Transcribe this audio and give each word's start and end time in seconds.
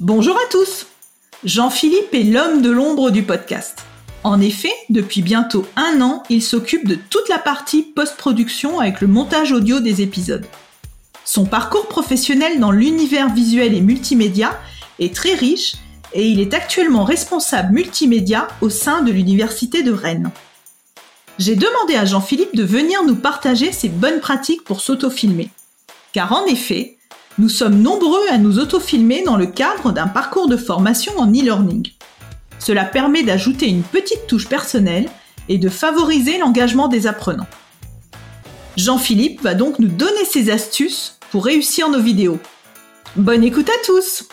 Bonjour 0.00 0.36
à 0.36 0.46
tous 0.50 0.88
Jean-Philippe 1.42 2.12
est 2.12 2.24
l'homme 2.24 2.60
de 2.60 2.68
l'ombre 2.68 3.10
du 3.10 3.22
podcast. 3.22 3.78
En 4.24 4.42
effet, 4.42 4.72
depuis 4.90 5.22
bientôt 5.22 5.64
un 5.74 6.02
an, 6.02 6.22
il 6.28 6.42
s'occupe 6.42 6.86
de 6.86 6.96
toute 6.96 7.30
la 7.30 7.38
partie 7.38 7.82
post-production 7.82 8.78
avec 8.78 9.00
le 9.00 9.06
montage 9.06 9.52
audio 9.52 9.80
des 9.80 10.02
épisodes. 10.02 10.44
Son 11.24 11.46
parcours 11.46 11.88
professionnel 11.88 12.60
dans 12.60 12.72
l'univers 12.72 13.32
visuel 13.32 13.72
et 13.72 13.80
multimédia 13.80 14.60
est 14.98 15.14
très 15.14 15.32
riche 15.32 15.76
et 16.12 16.28
il 16.28 16.40
est 16.40 16.52
actuellement 16.52 17.04
responsable 17.04 17.72
multimédia 17.72 18.48
au 18.60 18.68
sein 18.68 19.00
de 19.00 19.12
l'Université 19.12 19.82
de 19.82 19.92
Rennes. 19.92 20.30
J'ai 21.38 21.56
demandé 21.56 21.94
à 21.94 22.04
Jean-Philippe 22.04 22.54
de 22.54 22.64
venir 22.64 23.02
nous 23.02 23.16
partager 23.16 23.72
ses 23.72 23.88
bonnes 23.88 24.20
pratiques 24.20 24.64
pour 24.64 24.82
s'autofilmer. 24.82 25.48
Car 26.12 26.34
en 26.34 26.44
effet, 26.44 26.95
nous 27.38 27.48
sommes 27.48 27.82
nombreux 27.82 28.26
à 28.30 28.38
nous 28.38 28.58
autofilmer 28.58 29.22
dans 29.22 29.36
le 29.36 29.46
cadre 29.46 29.92
d'un 29.92 30.08
parcours 30.08 30.48
de 30.48 30.56
formation 30.56 31.12
en 31.18 31.30
e-learning. 31.30 31.90
Cela 32.58 32.84
permet 32.84 33.22
d'ajouter 33.22 33.68
une 33.68 33.82
petite 33.82 34.26
touche 34.26 34.48
personnelle 34.48 35.08
et 35.48 35.58
de 35.58 35.68
favoriser 35.68 36.38
l'engagement 36.38 36.88
des 36.88 37.06
apprenants. 37.06 37.46
Jean-Philippe 38.76 39.42
va 39.42 39.54
donc 39.54 39.78
nous 39.78 39.88
donner 39.88 40.24
ses 40.24 40.50
astuces 40.50 41.18
pour 41.30 41.44
réussir 41.44 41.90
nos 41.90 42.00
vidéos. 42.00 42.38
Bonne 43.16 43.44
écoute 43.44 43.68
à 43.68 43.84
tous 43.84 44.24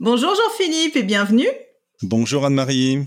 Bonjour 0.00 0.34
Jean-Philippe 0.34 0.96
et 0.96 1.02
bienvenue 1.02 1.48
Bonjour 2.02 2.44
Anne-Marie 2.44 3.06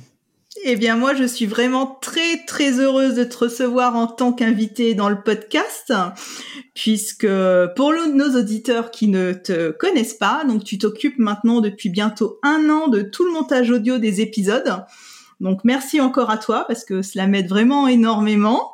eh 0.68 0.76
bien, 0.76 0.98
moi, 0.98 1.14
je 1.14 1.26
suis 1.26 1.46
vraiment 1.46 1.86
très, 2.02 2.44
très 2.48 2.80
heureuse 2.80 3.14
de 3.14 3.24
te 3.24 3.38
recevoir 3.38 3.96
en 3.96 4.08
tant 4.08 4.34
qu'invité 4.34 4.96
dans 4.96 5.10
le 5.10 5.22
podcast, 5.22 5.94
puisque 6.74 7.28
pour 7.76 7.94
nos 7.94 8.36
auditeurs 8.36 8.90
qui 8.90 9.08
ne 9.08 9.34
te 9.34 9.70
connaissent 9.70 10.16
pas, 10.16 10.44
donc 10.44 10.64
tu 10.64 10.80
t'occupes 10.80 11.20
maintenant 11.20 11.62
depuis 11.62 11.90
bientôt 11.90 12.40
un 12.42 12.68
an 12.72 12.88
de 12.88 13.04
tout 13.04 13.26
le 13.26 13.32
montage 13.32 13.70
audio 13.70 14.00
des 14.00 14.22
épisodes. 14.22 14.84
Donc, 15.40 15.64
merci 15.66 16.02
encore 16.02 16.32
à 16.32 16.38
toi, 16.38 16.66
parce 16.68 16.84
que 16.84 17.04
cela 17.04 17.28
m'aide 17.28 17.48
vraiment 17.48 17.88
énormément. 17.88 18.74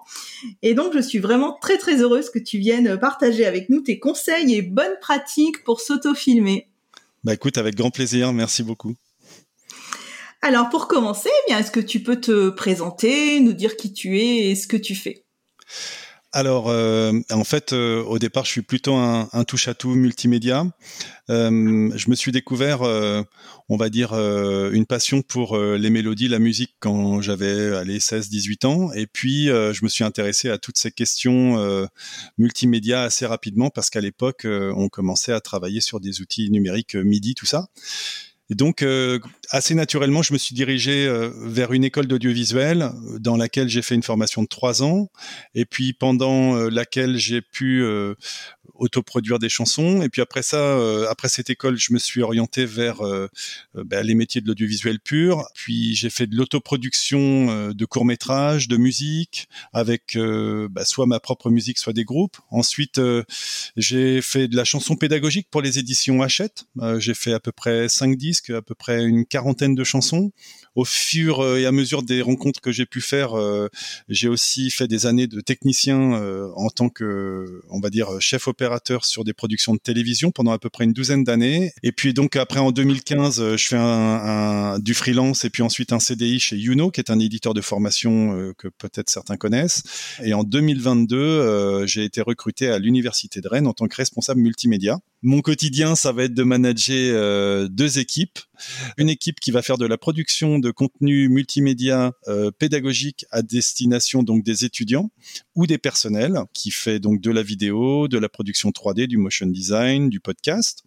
Et 0.62 0.74
donc, 0.74 0.94
je 0.94 1.00
suis 1.00 1.20
vraiment 1.20 1.58
très, 1.62 1.78
très 1.78 2.02
heureuse 2.02 2.30
que 2.30 2.40
tu 2.40 2.58
viennes 2.58 2.98
partager 3.00 3.46
avec 3.46 3.70
nous 3.70 3.82
tes 3.82 4.00
conseils 4.00 4.56
et 4.56 4.62
bonnes 4.62 4.98
pratiques 5.02 5.62
pour 5.66 5.82
s'autofilmer. 5.82 6.70
Bah 7.26 7.34
écoute, 7.34 7.58
avec 7.58 7.76
grand 7.76 7.92
plaisir, 7.92 8.32
merci 8.32 8.64
beaucoup. 8.64 8.96
Alors 10.42 10.70
pour 10.70 10.88
commencer, 10.88 11.30
eh 11.30 11.50
bien, 11.50 11.60
est-ce 11.60 11.72
que 11.72 11.80
tu 11.80 12.02
peux 12.02 12.20
te 12.20 12.50
présenter, 12.50 13.40
nous 13.42 13.54
dire 13.54 13.78
qui 13.78 13.94
tu 13.94 14.20
es 14.20 14.50
et 14.50 14.56
ce 14.56 14.68
que 14.68 14.78
tu 14.78 14.96
fais? 14.96 15.26
Alors, 16.34 16.70
euh, 16.70 17.12
en 17.30 17.44
fait, 17.44 17.74
euh, 17.74 18.02
au 18.04 18.18
départ, 18.18 18.46
je 18.46 18.52
suis 18.52 18.62
plutôt 18.62 18.96
un, 18.96 19.28
touche-à-tout 19.46 19.96
multimédia. 19.96 20.66
Euh, 21.30 21.92
je 21.94 22.10
me 22.10 22.16
suis 22.16 22.32
découvert, 22.32 22.82
on 22.82 23.76
va 23.76 23.90
dire, 23.90 24.14
une 24.14 24.86
passion 24.86 25.22
pour 25.22 25.58
les 25.58 25.90
mélodies, 25.90 26.30
la 26.30 26.40
musique 26.40 26.76
quand 26.80 27.22
j'avais 27.22 27.76
allé 27.76 28.00
16-18 28.00 28.66
ans. 28.66 28.94
Et 28.94 29.08
puis, 29.08 29.48
je 29.48 29.84
me 29.84 29.90
suis 29.90 30.06
intéressé 30.06 30.50
à 30.50 30.58
toutes 30.58 30.78
ces 30.78 30.92
questions 30.92 31.88
multimédia 32.38 33.04
assez 33.04 33.26
rapidement 33.26 33.70
parce 33.70 33.90
qu'à 33.90 34.02
l'époque, 34.02 34.46
on 34.46 34.88
commençait 34.88 35.34
à 35.34 35.42
travailler 35.42 35.82
sur 35.82 36.00
des 36.00 36.22
outils 36.22 36.50
numériques 36.50 36.96
MIDI, 36.96 37.36
tout 37.36 37.46
ça. 37.46 37.68
Et 38.52 38.56
donc, 38.56 38.82
euh, 38.82 39.18
assez 39.50 39.76
naturellement, 39.76 40.22
je 40.22 40.34
me 40.34 40.38
suis 40.38 40.54
dirigé 40.54 41.08
euh, 41.08 41.32
vers 41.38 41.72
une 41.72 41.86
école 41.86 42.08
d'audiovisuel 42.08 42.82
euh, 42.82 43.18
dans 43.18 43.38
laquelle 43.38 43.70
j'ai 43.70 43.82
fait 43.82 43.96
une 43.96 44.04
formation 44.04 44.44
de 44.44 44.48
trois 44.48 44.84
ans, 44.84 45.10
et 45.56 45.64
puis 45.64 45.94
pendant 45.94 46.56
laquelle 46.70 47.16
j'ai 47.16 47.42
pu 47.42 47.86
autoproduire 48.82 49.38
des 49.38 49.48
chansons. 49.48 50.02
Et 50.02 50.10
puis 50.10 50.22
après 50.22 50.42
ça, 50.42 50.58
euh, 50.58 51.08
après 51.08 51.30
cette 51.30 51.52
école, 51.52 51.78
je 51.78 51.94
me 51.94 52.00
suis 52.00 52.24
orienté 52.24 52.66
vers 52.66 53.02
euh, 53.02 53.28
euh, 53.76 53.84
bah, 53.86 54.02
les 54.02 54.16
métiers 54.16 54.42
de 54.42 54.48
l'audiovisuel 54.48 55.00
pur. 55.00 55.46
Puis 55.54 55.96
j'ai 55.96 56.10
fait 56.10 56.26
de 56.26 56.36
l'autoproduction 56.36 57.72
de 57.72 57.86
courts 57.86 58.06
métrages, 58.06 58.68
de 58.68 58.78
musique, 58.78 59.48
avec 59.72 60.18
bah, 60.18 60.84
soit 60.84 61.06
ma 61.06 61.20
propre 61.20 61.52
musique, 61.52 61.78
soit 61.78 61.94
des 61.94 62.04
groupes. 62.04 62.38
Ensuite, 62.50 63.00
j'ai 63.78 64.22
fait 64.22 64.48
de 64.48 64.56
la 64.56 64.66
chanson 64.66 64.96
pédagogique 64.96 65.48
pour 65.52 65.62
les 65.62 65.78
éditions 65.78 66.24
Hachette. 66.24 66.66
j'ai 66.98 67.14
fait 67.14 67.34
à 67.34 67.40
peu 67.40 67.52
près 67.52 67.88
cinq 67.88 68.18
disques, 68.18 68.50
à 68.50 68.62
peu 68.64 68.74
près 68.74 69.04
une 69.04 69.26
quarantaine 69.26 69.76
de 69.76 69.84
chansons 69.84 70.32
au 70.74 70.86
fur 70.86 71.46
et 71.58 71.66
à 71.66 71.72
mesure 71.74 72.02
des 72.02 72.22
rencontres 72.22 72.62
que 72.62 72.72
j'ai 72.72 72.86
pu 72.86 73.02
faire, 73.02 73.34
j'ai 74.08 74.30
aussi 74.30 74.72
fait 74.72 74.88
des 74.88 75.06
années 75.06 75.28
de 75.28 75.42
technicien 75.42 76.14
en 76.56 76.70
tant 76.70 76.90
que, 76.90 77.62
on 77.70 77.82
va 77.82 77.90
dire, 77.90 78.10
chef 78.22 78.48
opérateur 78.48 78.71
sur 79.02 79.24
des 79.24 79.34
productions 79.34 79.74
de 79.74 79.80
télévision 79.80 80.32
pendant 80.32 80.52
à 80.52 80.60
peu 80.60 80.70
près 80.70 80.84
une 80.84 80.94
douzaine 80.94 81.24
d'années. 81.24 81.72
Et 81.84 81.92
puis 81.92 82.14
donc 82.14 82.36
après 82.36 82.60
en 82.60 82.72
2015, 82.72 83.40
euh, 83.40 83.58
je 83.58 83.68
fais 83.68 83.78
un, 83.78 84.80
du 84.80 84.94
freelance 84.94 85.46
et 85.46 85.50
puis 85.50 85.64
ensuite 85.64 85.94
un 85.94 86.00
CDI 86.00 86.40
chez 86.40 86.58
Youno, 86.58 86.92
qui 86.92 87.00
est 87.00 87.12
un 87.12 87.20
éditeur 87.20 87.54
de 87.54 87.62
formation 87.62 88.34
euh, 88.36 88.54
que 88.58 88.68
peut-être 88.68 89.10
certains 89.10 89.38
connaissent. 89.38 89.84
Et 90.24 90.34
en 90.34 90.44
2022, 90.44 91.18
euh, 91.18 91.86
j'ai 91.88 92.04
été 92.04 92.22
recruté 92.22 92.68
à 92.70 92.80
l'université 92.80 93.42
de 93.42 93.48
Rennes 93.48 93.68
en 93.68 93.74
tant 93.74 93.88
que 93.88 93.96
responsable 93.96 94.42
multimédia. 94.42 95.00
Mon 95.24 95.42
quotidien, 95.42 95.94
ça 95.96 96.12
va 96.12 96.24
être 96.24 96.34
de 96.34 96.42
manager 96.42 97.16
euh, 97.16 97.68
deux 97.68 98.00
équipes. 98.00 98.40
Une 98.98 99.10
équipe 99.10 99.40
qui 99.40 99.52
va 99.52 99.62
faire 99.62 99.78
de 99.78 99.86
la 99.86 99.98
production 99.98 100.58
de 100.58 100.72
contenu 100.72 101.30
multimédia 101.30 102.14
euh, 102.28 102.50
pédagogique 102.50 103.26
à 103.30 103.44
destination 103.44 104.24
donc 104.24 104.44
des 104.44 104.66
étudiants 104.66 105.12
ou 105.54 105.68
des 105.68 105.78
personnels, 105.78 106.40
qui 106.54 106.72
fait 106.72 107.00
donc 107.00 107.22
de 107.22 107.30
la 107.30 107.44
vidéo, 107.44 108.08
de 108.08 108.18
la 108.18 108.30
production 108.30 108.72
3D, 108.72 109.06
du 109.06 109.18
motion 109.18 109.46
design, 109.46 110.10
du 110.10 110.20
podcast. 110.20 110.86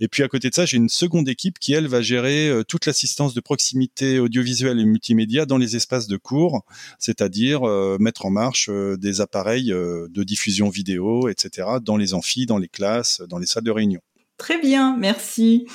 Et 0.00 0.08
puis 0.08 0.22
à 0.22 0.28
côté 0.28 0.50
de 0.50 0.54
ça, 0.54 0.64
j'ai 0.64 0.76
une 0.76 0.88
seconde 0.88 1.28
équipe 1.28 1.58
qui 1.58 1.72
elle 1.72 1.86
va 1.86 2.02
gérer 2.02 2.48
euh, 2.48 2.64
toute 2.64 2.86
l'assistance 2.86 3.34
de 3.34 3.40
proximité 3.40 4.18
audiovisuelle 4.18 4.78
et 4.78 4.84
multimédia 4.84 5.46
dans 5.46 5.58
les 5.58 5.76
espaces 5.76 6.06
de 6.06 6.16
cours, 6.16 6.64
c'est-à-dire 6.98 7.62
mettre 7.98 8.26
en 8.26 8.30
marche 8.30 8.70
des 8.70 9.20
appareils 9.20 9.68
de 9.68 10.22
diffusion 10.22 10.68
vidéo, 10.68 11.28
etc. 11.28 11.68
dans 11.82 11.96
les 11.96 12.14
amphis, 12.14 12.46
dans 12.46 12.58
les 12.58 12.68
classes, 12.68 13.22
dans 13.28 13.38
les 13.38 13.46
salles 13.46 13.64
de 13.64 13.70
réunion. 13.70 14.00
Très 14.38 14.58
bien, 14.58 14.96
merci. 14.96 15.66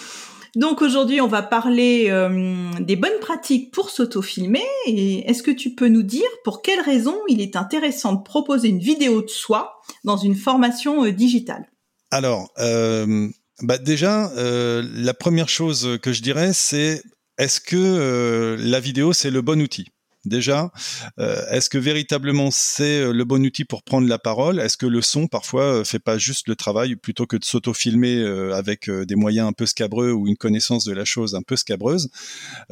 Donc 0.58 0.82
aujourd'hui, 0.82 1.22
on 1.22 1.28
va 1.28 1.44
parler 1.44 2.08
euh, 2.10 2.72
des 2.80 2.96
bonnes 2.96 3.20
pratiques 3.22 3.72
pour 3.72 3.92
s'autofilmer. 3.92 4.66
Et 4.88 5.30
est-ce 5.30 5.44
que 5.44 5.52
tu 5.52 5.76
peux 5.76 5.88
nous 5.88 6.02
dire 6.02 6.28
pour 6.44 6.64
quelles 6.64 6.82
raisons 6.82 7.18
il 7.28 7.42
est 7.42 7.56
intéressant 7.56 8.14
de 8.14 8.24
proposer 8.24 8.70
une 8.70 8.80
vidéo 8.80 9.22
de 9.22 9.30
soi 9.30 9.80
dans 10.04 10.18
une 10.18 10.36
formation 10.36 11.06
euh, 11.06 11.12
digitale? 11.12 11.70
Alors, 12.10 12.52
euh, 12.58 13.30
bah 13.62 13.78
déjà, 13.78 14.32
la 14.36 15.14
première 15.14 15.50
chose 15.50 15.98
que 16.02 16.14
je 16.14 16.22
dirais, 16.22 16.54
c'est 16.54 17.02
est-ce 17.38 17.60
que 17.60 18.58
la 18.60 18.80
vidéo 18.80 19.14
c'est 19.14 19.32
le 19.32 19.42
bon 19.42 19.62
outil? 19.62 19.88
Déjà 20.28 20.72
euh, 21.20 21.42
Est-ce 21.52 21.70
que 21.70 21.78
véritablement 21.78 22.50
c'est 22.52 23.02
euh, 23.02 23.12
le 23.12 23.26
bon 23.26 23.46
outil 23.46 23.66
pour 23.66 23.84
prendre 23.84 24.08
la 24.08 24.20
parole? 24.20 24.60
Est-ce 24.60 24.78
que 24.78 24.86
le 24.86 25.02
son 25.02 25.28
parfois 25.28 25.64
euh, 25.64 25.84
fait 25.84 26.00
pas 26.00 26.18
juste 26.18 26.48
le 26.48 26.56
travail 26.56 26.96
plutôt 26.96 27.26
que 27.26 27.38
de 27.38 27.44
s'auto-filmer 27.44 28.24
avec 28.54 28.90
des 28.90 29.16
moyens 29.16 29.48
un 29.48 29.54
peu 29.54 29.66
scabreux 29.66 30.12
ou 30.12 30.28
une 30.28 30.38
connaissance 30.38 30.84
de 30.84 30.94
la 30.94 31.06
chose 31.06 31.36
un 31.36 31.42
peu 31.42 31.56
scabreuse? 31.56 32.10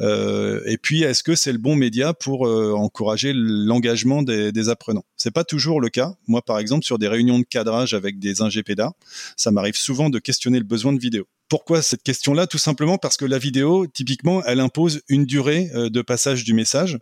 Et 0.00 0.78
puis 0.80 1.02
est-ce 1.02 1.22
que 1.22 1.34
c'est 1.34 1.52
le 1.52 1.58
bon 1.58 1.76
média 1.76 2.14
pour 2.14 2.42
encourager 2.42 3.32
l'engagement 3.34 4.22
des, 4.22 4.52
des 4.52 4.68
apprenants? 4.68 5.04
C'est 5.16 5.30
pas 5.30 5.44
toujours 5.44 5.80
le 5.80 5.88
cas. 5.88 6.14
Moi 6.26 6.42
par 6.42 6.58
exemple 6.58 6.84
sur 6.84 6.98
des 6.98 7.08
réunions 7.08 7.38
de 7.38 7.44
cadrage 7.44 7.94
avec 7.94 8.18
des 8.18 8.42
ingépédas, 8.42 8.92
ça 9.36 9.50
m'arrive 9.50 9.76
souvent 9.76 10.10
de 10.10 10.18
questionner 10.18 10.58
le 10.58 10.64
besoin 10.64 10.92
de 10.92 11.00
vidéo. 11.00 11.26
Pourquoi 11.48 11.80
cette 11.80 12.02
question-là? 12.02 12.48
Tout 12.48 12.58
simplement 12.58 12.98
parce 12.98 13.16
que 13.16 13.24
la 13.24 13.38
vidéo, 13.38 13.86
typiquement, 13.86 14.42
elle 14.44 14.58
impose 14.58 15.02
une 15.08 15.26
durée 15.26 15.70
euh, 15.74 15.88
de 15.88 16.02
passage 16.02 16.42
du 16.42 16.54
message. 16.54 16.98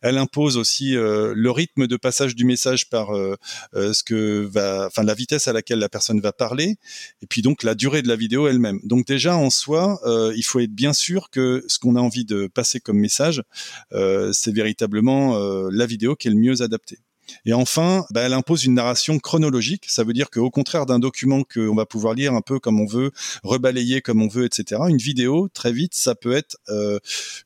Elle 0.00 0.16
impose 0.16 0.56
aussi 0.56 0.96
euh, 0.96 1.34
le 1.36 1.50
rythme 1.50 1.86
de 1.86 1.96
passage 1.96 2.34
du 2.34 2.46
message 2.46 2.88
par 2.88 3.14
euh, 3.14 3.36
ce 3.74 4.02
que 4.02 4.48
va, 4.50 4.86
enfin 4.86 5.02
la 5.02 5.12
vitesse 5.12 5.46
à 5.46 5.52
laquelle 5.52 5.78
la 5.78 5.90
personne 5.90 6.20
va 6.20 6.32
parler, 6.32 6.76
et 7.20 7.26
puis 7.26 7.42
donc 7.42 7.62
la 7.62 7.74
durée 7.74 8.00
de 8.00 8.08
la 8.08 8.16
vidéo 8.16 8.48
elle-même. 8.48 8.80
Donc 8.84 9.06
déjà 9.06 9.36
en 9.36 9.50
soi, 9.50 10.00
il 10.34 10.42
faut 10.42 10.60
être 10.60 10.74
bien 10.74 10.92
sûr 10.92 11.30
que 11.30 11.64
ce 11.68 11.78
qu'on 11.78 11.96
a 11.96 12.00
envie 12.00 12.24
de 12.24 12.46
passer 12.46 12.80
comme 12.80 12.98
message, 12.98 13.42
c'est 13.90 14.54
véritablement 14.54 15.38
la 15.70 15.86
vidéo 15.86 16.16
qui 16.16 16.28
est 16.28 16.30
le 16.30 16.36
mieux 16.36 16.62
adaptée. 16.62 16.98
Et 17.44 17.52
enfin, 17.52 18.04
bah, 18.10 18.22
elle 18.22 18.32
impose 18.32 18.64
une 18.64 18.74
narration 18.74 19.18
chronologique. 19.18 19.84
Ça 19.88 20.04
veut 20.04 20.12
dire 20.12 20.30
qu'au 20.30 20.50
contraire 20.50 20.86
d'un 20.86 20.98
document 20.98 21.42
qu'on 21.44 21.74
va 21.74 21.86
pouvoir 21.86 22.14
lire 22.14 22.34
un 22.34 22.40
peu 22.40 22.58
comme 22.58 22.80
on 22.80 22.86
veut, 22.86 23.10
rebalayer 23.42 24.00
comme 24.00 24.22
on 24.22 24.28
veut, 24.28 24.44
etc., 24.44 24.82
une 24.88 24.98
vidéo, 24.98 25.48
très 25.52 25.72
vite, 25.72 25.94
ça 25.94 26.14
peut 26.14 26.32
être 26.32 26.56
euh, 26.68 26.98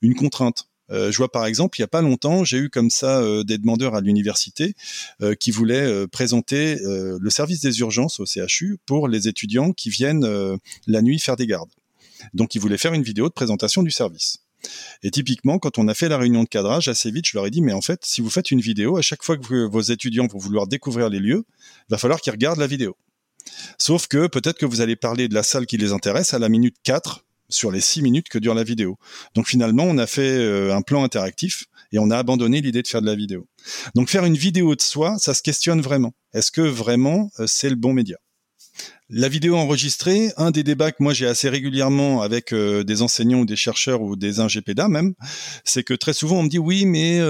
une 0.02 0.14
contrainte. 0.14 0.68
Euh, 0.90 1.10
je 1.10 1.16
vois 1.16 1.32
par 1.32 1.46
exemple, 1.46 1.78
il 1.78 1.82
n'y 1.82 1.86
a 1.86 1.88
pas 1.88 2.02
longtemps, 2.02 2.44
j'ai 2.44 2.58
eu 2.58 2.70
comme 2.70 2.90
ça 2.90 3.20
euh, 3.20 3.42
des 3.42 3.58
demandeurs 3.58 3.96
à 3.96 4.00
l'université 4.00 4.74
qui 5.40 5.50
voulaient 5.50 6.06
présenter 6.08 6.76
le 6.82 7.30
service 7.30 7.60
des 7.60 7.80
urgences 7.80 8.20
au 8.20 8.26
CHU 8.26 8.78
pour 8.86 9.08
les 9.08 9.28
étudiants 9.28 9.72
qui 9.72 9.90
viennent 9.90 10.26
la 10.86 11.02
nuit 11.02 11.18
faire 11.18 11.36
des 11.36 11.46
gardes. 11.46 11.70
Donc 12.34 12.54
ils 12.54 12.60
voulaient 12.60 12.78
faire 12.78 12.94
une 12.94 13.02
vidéo 13.02 13.28
de 13.28 13.32
présentation 13.32 13.82
du 13.82 13.90
service. 13.90 14.45
Et 15.02 15.10
typiquement, 15.10 15.58
quand 15.58 15.78
on 15.78 15.88
a 15.88 15.94
fait 15.94 16.08
la 16.08 16.18
réunion 16.18 16.42
de 16.42 16.48
cadrage, 16.48 16.88
assez 16.88 17.10
vite, 17.10 17.26
je 17.28 17.36
leur 17.36 17.46
ai 17.46 17.50
dit, 17.50 17.62
mais 17.62 17.72
en 17.72 17.80
fait, 17.80 18.04
si 18.04 18.20
vous 18.20 18.30
faites 18.30 18.50
une 18.50 18.60
vidéo, 18.60 18.96
à 18.96 19.02
chaque 19.02 19.22
fois 19.22 19.36
que 19.36 19.66
vos 19.66 19.80
étudiants 19.80 20.26
vont 20.26 20.38
vouloir 20.38 20.66
découvrir 20.66 21.08
les 21.08 21.20
lieux, 21.20 21.44
il 21.48 21.90
va 21.90 21.98
falloir 21.98 22.20
qu'ils 22.20 22.32
regardent 22.32 22.58
la 22.58 22.66
vidéo. 22.66 22.96
Sauf 23.78 24.06
que 24.08 24.26
peut-être 24.26 24.58
que 24.58 24.66
vous 24.66 24.80
allez 24.80 24.96
parler 24.96 25.28
de 25.28 25.34
la 25.34 25.42
salle 25.42 25.66
qui 25.66 25.76
les 25.76 25.92
intéresse 25.92 26.34
à 26.34 26.38
la 26.38 26.48
minute 26.48 26.76
4 26.82 27.24
sur 27.48 27.70
les 27.70 27.80
6 27.80 28.02
minutes 28.02 28.28
que 28.28 28.38
dure 28.38 28.54
la 28.54 28.64
vidéo. 28.64 28.98
Donc 29.34 29.46
finalement, 29.46 29.84
on 29.84 29.98
a 29.98 30.06
fait 30.06 30.36
euh, 30.36 30.74
un 30.74 30.82
plan 30.82 31.04
interactif 31.04 31.64
et 31.92 31.98
on 31.98 32.10
a 32.10 32.18
abandonné 32.18 32.60
l'idée 32.60 32.82
de 32.82 32.88
faire 32.88 33.02
de 33.02 33.06
la 33.06 33.14
vidéo. 33.14 33.46
Donc 33.94 34.08
faire 34.08 34.24
une 34.24 34.36
vidéo 34.36 34.74
de 34.74 34.82
soi, 34.82 35.16
ça 35.18 35.34
se 35.34 35.42
questionne 35.42 35.80
vraiment. 35.80 36.12
Est-ce 36.34 36.50
que 36.50 36.60
vraiment 36.60 37.30
euh, 37.38 37.46
c'est 37.46 37.70
le 37.70 37.76
bon 37.76 37.92
média? 37.92 38.16
La 39.08 39.28
vidéo 39.28 39.56
enregistrée, 39.56 40.32
un 40.36 40.50
des 40.50 40.62
débats 40.62 40.92
que 40.92 41.02
moi 41.02 41.12
j'ai 41.14 41.26
assez 41.26 41.48
régulièrement 41.48 42.22
avec 42.22 42.52
euh, 42.52 42.82
des 42.84 43.02
enseignants 43.02 43.40
ou 43.40 43.46
des 43.46 43.56
chercheurs 43.56 44.02
ou 44.02 44.16
des 44.16 44.40
ingépédas 44.40 44.88
même, 44.88 45.14
c'est 45.64 45.84
que 45.84 45.94
très 45.94 46.12
souvent 46.12 46.40
on 46.40 46.42
me 46.42 46.48
dit 46.48 46.58
oui 46.58 46.86
mais 46.86 47.20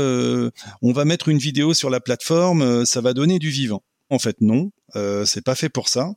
on 0.83 0.93
va 0.93 1.05
mettre 1.05 1.29
une 1.29 1.39
vidéo 1.39 1.75
sur 1.75 1.91
la 1.91 2.01
plateforme, 2.01 2.87
ça 2.87 3.01
va 3.01 3.13
donner 3.13 3.39
du 3.39 3.51
vivant. 3.51 3.83
En 4.09 4.21
fait, 4.21 4.41
non, 4.41 4.71
euh, 4.95 5.25
c'est 5.25 5.43
pas 5.43 5.57
fait 5.57 5.69
pour 5.69 5.89
ça, 5.89 6.13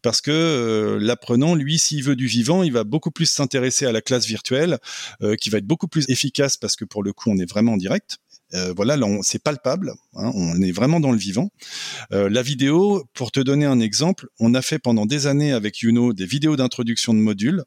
parce 0.00 0.20
que 0.20 0.30
euh, 0.30 0.98
l'apprenant, 1.00 1.56
lui, 1.56 1.76
s'il 1.76 2.04
veut 2.04 2.14
du 2.14 2.26
vivant, 2.26 2.62
il 2.62 2.72
va 2.72 2.84
beaucoup 2.84 3.10
plus 3.10 3.26
s'intéresser 3.26 3.84
à 3.84 3.90
la 3.90 4.00
classe 4.00 4.26
virtuelle, 4.26 4.78
euh, 5.22 5.34
qui 5.34 5.50
va 5.50 5.58
être 5.58 5.66
beaucoup 5.66 5.88
plus 5.88 6.08
efficace 6.08 6.56
parce 6.56 6.76
que 6.76 6.84
pour 6.84 7.02
le 7.02 7.12
coup, 7.12 7.30
on 7.30 7.38
est 7.38 7.50
vraiment 7.50 7.72
en 7.72 7.76
direct. 7.76 8.18
Euh, 8.54 8.72
voilà, 8.76 8.96
là, 8.96 9.06
c'est 9.22 9.42
palpable, 9.42 9.92
hein, 10.14 10.30
on 10.34 10.60
est 10.60 10.72
vraiment 10.72 11.00
dans 11.00 11.12
le 11.12 11.18
vivant. 11.18 11.50
la 12.10 12.42
vidéo, 12.42 13.04
pour 13.14 13.32
te 13.32 13.40
donner 13.40 13.66
un 13.66 13.80
exemple, 13.80 14.28
on 14.38 14.54
a 14.54 14.62
fait 14.62 14.78
pendant 14.78 15.06
des 15.06 15.26
années 15.26 15.52
avec 15.52 15.78
Youno 15.80 16.12
des 16.12 16.26
vidéos 16.26 16.56
d'introduction 16.56 17.14
de 17.14 17.18
modules 17.18 17.64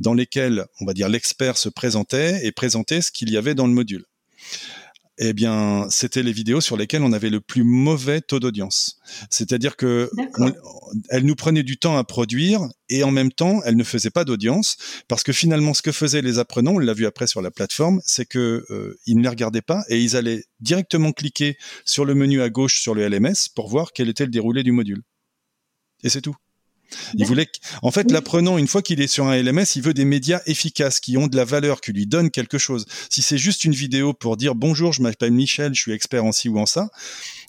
dans 0.00 0.14
lesquelles, 0.14 0.64
on 0.80 0.86
va 0.86 0.94
dire, 0.94 1.08
l'expert 1.08 1.56
se 1.56 1.68
présentait 1.68 2.44
et 2.44 2.52
présentait 2.52 3.02
ce 3.02 3.12
qu'il 3.12 3.30
y 3.30 3.36
avait 3.36 3.54
dans 3.54 3.66
le 3.66 3.72
module 3.72 4.06
eh 5.22 5.34
bien, 5.34 5.86
c'était 5.90 6.22
les 6.22 6.32
vidéos 6.32 6.62
sur 6.62 6.78
lesquelles 6.78 7.02
on 7.02 7.12
avait 7.12 7.28
le 7.28 7.42
plus 7.42 7.62
mauvais 7.62 8.22
taux 8.22 8.40
d'audience. 8.40 8.98
C'est-à-dire 9.28 9.76
que 9.76 10.10
elle 11.10 11.26
nous 11.26 11.34
prenait 11.34 11.62
du 11.62 11.76
temps 11.76 11.98
à 11.98 12.04
produire 12.04 12.66
et 12.88 13.04
en 13.04 13.10
même 13.10 13.30
temps, 13.30 13.60
elle 13.66 13.76
ne 13.76 13.84
faisait 13.84 14.10
pas 14.10 14.24
d'audience 14.24 14.78
parce 15.08 15.22
que 15.22 15.32
finalement, 15.32 15.74
ce 15.74 15.82
que 15.82 15.92
faisaient 15.92 16.22
les 16.22 16.38
apprenants, 16.38 16.72
on 16.72 16.78
l'a 16.78 16.94
vu 16.94 17.04
après 17.04 17.26
sur 17.26 17.42
la 17.42 17.50
plateforme, 17.50 18.00
c'est 18.04 18.24
que 18.24 18.64
euh, 18.70 18.98
ils 19.04 19.18
ne 19.18 19.22
les 19.22 19.28
regardaient 19.28 19.60
pas 19.60 19.84
et 19.90 20.00
ils 20.00 20.16
allaient 20.16 20.44
directement 20.60 21.12
cliquer 21.12 21.58
sur 21.84 22.06
le 22.06 22.14
menu 22.14 22.40
à 22.40 22.48
gauche 22.48 22.80
sur 22.80 22.94
le 22.94 23.06
LMS 23.06 23.50
pour 23.54 23.68
voir 23.68 23.92
quel 23.92 24.08
était 24.08 24.24
le 24.24 24.30
déroulé 24.30 24.62
du 24.62 24.72
module. 24.72 25.02
Et 26.02 26.08
c'est 26.08 26.22
tout. 26.22 26.36
Il 27.14 27.26
voulait, 27.26 27.48
en 27.82 27.90
fait, 27.90 28.10
l'apprenant, 28.10 28.58
une 28.58 28.66
fois 28.66 28.82
qu'il 28.82 29.00
est 29.00 29.06
sur 29.06 29.26
un 29.26 29.36
LMS, 29.36 29.66
il 29.76 29.82
veut 29.82 29.94
des 29.94 30.04
médias 30.04 30.40
efficaces 30.46 31.00
qui 31.00 31.16
ont 31.16 31.26
de 31.26 31.36
la 31.36 31.44
valeur, 31.44 31.80
qui 31.80 31.92
lui 31.92 32.06
donnent 32.06 32.30
quelque 32.30 32.58
chose. 32.58 32.86
Si 33.08 33.22
c'est 33.22 33.38
juste 33.38 33.64
une 33.64 33.72
vidéo 33.72 34.12
pour 34.12 34.36
dire 34.36 34.54
bonjour, 34.54 34.92
je 34.92 35.02
m'appelle 35.02 35.32
Michel, 35.32 35.74
je 35.74 35.80
suis 35.80 35.92
expert 35.92 36.24
en 36.24 36.32
ci 36.32 36.48
ou 36.48 36.58
en 36.58 36.66
ça, 36.66 36.90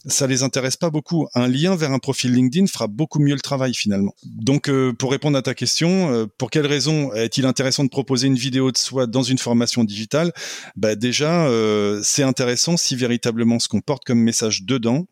ça 0.06 0.26
les 0.26 0.42
intéresse 0.42 0.76
pas 0.76 0.90
beaucoup. 0.90 1.28
Un 1.34 1.48
lien 1.48 1.76
vers 1.76 1.92
un 1.92 1.98
profil 1.98 2.32
LinkedIn 2.32 2.66
fera 2.66 2.86
beaucoup 2.86 3.20
mieux 3.20 3.34
le 3.34 3.40
travail 3.40 3.74
finalement. 3.74 4.14
Donc, 4.24 4.68
euh, 4.68 4.92
pour 4.92 5.12
répondre 5.12 5.38
à 5.38 5.42
ta 5.42 5.54
question, 5.54 6.12
euh, 6.12 6.26
pour 6.38 6.50
quelle 6.50 6.66
raison 6.66 7.12
est-il 7.14 7.46
intéressant 7.46 7.84
de 7.84 7.88
proposer 7.88 8.26
une 8.26 8.36
vidéo 8.36 8.72
de 8.72 8.78
soi 8.78 9.06
dans 9.06 9.22
une 9.22 9.38
formation 9.38 9.84
digitale? 9.84 10.32
Bah, 10.76 10.94
déjà, 10.96 11.46
euh, 11.46 12.00
c'est 12.02 12.22
intéressant 12.22 12.76
si 12.76 12.96
véritablement 12.96 13.58
ce 13.58 13.68
qu'on 13.68 13.80
porte 13.80 14.04
comme 14.04 14.18
message 14.18 14.64
dedans, 14.64 15.06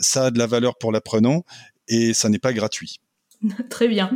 ça 0.00 0.26
a 0.26 0.30
de 0.30 0.38
la 0.38 0.46
valeur 0.46 0.78
pour 0.78 0.92
l'apprenant 0.92 1.44
et 1.88 2.14
ça 2.14 2.28
n'est 2.28 2.38
pas 2.38 2.52
gratuit. 2.52 3.00
Très 3.70 3.88
bien. 3.88 4.10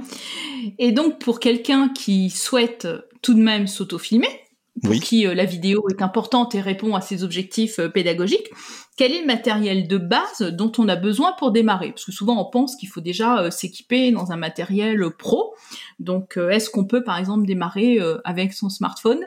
Et 0.79 0.93
donc, 0.93 1.19
pour 1.19 1.41
quelqu'un 1.41 1.89
qui 1.89 2.31
souhaite 2.31 2.89
tout 3.23 3.35
de 3.35 3.41
même 3.41 3.67
s'autofilmer, 3.67 4.29
pour 4.83 4.95
qui 4.95 5.27
euh, 5.27 5.35
la 5.35 5.45
vidéo 5.45 5.87
est 5.91 6.03
importante 6.03 6.55
et 6.55 6.61
répond 6.61 6.95
à 6.95 7.01
ses 7.01 7.23
objectifs 7.25 7.79
euh, 7.79 7.89
pédagogiques, 7.89 8.49
quel 8.97 9.13
est 9.13 9.21
le 9.21 9.27
matériel 9.27 9.89
de 9.89 9.99
base 9.99 10.41
dont 10.41 10.73
on 10.79 10.89
a 10.89 10.97
besoin 10.97 11.33
pour 11.33 11.53
démarrer? 11.53 11.91
Parce 11.91 12.05
que 12.05 12.13
souvent, 12.13 12.41
on 12.41 12.51
pense 12.51 12.77
qu'il 12.77 12.89
faut 12.89 13.01
déjà 13.01 13.43
euh, 13.43 13.51
s'équiper 13.51 14.11
dans 14.13 14.33
un 14.33 14.37
matériel 14.37 15.05
pro. 15.11 15.55
Donc, 15.99 16.37
est-ce 16.37 16.71
qu'on 16.71 16.85
peut, 16.85 17.03
par 17.03 17.19
exemple, 17.19 17.47
démarrer 17.47 17.99
avec 18.25 18.53
son 18.53 18.69
smartphone? 18.69 19.21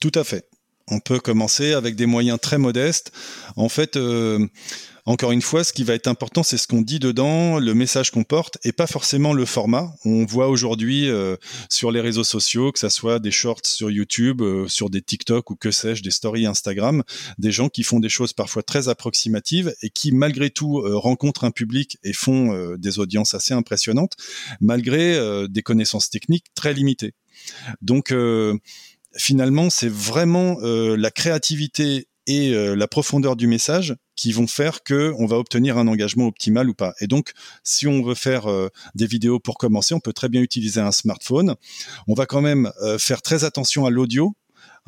Tout 0.00 0.12
à 0.14 0.24
fait. 0.24 0.48
On 0.88 1.00
peut 1.00 1.20
commencer 1.20 1.72
avec 1.72 1.96
des 1.96 2.06
moyens 2.06 2.38
très 2.40 2.58
modestes. 2.58 3.12
En 3.56 3.68
fait, 3.68 3.96
encore 5.08 5.30
une 5.30 5.40
fois, 5.40 5.62
ce 5.62 5.72
qui 5.72 5.84
va 5.84 5.94
être 5.94 6.08
important, 6.08 6.42
c'est 6.42 6.58
ce 6.58 6.66
qu'on 6.66 6.82
dit 6.82 6.98
dedans, 6.98 7.60
le 7.60 7.74
message 7.74 8.10
qu'on 8.10 8.24
porte, 8.24 8.58
et 8.64 8.72
pas 8.72 8.88
forcément 8.88 9.32
le 9.32 9.44
format. 9.44 9.94
On 10.04 10.24
voit 10.24 10.48
aujourd'hui 10.48 11.08
euh, 11.08 11.36
sur 11.70 11.92
les 11.92 12.00
réseaux 12.00 12.24
sociaux, 12.24 12.72
que 12.72 12.80
ça 12.80 12.90
soit 12.90 13.20
des 13.20 13.30
shorts 13.30 13.64
sur 13.64 13.88
YouTube, 13.88 14.42
euh, 14.42 14.66
sur 14.66 14.90
des 14.90 15.00
TikTok 15.00 15.48
ou 15.50 15.54
que 15.54 15.70
sais-je, 15.70 16.02
des 16.02 16.10
stories 16.10 16.46
Instagram, 16.46 17.04
des 17.38 17.52
gens 17.52 17.68
qui 17.68 17.84
font 17.84 18.00
des 18.00 18.08
choses 18.08 18.32
parfois 18.32 18.64
très 18.64 18.88
approximatives 18.88 19.72
et 19.80 19.90
qui 19.90 20.10
malgré 20.10 20.50
tout 20.50 20.80
euh, 20.80 20.96
rencontrent 20.96 21.44
un 21.44 21.52
public 21.52 21.98
et 22.02 22.12
font 22.12 22.76
des 22.76 22.98
audiences 22.98 23.34
assez 23.34 23.54
impressionnantes, 23.54 24.14
malgré 24.60 25.46
des 25.48 25.62
connaissances 25.62 26.10
techniques 26.10 26.46
très 26.54 26.72
limitées. 26.72 27.14
Donc 27.80 28.12
finalement, 29.18 29.70
c'est 29.70 29.90
vraiment 29.90 30.58
la 30.62 31.10
créativité 31.10 32.08
et 32.26 32.52
la 32.52 32.88
profondeur 32.88 33.36
du 33.36 33.46
message 33.46 33.94
qui 34.16 34.32
vont 34.32 34.46
faire 34.46 34.82
que 34.82 35.14
on 35.18 35.26
va 35.26 35.36
obtenir 35.36 35.78
un 35.78 35.86
engagement 35.86 36.26
optimal 36.26 36.68
ou 36.68 36.74
pas. 36.74 36.94
Et 37.00 37.06
donc, 37.06 37.32
si 37.62 37.86
on 37.86 38.02
veut 38.02 38.14
faire 38.14 38.50
euh, 38.50 38.70
des 38.94 39.06
vidéos 39.06 39.38
pour 39.38 39.58
commencer, 39.58 39.94
on 39.94 40.00
peut 40.00 40.14
très 40.14 40.28
bien 40.28 40.40
utiliser 40.40 40.80
un 40.80 40.90
smartphone. 40.90 41.54
On 42.08 42.14
va 42.14 42.26
quand 42.26 42.40
même 42.40 42.72
euh, 42.82 42.98
faire 42.98 43.22
très 43.22 43.44
attention 43.44 43.86
à 43.86 43.90
l'audio. 43.90 44.34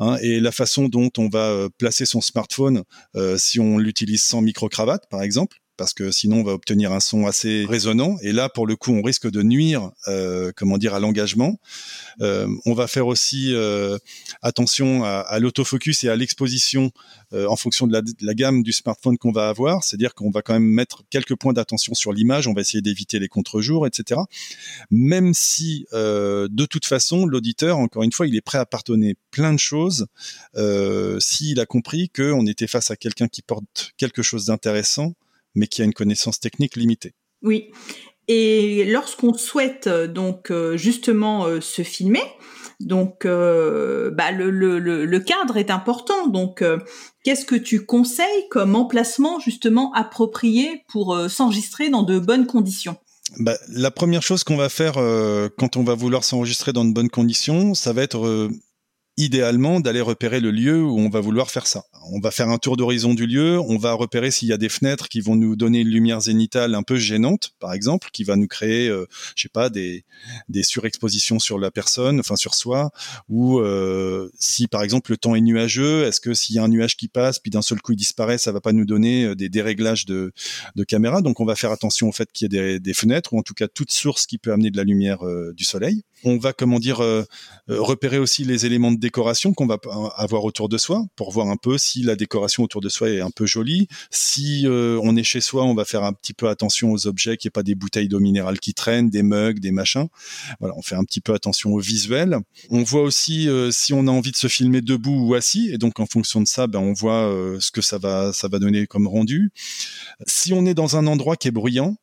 Hein, 0.00 0.16
et 0.22 0.38
la 0.38 0.52
façon 0.52 0.88
dont 0.88 1.10
on 1.18 1.28
va 1.28 1.50
euh, 1.50 1.68
placer 1.76 2.06
son 2.06 2.20
smartphone 2.20 2.84
si 3.36 3.60
on 3.60 3.78
l'utilise 3.78 4.22
sans 4.22 4.40
micro-cravate, 4.40 5.08
par 5.10 5.22
exemple, 5.22 5.58
parce 5.78 5.94
que 5.94 6.10
sinon 6.10 6.40
on 6.40 6.42
va 6.42 6.52
obtenir 6.52 6.92
un 6.92 7.00
son 7.00 7.26
assez 7.26 7.64
résonnant. 7.66 8.16
Et 8.20 8.32
là, 8.32 8.50
pour 8.50 8.66
le 8.66 8.76
coup, 8.76 8.92
on 8.92 9.00
risque 9.00 9.30
de 9.30 9.42
nuire, 9.42 9.90
euh, 10.08 10.52
comment 10.54 10.76
dire, 10.76 10.92
à 10.92 11.00
l'engagement. 11.00 11.58
Euh, 12.20 12.48
on 12.66 12.74
va 12.74 12.88
faire 12.88 13.06
aussi 13.06 13.54
euh, 13.54 13.96
attention 14.42 15.04
à, 15.04 15.38
l'autofocus 15.38 16.04
et 16.04 16.08
à 16.08 16.16
l'exposition 16.16 16.90
en 17.32 17.56
fonction 17.56 17.86
de 17.86 17.92
la, 17.92 18.00
de 18.02 18.12
la, 18.22 18.34
gamme 18.34 18.62
du 18.62 18.72
smartphone 18.72 19.16
qu'on 19.18 19.32
va 19.32 19.48
avoir. 19.48 19.84
C'est-à-dire 19.84 20.14
qu'on 20.14 20.30
va 20.30 20.42
quand 20.42 20.54
même 20.54 20.64
mettre 20.64 21.04
quelques 21.10 21.36
points 21.36 21.52
d'attention 21.52 21.94
sur 21.94 22.12
l'image. 22.12 22.48
On 22.48 22.54
va 22.54 22.62
essayer 22.62 22.82
d'éviter 22.82 23.18
les 23.18 23.28
contre-jours, 23.28 23.86
etc. 23.86 24.20
Même 24.90 25.32
si, 25.32 25.86
de 25.92 26.66
toute 26.66 26.86
façon, 26.86 27.24
l'auditeur, 27.24 27.78
encore 27.78 28.02
une 28.02 28.12
fois, 28.12 28.26
il 28.26 28.34
est 28.34 28.40
prêt 28.40 28.58
à 28.58 28.66
pardonner 28.66 29.14
plein 29.30 29.52
de 29.52 29.58
choses 29.58 30.06
s'il 31.20 31.60
a 31.60 31.66
compris 31.66 32.08
qu'on 32.08 32.46
était 32.46 32.66
face 32.66 32.90
à 32.90 32.96
quelqu'un 32.96 33.28
qui 33.28 33.42
porte 33.42 33.92
quelque 33.96 34.22
chose 34.22 34.46
d'intéressant 34.46 35.14
mais 35.54 35.66
qui 35.66 35.82
a 35.82 35.84
une 35.84 35.94
connaissance 35.94 36.40
technique 36.40 36.76
limitée. 36.76 37.14
Oui. 37.42 37.70
Et 38.28 38.84
lorsqu'on 38.84 39.32
souhaite 39.32 39.86
euh, 39.86 40.06
donc 40.06 40.50
euh, 40.50 40.76
justement 40.76 41.46
euh, 41.46 41.60
se 41.62 41.82
filmer, 41.82 42.22
donc 42.80 43.24
bah, 43.24 44.30
le, 44.30 44.50
le, 44.50 44.78
le, 44.78 45.20
cadre 45.20 45.56
est 45.56 45.70
important. 45.70 46.28
Donc 46.28 46.62
qu'est-ce 47.24 47.44
que 47.44 47.56
tu 47.56 47.84
conseilles 47.84 48.48
comme 48.50 48.76
emplacement 48.76 49.40
justement 49.40 49.92
approprié 49.94 50.84
pour 50.88 51.18
s'enregistrer 51.28 51.90
dans 51.90 52.04
de 52.04 52.20
bonnes 52.20 52.46
conditions? 52.46 52.96
Bah, 53.40 53.56
la 53.68 53.90
première 53.90 54.22
chose 54.22 54.44
qu'on 54.44 54.56
va 54.56 54.68
faire 54.68 54.94
quand 55.58 55.76
on 55.76 55.82
va 55.82 55.96
vouloir 55.96 56.22
s'enregistrer 56.22 56.72
dans 56.72 56.84
de 56.84 56.92
bonnes 56.92 57.10
conditions, 57.10 57.74
ça 57.74 57.92
va 57.92 58.04
être 58.04 58.48
idéalement 59.18 59.80
d'aller 59.80 60.00
repérer 60.00 60.38
le 60.38 60.52
lieu 60.52 60.80
où 60.80 60.96
on 60.96 61.08
va 61.08 61.20
vouloir 61.20 61.50
faire 61.50 61.66
ça. 61.66 61.82
On 62.12 62.20
va 62.20 62.30
faire 62.30 62.48
un 62.50 62.58
tour 62.58 62.76
d'horizon 62.76 63.14
du 63.14 63.26
lieu, 63.26 63.58
on 63.58 63.76
va 63.76 63.92
repérer 63.92 64.30
s'il 64.30 64.46
y 64.46 64.52
a 64.52 64.56
des 64.56 64.68
fenêtres 64.68 65.08
qui 65.08 65.20
vont 65.20 65.34
nous 65.34 65.56
donner 65.56 65.80
une 65.80 65.88
lumière 65.88 66.20
zénitale 66.20 66.76
un 66.76 66.84
peu 66.84 66.96
gênante, 66.96 67.50
par 67.58 67.72
exemple, 67.72 68.10
qui 68.12 68.22
va 68.22 68.36
nous 68.36 68.46
créer, 68.46 68.88
euh, 68.88 69.06
je 69.34 69.42
sais 69.42 69.48
pas, 69.48 69.70
des, 69.70 70.04
des 70.48 70.62
surexpositions 70.62 71.40
sur 71.40 71.58
la 71.58 71.72
personne, 71.72 72.20
enfin 72.20 72.36
sur 72.36 72.54
soi, 72.54 72.92
ou 73.28 73.58
euh, 73.58 74.30
si 74.38 74.68
par 74.68 74.84
exemple 74.84 75.10
le 75.10 75.16
temps 75.16 75.34
est 75.34 75.40
nuageux, 75.40 76.04
est-ce 76.04 76.20
que 76.20 76.32
s'il 76.32 76.54
y 76.54 76.60
a 76.60 76.62
un 76.62 76.68
nuage 76.68 76.96
qui 76.96 77.08
passe, 77.08 77.40
puis 77.40 77.50
d'un 77.50 77.62
seul 77.62 77.80
coup 77.82 77.92
il 77.92 77.96
disparaît, 77.96 78.38
ça 78.38 78.52
va 78.52 78.60
pas 78.60 78.72
nous 78.72 78.86
donner 78.86 79.24
euh, 79.24 79.34
des 79.34 79.48
déréglages 79.48 80.06
de, 80.06 80.32
de 80.76 80.84
caméra. 80.84 81.22
Donc 81.22 81.40
on 81.40 81.44
va 81.44 81.56
faire 81.56 81.72
attention 81.72 82.08
au 82.08 82.12
fait 82.12 82.30
qu'il 82.32 82.44
y 82.44 82.56
ait 82.56 82.62
des, 82.62 82.80
des, 82.80 82.94
fenêtres, 82.94 83.34
ou 83.34 83.38
en 83.40 83.42
tout 83.42 83.54
cas 83.54 83.66
toute 83.66 83.90
source 83.90 84.26
qui 84.26 84.38
peut 84.38 84.52
amener 84.52 84.70
de 84.70 84.76
la 84.76 84.84
lumière 84.84 85.18
du 85.54 85.64
soleil. 85.64 86.04
On 86.24 86.36
va, 86.36 86.52
comment 86.52 86.80
dire, 86.80 87.00
euh, 87.00 87.24
euh, 87.70 87.80
repérer 87.80 88.18
aussi 88.18 88.44
les 88.44 88.66
éléments 88.66 88.90
de 88.90 88.98
décoration 88.98 89.54
qu'on 89.54 89.66
va 89.66 89.78
avoir 90.16 90.44
autour 90.44 90.68
de 90.68 90.76
soi 90.76 91.06
pour 91.14 91.30
voir 91.30 91.46
un 91.48 91.56
peu 91.56 91.78
si 91.78 92.02
la 92.02 92.16
décoration 92.16 92.64
autour 92.64 92.80
de 92.80 92.88
soi 92.88 93.10
est 93.10 93.20
un 93.20 93.30
peu 93.30 93.46
jolie. 93.46 93.86
Si 94.10 94.66
euh, 94.66 94.98
on 95.02 95.16
est 95.16 95.22
chez 95.22 95.40
soi, 95.40 95.64
on 95.64 95.74
va 95.74 95.84
faire 95.84 96.02
un 96.02 96.12
petit 96.12 96.34
peu 96.34 96.48
attention 96.48 96.90
aux 96.90 97.06
objets, 97.06 97.36
qu'il 97.36 97.48
n'y 97.48 97.50
ait 97.50 97.58
pas 97.58 97.62
des 97.62 97.76
bouteilles 97.76 98.08
d'eau 98.08 98.18
minérale 98.18 98.58
qui 98.58 98.74
traînent, 98.74 99.10
des 99.10 99.22
mugs, 99.22 99.60
des 99.60 99.70
machins. 99.70 100.08
Voilà, 100.58 100.74
on 100.76 100.82
fait 100.82 100.96
un 100.96 101.04
petit 101.04 101.20
peu 101.20 101.34
attention 101.34 101.72
au 101.72 101.78
visuel. 101.78 102.38
On 102.70 102.82
voit 102.82 103.02
aussi 103.02 103.48
si 103.70 103.92
on 103.92 104.06
a 104.06 104.10
envie 104.10 104.32
de 104.32 104.36
se 104.36 104.48
filmer 104.48 104.80
debout 104.80 105.28
ou 105.28 105.34
assis, 105.34 105.70
et 105.72 105.78
donc 105.78 106.00
en 106.00 106.06
fonction 106.06 106.40
de 106.40 106.46
ça, 106.46 106.66
ben, 106.66 106.80
on 106.80 106.92
voit 106.92 107.32
ce 107.60 107.70
que 107.70 107.80
ça 107.80 107.98
va, 107.98 108.32
ça 108.32 108.48
va 108.48 108.58
donner 108.58 108.86
comme 108.86 109.06
rendu. 109.06 109.50
Si 110.26 110.52
on 110.52 110.66
est 110.66 110.74
dans 110.74 110.96
un 110.96 111.06
endroit 111.06 111.36
qui 111.36 111.48
est 111.48 111.52
bruyant, 111.52 111.96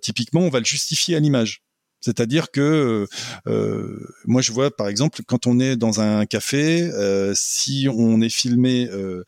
typiquement, 0.00 0.40
on 0.40 0.50
va 0.50 0.60
le 0.60 0.64
justifier 0.64 1.16
à 1.16 1.20
l'image. 1.20 1.63
C'est-à-dire 2.04 2.50
que 2.50 3.06
euh, 3.46 4.06
moi 4.26 4.42
je 4.42 4.52
vois 4.52 4.70
par 4.70 4.88
exemple 4.88 5.22
quand 5.26 5.46
on 5.46 5.58
est 5.58 5.74
dans 5.74 6.02
un 6.02 6.26
café, 6.26 6.82
euh, 6.82 7.32
si 7.34 7.88
on 7.90 8.20
est 8.20 8.28
filmé 8.28 8.86
euh, 8.92 9.24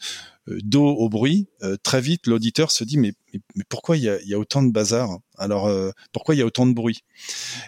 d'eau 0.47 0.87
au 0.87 1.09
bruit, 1.09 1.49
très 1.83 2.03
vite 2.03 2.27
l'auditeur 2.27 2.71
se 2.71 2.85
dit 2.85 2.99
mais, 2.99 3.15
mais, 3.33 3.65
pourquoi 3.71 3.97
il 3.97 4.03
y 4.03 4.11
a, 4.11 4.21
y 4.25 4.35
a, 4.35 4.39
autant 4.39 4.63
de 4.63 4.71
bazar? 4.73 5.09
Alors 5.39 5.71
pourquoi 6.13 6.35
il 6.35 6.39
y 6.39 6.43
a 6.43 6.45
autant 6.45 6.67
de 6.67 6.75
bruit? 6.75 7.01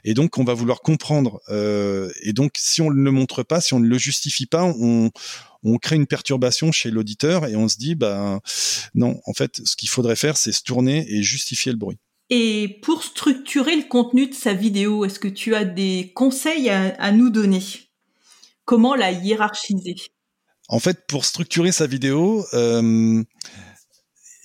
Et 0.04 0.12
donc 0.12 0.36
on 0.36 0.44
va 0.44 0.52
vouloir 0.52 0.82
comprendre. 0.82 1.40
et 1.50 2.34
donc 2.34 2.52
si 2.58 2.82
on 2.82 2.90
ne 2.90 3.02
le 3.02 3.10
montre 3.10 3.42
pas, 3.42 3.62
si 3.62 3.72
on 3.72 3.80
ne 3.80 3.88
le 3.88 3.98
justifie 3.98 4.46
pas, 4.46 4.64
on, 4.64 5.10
on 5.62 5.78
crée 5.78 5.96
une 5.96 6.06
perturbation 6.06 6.70
chez 6.70 6.90
l'auditeur 6.90 7.46
et 7.46 7.56
on 7.56 7.66
se 7.66 7.78
dit 7.78 7.94
bah 7.94 8.40
non 8.94 9.22
en 9.24 9.32
fait 9.32 9.62
ce 9.64 9.74
qu'il 9.74 9.88
faudrait 9.88 10.16
faire 10.16 10.36
c'est 10.36 10.52
se 10.52 10.62
tourner 10.62 11.10
et 11.10 11.22
justifier 11.22 11.72
le 11.72 11.78
bruit. 11.78 11.98
Et 12.30 12.80
pour 12.82 13.02
structurer 13.02 13.76
le 13.76 13.88
contenu 13.88 14.26
de 14.26 14.34
sa 14.34 14.52
vidéo, 14.52 15.04
est-ce 15.04 15.18
que 15.18 15.28
tu 15.28 15.54
as 15.54 15.64
des 15.64 16.12
conseils 16.14 16.68
à, 16.68 17.10
nous 17.12 17.30
donner? 17.30 17.62
Comment 18.64 18.94
la 18.94 19.12
hiérarchiser? 19.12 19.96
En 20.68 20.78
fait, 20.78 21.06
pour 21.06 21.24
structurer 21.24 21.72
sa 21.72 21.86
vidéo, 21.86 22.44
euh, 22.52 23.22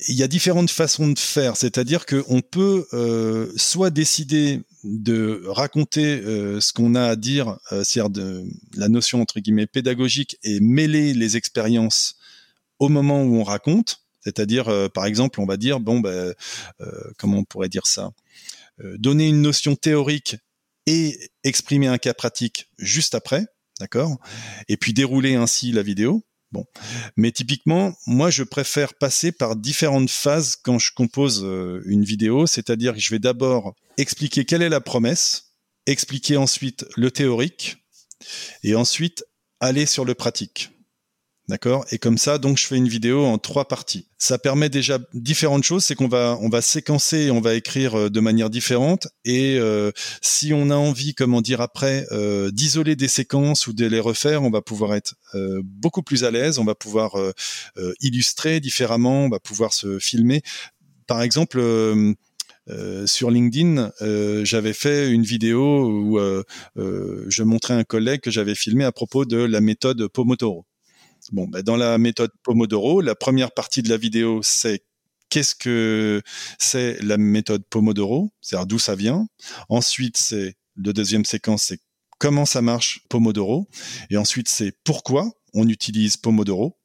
il 0.07 0.15
y 0.15 0.23
a 0.23 0.29
différentes 0.29 0.69
façons 0.69 1.09
de 1.09 1.19
faire. 1.19 1.57
C'est-à-dire 1.57 2.05
qu'on 2.05 2.39
peut 2.39 2.87
euh, 2.93 3.51
soit 3.57 3.89
décider 3.89 4.61
de 4.85 5.43
raconter 5.47 6.21
euh, 6.21 6.61
ce 6.61 6.71
qu'on 6.71 6.95
a 6.95 7.03
à 7.03 7.15
dire, 7.17 7.57
c'est-à-dire 7.69 8.09
de 8.09 8.45
la 8.75 8.87
notion 8.87 9.21
entre 9.21 9.41
guillemets 9.41 9.67
pédagogique 9.67 10.37
et 10.43 10.61
mêler 10.61 11.13
les 11.13 11.35
expériences 11.35 12.15
au 12.79 12.87
moment 12.87 13.23
où 13.23 13.35
on 13.35 13.43
raconte. 13.43 14.02
C'est-à-dire, 14.23 14.69
euh, 14.69 14.89
par 14.89 15.05
exemple, 15.05 15.41
on 15.41 15.45
va 15.45 15.57
dire, 15.57 15.79
bon, 15.79 15.99
ben, 15.99 16.33
euh, 16.81 17.11
comment 17.17 17.39
on 17.39 17.43
pourrait 17.43 17.69
dire 17.69 17.87
ça 17.87 18.11
euh, 18.83 18.97
Donner 18.97 19.27
une 19.27 19.41
notion 19.41 19.75
théorique 19.75 20.37
et 20.85 21.17
exprimer 21.43 21.87
un 21.87 21.97
cas 21.97 22.13
pratique 22.13 22.69
juste 22.77 23.15
après, 23.15 23.45
d'accord 23.79 24.17
Et 24.67 24.77
puis 24.77 24.93
dérouler 24.93 25.35
ainsi 25.35 25.71
la 25.71 25.83
vidéo. 25.83 26.23
Bon, 26.51 26.65
mais 27.17 27.31
typiquement, 27.31 27.95
moi, 28.05 28.29
je 28.29 28.43
préfère 28.43 28.93
passer 28.93 29.31
par 29.31 29.55
différentes 29.55 30.11
phases 30.11 30.55
quand 30.55 30.77
je 30.77 30.91
compose 30.93 31.43
une 31.87 32.03
vidéo, 32.03 32.45
c'est-à-dire 32.45 32.93
que 32.93 32.99
je 32.99 33.09
vais 33.09 33.17
d'abord 33.17 33.73
expliquer 33.97 34.45
quelle 34.45 34.61
est 34.61 34.69
la 34.69 34.79
promesse, 34.79 35.55
expliquer 35.87 36.37
ensuite 36.37 36.85
le 36.95 37.09
théorique, 37.09 37.83
et 38.61 38.75
ensuite 38.75 39.25
aller 39.59 39.85
sur 39.85 40.05
le 40.05 40.13
pratique. 40.13 40.72
D'accord? 41.49 41.85
Et 41.91 41.97
comme 41.97 42.17
ça, 42.17 42.37
donc 42.37 42.57
je 42.57 42.65
fais 42.65 42.77
une 42.77 42.87
vidéo 42.87 43.25
en 43.25 43.37
trois 43.37 43.67
parties. 43.67 44.07
Ça 44.17 44.37
permet 44.37 44.69
déjà 44.69 44.99
différentes 45.13 45.65
choses, 45.65 45.83
c'est 45.83 45.93
qu'on 45.93 46.07
va 46.07 46.37
on 46.39 46.47
va 46.47 46.61
séquencer, 46.61 47.31
on 47.31 47.41
va 47.41 47.55
écrire 47.55 47.99
euh, 47.99 48.09
de 48.09 48.19
manière 48.21 48.49
différente. 48.49 49.09
Et 49.25 49.57
euh, 49.59 49.91
si 50.21 50.53
on 50.53 50.69
a 50.69 50.75
envie, 50.75 51.13
comment 51.13 51.41
dire 51.41 51.59
après, 51.59 52.07
euh, 52.13 52.49
d'isoler 52.49 52.95
des 52.95 53.09
séquences 53.09 53.67
ou 53.67 53.73
de 53.73 53.85
les 53.85 53.99
refaire, 53.99 54.41
on 54.43 54.51
va 54.51 54.61
pouvoir 54.61 54.95
être 54.95 55.15
beaucoup 55.63 56.01
plus 56.01 56.23
à 56.23 56.31
l'aise. 56.31 56.59
On 56.59 56.63
va 56.63 56.75
pouvoir 56.75 57.17
illustrer 57.99 58.59
différemment, 58.59 59.25
on 59.25 59.29
va 59.29 59.39
pouvoir 59.39 59.73
se 59.73 59.99
filmer. 59.99 60.41
Par 61.07 61.21
exemple. 61.21 61.61
sur 63.05 63.29
LinkedIn, 63.29 63.91
j'avais 64.43 64.73
fait 64.73 65.11
une 65.11 65.23
vidéo 65.23 65.89
où 65.89 66.19
je 66.75 67.43
montrais 67.43 67.73
un 67.73 67.83
collègue 67.83 68.21
que 68.21 68.31
j'avais 68.31 68.55
filmé 68.55 68.85
à 68.85 68.91
propos 68.91 69.25
de 69.25 69.37
la 69.37 69.59
méthode 69.59 70.07
Pomodoro. 70.07 70.65
Bon, 71.33 71.47
ben 71.47 71.63
dans 71.63 71.77
la 71.77 71.97
méthode 71.97 72.29
Pomodoro, 72.43 73.01
la 73.01 73.15
première 73.15 73.51
partie 73.51 73.81
de 73.81 73.89
la 73.89 73.97
vidéo, 73.97 74.41
c'est 74.43 74.83
qu'est-ce 75.29 75.55
que 75.55 76.21
c'est 76.59 77.01
la 77.01 77.17
méthode 77.17 77.63
Pomodoro, 77.71 78.31
c'est-à-dire 78.39 78.67
d'où 78.67 78.77
ça 78.77 78.93
vient. 78.93 79.25
Ensuite, 79.67 80.15
c'est 80.15 80.53
le 80.75 80.93
deuxième 80.93 81.25
séquence, 81.25 81.63
c'est 81.63 81.79
comment 82.19 82.45
ça 82.45 82.61
marche 82.61 82.99
Pomodoro. 83.09 83.67
Et 84.11 84.17
ensuite, 84.17 84.47
c'est 84.47 84.77
pourquoi 84.83 85.31
on 85.55 85.67
utilise 85.67 86.17
Pomodoro. 86.17 86.77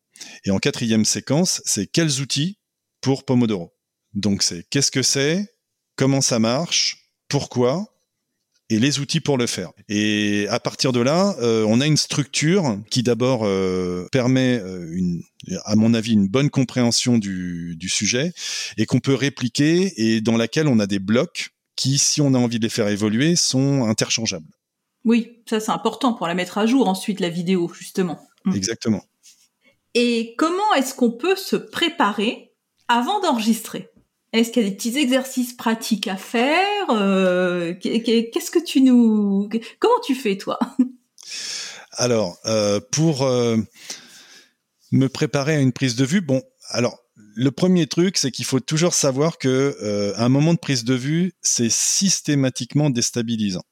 Et 0.46 0.50
en 0.50 0.58
quatrième 0.58 1.04
séquence, 1.04 1.60
c'est 1.66 1.86
quels 1.86 2.22
outils 2.22 2.58
pour 3.02 3.26
Pomodoro. 3.26 3.74
Donc, 4.14 4.42
c'est 4.42 4.66
qu'est-ce 4.70 4.90
que 4.90 5.02
c'est, 5.02 5.46
comment 5.94 6.22
ça 6.22 6.38
marche, 6.38 7.12
pourquoi, 7.28 7.97
et 8.70 8.78
les 8.78 9.00
outils 9.00 9.20
pour 9.20 9.38
le 9.38 9.46
faire. 9.46 9.70
Et 9.88 10.46
à 10.50 10.60
partir 10.60 10.92
de 10.92 11.00
là, 11.00 11.34
euh, 11.40 11.64
on 11.66 11.80
a 11.80 11.86
une 11.86 11.96
structure 11.96 12.78
qui 12.90 13.02
d'abord 13.02 13.42
euh, 13.44 14.06
permet, 14.12 14.58
euh, 14.58 14.90
une, 14.92 15.22
à 15.64 15.74
mon 15.74 15.94
avis, 15.94 16.12
une 16.12 16.28
bonne 16.28 16.50
compréhension 16.50 17.18
du, 17.18 17.76
du 17.76 17.88
sujet 17.88 18.32
et 18.76 18.86
qu'on 18.86 19.00
peut 19.00 19.14
répliquer 19.14 19.92
et 19.96 20.20
dans 20.20 20.36
laquelle 20.36 20.68
on 20.68 20.78
a 20.78 20.86
des 20.86 20.98
blocs 20.98 21.50
qui, 21.76 21.98
si 21.98 22.20
on 22.20 22.34
a 22.34 22.38
envie 22.38 22.58
de 22.58 22.64
les 22.64 22.70
faire 22.70 22.88
évoluer, 22.88 23.36
sont 23.36 23.84
interchangeables. 23.84 24.52
Oui, 25.04 25.38
ça 25.48 25.60
c'est 25.60 25.70
important 25.70 26.12
pour 26.12 26.26
la 26.26 26.34
mettre 26.34 26.58
à 26.58 26.66
jour 26.66 26.88
ensuite, 26.88 27.20
la 27.20 27.30
vidéo, 27.30 27.70
justement. 27.72 28.18
Mm. 28.44 28.54
Exactement. 28.54 29.04
Et 29.94 30.34
comment 30.36 30.74
est-ce 30.76 30.94
qu'on 30.94 31.12
peut 31.12 31.36
se 31.36 31.56
préparer 31.56 32.52
avant 32.88 33.20
d'enregistrer? 33.20 33.88
Est-ce 34.38 34.50
qu'il 34.50 34.62
y 34.62 34.66
a 34.66 34.68
des 34.68 34.76
petits 34.76 34.96
exercices 34.98 35.52
pratiques 35.52 36.06
à 36.06 36.16
faire 36.16 36.90
euh, 36.90 37.74
Qu'est-ce 37.74 38.50
que 38.50 38.62
tu 38.62 38.80
nous... 38.80 39.48
Comment 39.78 40.00
tu 40.04 40.14
fais, 40.14 40.36
toi? 40.36 40.58
Alors, 41.92 42.38
euh, 42.46 42.80
pour 42.92 43.22
euh, 43.22 43.56
me 44.92 45.08
préparer 45.08 45.56
à 45.56 45.60
une 45.60 45.72
prise 45.72 45.96
de 45.96 46.04
vue, 46.04 46.20
bon, 46.20 46.42
alors, 46.68 46.98
le 47.34 47.50
premier 47.50 47.86
truc, 47.86 48.16
c'est 48.16 48.30
qu'il 48.30 48.44
faut 48.44 48.60
toujours 48.60 48.94
savoir 48.94 49.38
que 49.38 50.12
un 50.16 50.28
moment 50.28 50.54
de 50.54 50.58
prise 50.58 50.84
de 50.84 50.94
vue, 50.94 51.32
c'est 51.40 51.70
systématiquement 51.70 52.90
déstabilisant. 52.90 53.64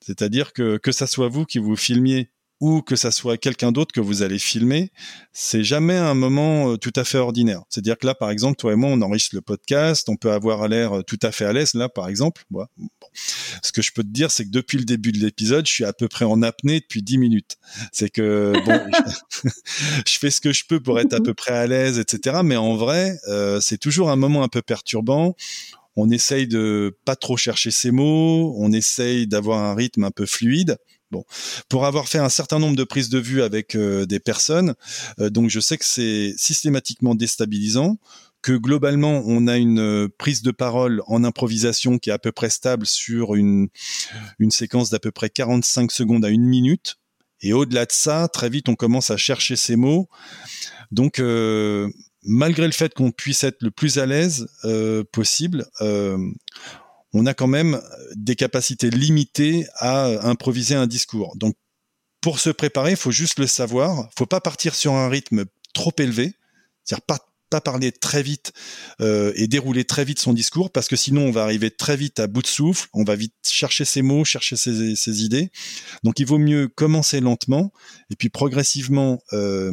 C'est-à-dire 0.00 0.52
que 0.52 0.76
que 0.76 0.92
ça 0.92 1.06
soit 1.06 1.28
vous 1.28 1.46
qui 1.46 1.58
vous 1.58 1.76
filmiez 1.76 2.30
ou 2.64 2.80
que 2.80 2.96
ça 2.96 3.10
soit 3.10 3.36
quelqu'un 3.36 3.72
d'autre 3.72 3.92
que 3.92 4.00
vous 4.00 4.22
allez 4.22 4.38
filmer, 4.38 4.90
c'est 5.34 5.62
jamais 5.62 5.98
un 5.98 6.14
moment 6.14 6.70
euh, 6.70 6.76
tout 6.78 6.94
à 6.96 7.04
fait 7.04 7.18
ordinaire. 7.18 7.60
C'est-à-dire 7.68 7.98
que 7.98 8.06
là, 8.06 8.14
par 8.14 8.30
exemple, 8.30 8.56
toi 8.56 8.72
et 8.72 8.74
moi, 8.74 8.88
on 8.88 9.02
enregistre 9.02 9.34
le 9.34 9.42
podcast, 9.42 10.08
on 10.08 10.16
peut 10.16 10.32
avoir 10.32 10.66
l'air 10.66 10.94
euh, 10.94 11.02
tout 11.02 11.18
à 11.20 11.30
fait 11.30 11.44
à 11.44 11.52
l'aise. 11.52 11.74
Là, 11.74 11.90
par 11.90 12.08
exemple, 12.08 12.42
bon. 12.48 12.64
ce 13.62 13.70
que 13.70 13.82
je 13.82 13.92
peux 13.92 14.02
te 14.02 14.08
dire, 14.08 14.30
c'est 14.30 14.46
que 14.46 14.50
depuis 14.50 14.78
le 14.78 14.86
début 14.86 15.12
de 15.12 15.18
l'épisode, 15.18 15.66
je 15.66 15.72
suis 15.74 15.84
à 15.84 15.92
peu 15.92 16.08
près 16.08 16.24
en 16.24 16.40
apnée 16.40 16.80
depuis 16.80 17.02
10 17.02 17.18
minutes. 17.18 17.56
C'est 17.92 18.08
que 18.08 18.54
bon, 18.64 18.80
je, 20.06 20.18
fais 20.18 20.30
ce 20.30 20.40
que 20.40 20.54
je 20.54 20.64
peux 20.66 20.80
pour 20.80 20.98
être 20.98 21.12
à 21.12 21.20
peu 21.20 21.34
près 21.34 21.52
à 21.52 21.66
l'aise, 21.66 21.98
etc. 21.98 22.38
Mais 22.42 22.56
en 22.56 22.76
vrai, 22.76 23.18
euh, 23.28 23.60
c'est 23.60 23.76
toujours 23.76 24.10
un 24.10 24.16
moment 24.16 24.42
un 24.42 24.48
peu 24.48 24.62
perturbant 24.62 25.36
on 25.96 26.10
essaye 26.10 26.48
de 26.48 26.98
pas 27.04 27.14
trop 27.14 27.36
chercher 27.36 27.70
ses 27.70 27.92
mots, 27.92 28.54
on 28.58 28.72
essaye 28.72 29.28
d'avoir 29.28 29.62
un 29.62 29.74
rythme 29.74 30.02
un 30.02 30.10
peu 30.10 30.26
fluide. 30.26 30.76
Pour 31.68 31.86
avoir 31.86 32.08
fait 32.08 32.18
un 32.18 32.28
certain 32.28 32.58
nombre 32.58 32.76
de 32.76 32.84
prises 32.84 33.08
de 33.08 33.18
vue 33.18 33.42
avec 33.42 33.74
euh, 33.74 34.06
des 34.06 34.20
personnes, 34.20 34.74
euh, 35.20 35.30
donc 35.30 35.50
je 35.50 35.60
sais 35.60 35.78
que 35.78 35.84
c'est 35.84 36.34
systématiquement 36.36 37.14
déstabilisant, 37.14 37.98
que 38.42 38.52
globalement 38.52 39.22
on 39.26 39.46
a 39.46 39.56
une 39.56 39.80
euh, 39.80 40.08
prise 40.18 40.42
de 40.42 40.50
parole 40.50 41.02
en 41.06 41.24
improvisation 41.24 41.98
qui 41.98 42.10
est 42.10 42.12
à 42.12 42.18
peu 42.18 42.32
près 42.32 42.50
stable 42.50 42.86
sur 42.86 43.34
une, 43.34 43.68
séquence 44.50 44.90
d'à 44.90 44.98
peu 44.98 45.10
près 45.10 45.30
45 45.30 45.90
secondes 45.90 46.24
à 46.24 46.30
une 46.30 46.44
minute. 46.44 46.96
Et 47.40 47.52
au-delà 47.52 47.86
de 47.86 47.92
ça, 47.92 48.28
très 48.28 48.48
vite 48.48 48.68
on 48.68 48.74
commence 48.74 49.10
à 49.10 49.16
chercher 49.16 49.56
ses 49.56 49.76
mots. 49.76 50.08
Donc 50.92 51.20
malgré 52.22 52.66
le 52.66 52.72
fait 52.72 52.94
qu'on 52.94 53.10
puisse 53.10 53.44
être 53.44 53.62
le 53.62 53.70
plus 53.70 53.98
à 53.98 54.06
l'aise 54.06 54.46
possible, 55.12 55.66
on 57.14 57.26
a 57.26 57.34
quand 57.34 57.46
même 57.46 57.80
des 58.16 58.34
capacités 58.36 58.90
limitées 58.90 59.66
à 59.76 60.28
improviser 60.28 60.74
un 60.74 60.86
discours. 60.86 61.36
Donc, 61.36 61.54
pour 62.20 62.40
se 62.40 62.50
préparer, 62.50 62.92
il 62.92 62.96
faut 62.96 63.10
juste 63.10 63.38
le 63.38 63.46
savoir. 63.46 64.08
Faut 64.18 64.26
pas 64.26 64.40
partir 64.40 64.74
sur 64.74 64.94
un 64.94 65.08
rythme 65.08 65.44
trop 65.72 65.92
élevé, 65.98 66.34
c'est-à-dire 66.84 67.04
pas 67.06 67.18
pas 67.50 67.60
parler 67.60 67.92
très 67.92 68.22
vite 68.22 68.52
euh, 69.00 69.32
et 69.36 69.46
dérouler 69.46 69.84
très 69.84 70.04
vite 70.04 70.18
son 70.18 70.32
discours 70.32 70.72
parce 70.72 70.88
que 70.88 70.96
sinon 70.96 71.26
on 71.26 71.30
va 71.30 71.44
arriver 71.44 71.70
très 71.70 71.96
vite 71.96 72.18
à 72.18 72.26
bout 72.26 72.42
de 72.42 72.48
souffle, 72.48 72.88
on 72.92 73.04
va 73.04 73.14
vite 73.14 73.34
chercher 73.46 73.84
ses 73.84 74.02
mots, 74.02 74.24
chercher 74.24 74.56
ses, 74.56 75.24
idées. 75.24 75.50
Donc 76.02 76.18
il 76.18 76.26
vaut 76.26 76.38
mieux 76.38 76.66
commencer 76.66 77.20
lentement 77.20 77.72
et 78.10 78.16
puis 78.16 78.28
progressivement 78.28 79.20
euh, 79.32 79.70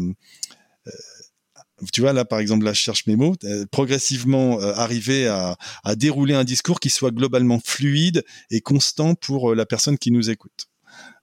tu 1.91 2.01
vois 2.01 2.13
là 2.13 2.25
par 2.25 2.39
exemple 2.39 2.65
là 2.65 2.73
je 2.73 2.79
cherche 2.79 3.07
mes 3.07 3.15
mots 3.15 3.35
euh, 3.43 3.65
progressivement 3.71 4.59
euh, 4.59 4.73
arriver 4.73 5.27
à, 5.27 5.57
dérouler 5.95 6.33
un 6.33 6.43
discours 6.43 6.79
qui 6.79 6.89
soit 6.89 7.11
globalement 7.11 7.59
fluide 7.63 8.23
et 8.49 8.61
constant 8.61 9.15
pour 9.15 9.51
euh, 9.51 9.55
la 9.55 9.65
personne 9.65 9.97
qui 9.97 10.11
nous 10.11 10.29
écoute 10.29 10.67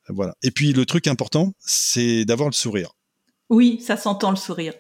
Voilà. 0.08 0.34
Et 0.42 0.50
puis 0.50 0.72
le 0.72 0.84
truc 0.86 1.06
important, 1.06 1.52
c'est 1.58 2.24
d'avoir 2.24 2.48
le 2.48 2.54
sourire. 2.54 2.92
Oui, 3.50 3.80
ça 3.80 3.96
s'entend 3.96 4.30
le 4.30 4.36
sourire. 4.36 4.74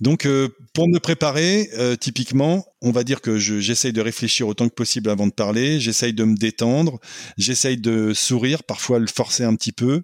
Donc, 0.00 0.24
euh, 0.24 0.48
pour 0.72 0.88
me 0.88 0.98
préparer, 1.00 1.68
euh, 1.74 1.96
typiquement, 1.96 2.64
on 2.80 2.92
va 2.92 3.02
dire 3.02 3.20
que 3.20 3.38
j'essaye 3.38 3.92
de 3.92 4.00
réfléchir 4.00 4.46
autant 4.46 4.68
que 4.68 4.74
possible 4.74 5.10
avant 5.10 5.26
de 5.26 5.32
parler, 5.32 5.80
j'essaye 5.80 6.12
de 6.12 6.22
me 6.22 6.36
détendre, 6.36 7.00
j'essaye 7.38 7.76
de 7.76 8.12
sourire, 8.14 8.62
parfois 8.62 9.00
le 9.00 9.08
forcer 9.08 9.42
un 9.42 9.56
petit 9.56 9.72
peu. 9.72 10.02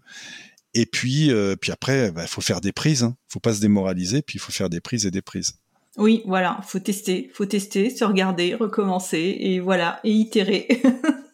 Et 0.75 0.87
puis, 0.87 1.33
euh, 1.33 1.57
puis 1.57 1.73
après, 1.73 2.07
il 2.07 2.13
bah, 2.13 2.27
faut 2.27 2.41
faire 2.41 2.61
des 2.61 2.73
prises. 2.73 3.03
Hein. 3.03 3.17
faut 3.29 3.41
pas 3.41 3.55
se 3.55 3.61
démoraliser, 3.61 4.23
puis 4.23 4.37
il 4.37 4.41
faut 4.41 4.53
faire 4.53 4.71
des 4.71 4.81
prises 4.81 5.07
et 5.07 5.11
des 5.11 5.23
prises. 5.23 5.55
Oui, 5.97 6.23
voilà, 6.25 6.61
faut 6.63 6.79
tester, 6.79 7.31
faut 7.35 7.47
tester, 7.47 7.91
se 7.91 8.05
regarder, 8.05 8.55
recommencer, 8.55 9.37
et 9.41 9.59
voilà, 9.59 9.99
et 10.05 10.13
itérer. 10.13 10.69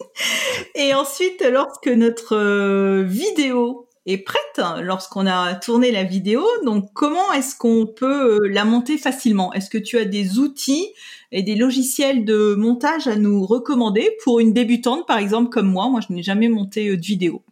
et 0.74 0.94
ensuite, 0.94 1.44
lorsque 1.50 1.88
notre 1.88 3.02
vidéo 3.02 3.86
est 4.06 4.18
prête 4.18 4.60
lorsqu'on 4.82 5.26
a 5.26 5.54
tourné 5.54 5.90
la 5.90 6.04
vidéo. 6.04 6.44
Donc, 6.64 6.90
comment 6.94 7.32
est-ce 7.32 7.56
qu'on 7.56 7.86
peut 7.86 8.44
euh, 8.44 8.48
la 8.48 8.64
monter 8.64 8.98
facilement? 8.98 9.52
Est-ce 9.52 9.68
que 9.68 9.78
tu 9.78 9.98
as 9.98 10.04
des 10.04 10.38
outils 10.38 10.88
et 11.32 11.42
des 11.42 11.56
logiciels 11.56 12.24
de 12.24 12.54
montage 12.54 13.08
à 13.08 13.16
nous 13.16 13.44
recommander 13.44 14.08
pour 14.22 14.40
une 14.40 14.52
débutante, 14.52 15.06
par 15.06 15.18
exemple, 15.18 15.50
comme 15.50 15.70
moi? 15.70 15.88
Moi, 15.90 16.00
je 16.08 16.14
n'ai 16.14 16.22
jamais 16.22 16.48
monté 16.48 16.88
euh, 16.88 16.96
de 16.96 17.04
vidéo. 17.04 17.42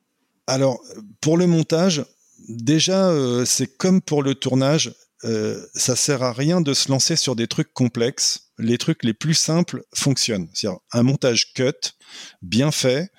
Alors, 0.46 0.80
pour 1.20 1.38
le 1.38 1.46
montage, 1.46 2.04
déjà, 2.48 3.08
euh, 3.08 3.44
c'est 3.44 3.76
comme 3.76 4.00
pour 4.02 4.22
le 4.22 4.34
tournage. 4.34 4.92
ça 5.74 5.96
sert 5.96 6.22
à 6.22 6.34
rien 6.34 6.60
de 6.60 6.74
se 6.74 6.90
lancer 6.90 7.16
sur 7.16 7.34
des 7.34 7.46
trucs 7.46 7.72
complexes. 7.72 8.50
Les 8.58 8.76
trucs 8.76 9.02
les 9.04 9.14
plus 9.14 9.32
simples 9.32 9.82
fonctionnent. 9.94 10.50
C'est-à-dire 10.52 10.80
un 10.92 11.02
montage 11.02 11.54
cut, 11.54 11.94
bien 12.42 12.70
fait, 12.70 13.10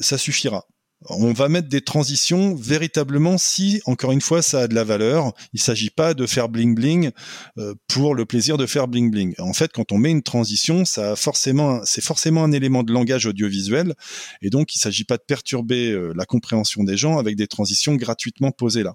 ça 0.00 0.18
suffira. 0.18 0.66
On 1.06 1.32
va 1.32 1.48
mettre 1.48 1.68
des 1.68 1.80
transitions 1.80 2.54
véritablement 2.54 3.38
si, 3.38 3.80
encore 3.86 4.12
une 4.12 4.20
fois, 4.20 4.42
ça 4.42 4.60
a 4.60 4.68
de 4.68 4.74
la 4.74 4.84
valeur. 4.84 5.32
Il 5.54 5.56
ne 5.56 5.60
s'agit 5.60 5.88
pas 5.88 6.12
de 6.12 6.26
faire 6.26 6.50
bling 6.50 6.74
bling 6.74 7.10
euh, 7.56 7.74
pour 7.88 8.14
le 8.14 8.26
plaisir 8.26 8.58
de 8.58 8.66
faire 8.66 8.86
bling 8.86 9.10
bling. 9.10 9.34
En 9.38 9.54
fait, 9.54 9.72
quand 9.72 9.92
on 9.92 9.98
met 9.98 10.10
une 10.10 10.22
transition, 10.22 10.84
ça 10.84 11.16
forcément, 11.16 11.80
c'est 11.84 12.02
forcément 12.04 12.44
un 12.44 12.52
élément 12.52 12.82
de 12.82 12.92
langage 12.92 13.24
audiovisuel, 13.24 13.94
et 14.42 14.50
donc 14.50 14.74
il 14.74 14.78
ne 14.78 14.80
s'agit 14.82 15.04
pas 15.04 15.16
de 15.16 15.22
perturber 15.26 15.90
euh, 15.90 16.12
la 16.14 16.26
compréhension 16.26 16.84
des 16.84 16.98
gens 16.98 17.18
avec 17.18 17.34
des 17.34 17.46
transitions 17.46 17.94
gratuitement 17.94 18.50
posées 18.50 18.82
là. 18.82 18.94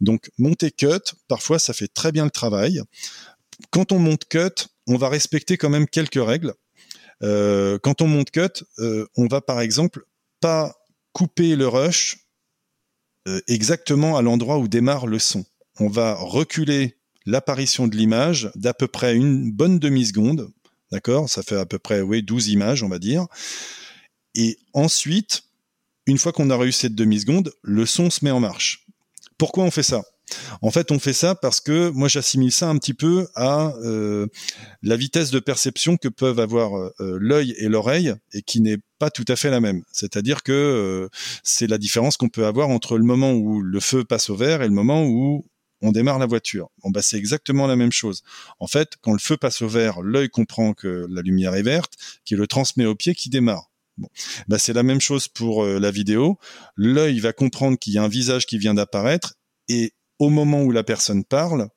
Donc 0.00 0.28
monter 0.38 0.72
cut, 0.72 1.14
parfois 1.28 1.60
ça 1.60 1.72
fait 1.72 1.88
très 1.88 2.10
bien 2.10 2.24
le 2.24 2.30
travail. 2.30 2.82
Quand 3.70 3.92
on 3.92 4.00
monte 4.00 4.24
cut, 4.28 4.66
on 4.88 4.96
va 4.96 5.08
respecter 5.08 5.56
quand 5.56 5.70
même 5.70 5.86
quelques 5.86 6.22
règles. 6.22 6.54
Euh, 7.22 7.78
quand 7.80 8.02
on 8.02 8.08
monte 8.08 8.32
cut, 8.32 8.64
on 9.16 9.28
va 9.28 9.40
par 9.40 9.60
exemple 9.60 10.02
pas 10.40 10.74
couper 11.12 11.56
le 11.56 11.68
rush 11.68 12.26
euh, 13.28 13.40
exactement 13.46 14.16
à 14.16 14.22
l'endroit 14.22 14.58
où 14.58 14.68
démarre 14.68 15.06
le 15.06 15.18
son. 15.18 15.44
On 15.78 15.88
va 15.88 16.14
reculer 16.14 16.96
l'apparition 17.24 17.86
de 17.86 17.96
l'image 17.96 18.50
d'à 18.54 18.74
peu 18.74 18.88
près 18.88 19.14
une 19.14 19.52
bonne 19.52 19.78
demi-seconde, 19.78 20.52
d'accord? 20.90 21.28
Ça 21.28 21.42
fait 21.42 21.56
à 21.56 21.66
peu 21.66 21.78
près 21.78 22.00
oui, 22.00 22.22
12 22.22 22.48
images, 22.48 22.82
on 22.82 22.88
va 22.88 22.98
dire. 22.98 23.26
Et 24.34 24.58
ensuite, 24.72 25.44
une 26.06 26.18
fois 26.18 26.32
qu'on 26.32 26.50
a 26.50 26.56
réussi 26.56 26.80
cette 26.80 26.94
demi-seconde, 26.94 27.52
le 27.62 27.86
son 27.86 28.10
se 28.10 28.24
met 28.24 28.30
en 28.30 28.40
marche. 28.40 28.86
Pourquoi 29.38 29.64
on 29.64 29.70
fait 29.70 29.82
ça? 29.82 30.02
En 30.60 30.70
fait, 30.70 30.90
on 30.90 30.98
fait 30.98 31.12
ça 31.12 31.34
parce 31.34 31.60
que 31.60 31.90
moi 31.90 32.08
j'assimile 32.08 32.52
ça 32.52 32.68
un 32.68 32.78
petit 32.78 32.94
peu 32.94 33.28
à 33.34 33.74
euh, 33.82 34.26
la 34.82 34.96
vitesse 34.96 35.30
de 35.30 35.40
perception 35.40 35.96
que 35.96 36.08
peuvent 36.08 36.40
avoir 36.40 36.76
euh, 36.76 37.18
l'œil 37.20 37.54
et 37.58 37.68
l'oreille 37.68 38.14
et 38.32 38.42
qui 38.42 38.60
n'est 38.60 38.78
pas 38.98 39.10
tout 39.10 39.24
à 39.28 39.36
fait 39.36 39.50
la 39.50 39.60
même. 39.60 39.82
C'est-à-dire 39.92 40.42
que 40.42 40.52
euh, 40.52 41.08
c'est 41.42 41.66
la 41.66 41.78
différence 41.78 42.16
qu'on 42.16 42.28
peut 42.28 42.46
avoir 42.46 42.68
entre 42.68 42.98
le 42.98 43.04
moment 43.04 43.32
où 43.32 43.60
le 43.60 43.80
feu 43.80 44.04
passe 44.04 44.30
au 44.30 44.36
vert 44.36 44.62
et 44.62 44.68
le 44.68 44.74
moment 44.74 45.04
où 45.04 45.46
on 45.80 45.90
démarre 45.90 46.20
la 46.20 46.26
voiture. 46.26 46.70
Bon 46.84 46.90
bah 46.90 47.02
c'est 47.02 47.16
exactement 47.16 47.66
la 47.66 47.76
même 47.76 47.92
chose. 47.92 48.22
En 48.60 48.68
fait, 48.68 48.92
quand 49.00 49.12
le 49.12 49.18
feu 49.18 49.36
passe 49.36 49.62
au 49.62 49.68
vert, 49.68 50.00
l'œil 50.00 50.28
comprend 50.28 50.74
que 50.74 51.06
la 51.10 51.22
lumière 51.22 51.54
est 51.54 51.62
verte, 51.62 51.94
qui 52.24 52.36
le 52.36 52.46
transmet 52.46 52.86
au 52.86 52.94
pied 52.94 53.14
qui 53.14 53.30
démarre. 53.30 53.70
Bon. 53.98 54.08
Bah, 54.48 54.58
c'est 54.58 54.72
la 54.72 54.84
même 54.84 55.00
chose 55.00 55.28
pour 55.28 55.66
la 55.66 55.90
vidéo. 55.90 56.38
L'œil 56.76 57.18
va 57.20 57.32
comprendre 57.32 57.78
qu'il 57.78 57.92
y 57.92 57.98
a 57.98 58.02
un 58.02 58.08
visage 58.08 58.46
qui 58.46 58.58
vient 58.58 58.74
d'apparaître 58.74 59.34
et 59.68 59.92
au 60.18 60.30
moment 60.30 60.62
où 60.62 60.70
la 60.70 60.84
personne 60.84 61.24
parle, 61.24 61.68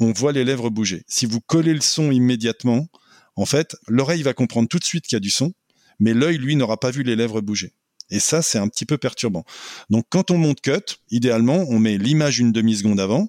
on 0.00 0.12
voit 0.12 0.32
les 0.32 0.44
lèvres 0.44 0.70
bouger. 0.70 1.04
Si 1.08 1.26
vous 1.26 1.40
collez 1.40 1.74
le 1.74 1.80
son 1.80 2.10
immédiatement, 2.10 2.88
en 3.36 3.46
fait, 3.46 3.76
l'oreille 3.88 4.22
va 4.22 4.34
comprendre 4.34 4.68
tout 4.68 4.78
de 4.78 4.84
suite 4.84 5.04
qu'il 5.06 5.16
y 5.16 5.18
a 5.18 5.20
du 5.20 5.30
son, 5.30 5.52
mais 5.98 6.14
l'œil, 6.14 6.38
lui, 6.38 6.56
n'aura 6.56 6.78
pas 6.78 6.90
vu 6.90 7.02
les 7.02 7.16
lèvres 7.16 7.40
bouger. 7.40 7.72
Et 8.10 8.20
ça, 8.20 8.42
c'est 8.42 8.58
un 8.58 8.68
petit 8.68 8.86
peu 8.86 8.98
perturbant. 8.98 9.44
Donc, 9.90 10.06
quand 10.10 10.30
on 10.30 10.38
monte 10.38 10.60
cut, 10.60 10.98
idéalement, 11.10 11.64
on 11.68 11.78
met 11.78 11.98
l'image 11.98 12.38
une 12.38 12.52
demi-seconde 12.52 13.00
avant, 13.00 13.28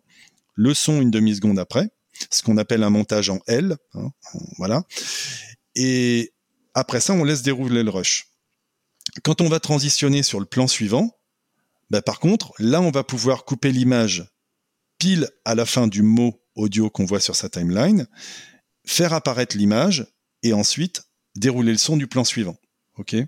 le 0.55 0.73
son 0.73 1.01
une 1.01 1.11
demi-seconde 1.11 1.59
après, 1.59 1.89
ce 2.29 2.43
qu'on 2.43 2.57
appelle 2.57 2.83
un 2.83 2.89
montage 2.89 3.29
en 3.29 3.39
L. 3.47 3.77
Hein, 3.93 4.11
voilà. 4.57 4.83
Et 5.75 6.33
après 6.73 6.99
ça, 6.99 7.13
on 7.13 7.23
laisse 7.23 7.41
dérouler 7.41 7.83
le 7.83 7.89
rush. 7.89 8.27
Quand 9.23 9.41
on 9.41 9.49
va 9.49 9.59
transitionner 9.59 10.23
sur 10.23 10.39
le 10.39 10.45
plan 10.45 10.67
suivant, 10.67 11.17
bah, 11.89 12.01
par 12.01 12.19
contre, 12.19 12.53
là, 12.59 12.81
on 12.81 12.91
va 12.91 13.03
pouvoir 13.03 13.45
couper 13.45 13.71
l'image 13.71 14.25
pile 14.97 15.29
à 15.43 15.55
la 15.55 15.65
fin 15.65 15.87
du 15.87 16.01
mot 16.01 16.39
audio 16.55 16.89
qu'on 16.89 17.05
voit 17.05 17.19
sur 17.19 17.35
sa 17.35 17.49
timeline, 17.49 18.07
faire 18.85 19.13
apparaître 19.13 19.57
l'image 19.57 20.07
et 20.43 20.53
ensuite 20.53 21.03
dérouler 21.35 21.71
le 21.71 21.77
son 21.77 21.97
du 21.97 22.07
plan 22.07 22.23
suivant. 22.23 22.57
Ok? 22.97 23.13
Et 23.13 23.27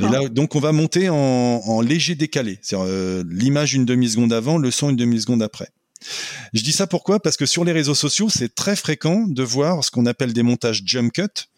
là, 0.00 0.28
donc 0.28 0.56
on 0.56 0.60
va 0.60 0.72
monter 0.72 1.08
en, 1.08 1.80
léger 1.80 2.14
décalé, 2.14 2.58
c'est 2.62 2.76
euh, 2.76 3.24
l'image 3.30 3.72
une 3.72 3.86
demi 3.86 4.10
seconde 4.10 4.32
avant, 4.32 4.58
le 4.58 4.70
son 4.70 4.90
une 4.90 4.96
demi 4.96 5.20
seconde 5.20 5.42
après. 5.42 5.68
Je 6.52 6.62
dis 6.62 6.72
ça 6.72 6.86
pourquoi? 6.86 7.20
Parce 7.20 7.38
que 7.38 7.46
sur 7.46 7.64
les 7.64 7.72
réseaux 7.72 7.94
sociaux, 7.94 8.28
c'est 8.28 8.54
très 8.54 8.76
fréquent 8.76 9.26
de 9.26 9.42
voir 9.42 9.82
ce 9.82 9.90
qu'on 9.90 10.04
appelle 10.04 10.34
des 10.34 10.42
montages 10.42 10.82
jump 10.84 11.12
cut, 11.12 11.48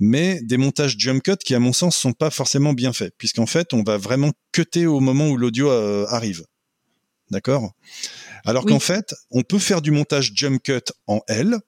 mais 0.00 0.40
des 0.42 0.56
montages 0.56 0.96
jump 0.98 1.22
cut 1.22 1.36
qui, 1.36 1.54
à 1.54 1.60
mon 1.60 1.72
sens, 1.72 1.96
sont 1.96 2.12
pas 2.12 2.30
forcément 2.30 2.72
bien 2.72 2.92
faits, 2.92 3.14
puisqu'en 3.16 3.46
fait, 3.46 3.72
on 3.72 3.84
va 3.84 3.96
vraiment 3.96 4.32
cutter 4.52 4.86
au 4.86 4.98
moment 4.98 5.28
où 5.28 5.36
l'audio 5.36 5.70
euh, 5.70 6.06
arrive. 6.08 6.44
D'accord? 7.30 7.72
Alors 8.44 8.64
qu'en 8.64 8.78
fait, 8.78 9.14
on 9.30 9.42
peut 9.42 9.58
faire 9.58 9.82
du 9.82 9.90
montage 9.90 10.32
jump 10.34 10.62
cut 10.62 10.92
en 11.06 11.20
L, 11.28 11.58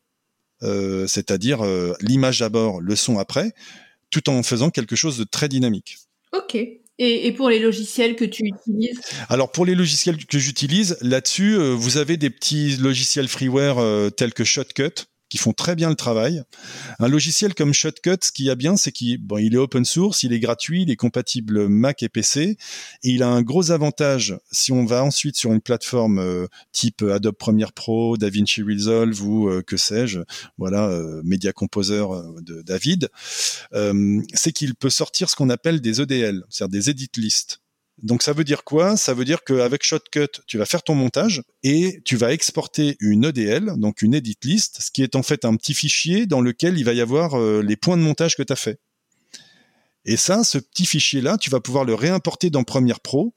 euh, 0.62 1.06
c'est-à-dire 1.06 1.64
euh, 1.64 1.94
l'image 2.00 2.40
d'abord, 2.40 2.80
le 2.80 2.96
son 2.96 3.18
après, 3.18 3.52
tout 4.10 4.28
en 4.30 4.42
faisant 4.42 4.70
quelque 4.70 4.96
chose 4.96 5.18
de 5.18 5.24
très 5.24 5.48
dynamique. 5.48 5.98
Ok. 6.32 6.56
Et, 7.02 7.32
pour 7.32 7.48
les 7.48 7.58
logiciels 7.58 8.14
que 8.14 8.26
tu 8.26 8.44
utilises? 8.44 9.00
Alors 9.30 9.50
pour 9.52 9.64
les 9.64 9.74
logiciels 9.74 10.22
que 10.26 10.38
j'utilise, 10.38 10.98
là-dessus, 11.00 11.54
euh, 11.54 11.72
vous 11.72 11.96
avez 11.96 12.18
des 12.18 12.28
petits 12.28 12.76
logiciels 12.76 13.28
freeware 13.28 14.12
tels 14.12 14.34
que 14.34 14.44
Shotcut 14.44 15.06
qui 15.30 15.38
font 15.38 15.52
très 15.52 15.76
bien 15.76 15.88
le 15.88 15.94
travail. 15.94 16.42
Un 16.98 17.08
logiciel 17.08 17.54
comme 17.54 17.72
Shotcut, 17.72 18.16
ce 18.20 18.32
qu'il 18.32 18.44
y 18.44 18.50
a 18.50 18.56
bien, 18.56 18.76
c'est 18.76 18.92
qu'il 18.92 19.16
bon, 19.18 19.38
il 19.38 19.54
est 19.54 19.58
open 19.58 19.84
source, 19.86 20.24
il 20.24 20.32
est 20.32 20.40
gratuit, 20.40 20.82
il 20.82 20.90
est 20.90 20.96
compatible 20.96 21.68
Mac 21.68 22.02
et 22.02 22.08
PC, 22.08 22.42
et 22.42 22.58
il 23.02 23.22
a 23.22 23.28
un 23.28 23.40
gros 23.40 23.70
avantage 23.70 24.36
si 24.50 24.72
on 24.72 24.84
va 24.84 25.02
ensuite 25.04 25.36
sur 25.36 25.52
une 25.52 25.60
plateforme 25.60 26.18
euh, 26.18 26.46
type 26.72 27.02
Adobe 27.02 27.36
Premiere 27.36 27.72
Pro, 27.72 28.16
DaVinci 28.16 28.62
Resolve 28.62 29.22
ou 29.22 29.48
euh, 29.48 29.62
que 29.62 29.76
sais-je, 29.76 30.20
voilà, 30.58 30.88
euh, 30.88 31.22
Media 31.24 31.52
Composer 31.52 32.04
de 32.42 32.62
David, 32.62 33.08
c'est 34.34 34.52
qu'il 34.52 34.74
peut 34.74 34.90
sortir 34.90 35.30
ce 35.30 35.36
qu'on 35.36 35.50
appelle 35.50 35.80
des 35.80 36.00
EDL, 36.00 36.44
c'est-à-dire 36.48 36.80
des 36.80 36.90
edit 36.90 37.10
lists. 37.16 37.59
Donc 38.02 38.22
ça 38.22 38.32
veut 38.32 38.44
dire 38.44 38.64
quoi? 38.64 38.96
Ça 38.96 39.12
veut 39.12 39.24
dire 39.24 39.44
qu'avec 39.44 39.82
Shotcut, 39.82 40.40
tu 40.46 40.56
vas 40.58 40.64
faire 40.64 40.82
ton 40.82 40.94
montage 40.94 41.42
et 41.62 42.00
tu 42.04 42.16
vas 42.16 42.32
exporter 42.32 42.96
une 43.00 43.26
EDL, 43.26 43.72
donc 43.76 44.00
une 44.02 44.14
edit 44.14 44.38
list, 44.42 44.78
ce 44.80 44.90
qui 44.90 45.02
est 45.02 45.16
en 45.16 45.22
fait 45.22 45.44
un 45.44 45.54
petit 45.56 45.74
fichier 45.74 46.26
dans 46.26 46.40
lequel 46.40 46.78
il 46.78 46.84
va 46.84 46.94
y 46.94 47.00
avoir 47.00 47.38
euh, 47.38 47.62
les 47.62 47.76
points 47.76 47.96
de 47.96 48.02
montage 48.02 48.36
que 48.36 48.42
tu 48.42 48.52
as 48.52 48.56
fait. 48.56 48.80
Et 50.06 50.16
ça, 50.16 50.44
ce 50.44 50.56
petit 50.56 50.86
fichier-là, 50.86 51.36
tu 51.36 51.50
vas 51.50 51.60
pouvoir 51.60 51.84
le 51.84 51.94
réimporter 51.94 52.48
dans 52.48 52.64
Premiere 52.64 53.00
Pro 53.00 53.34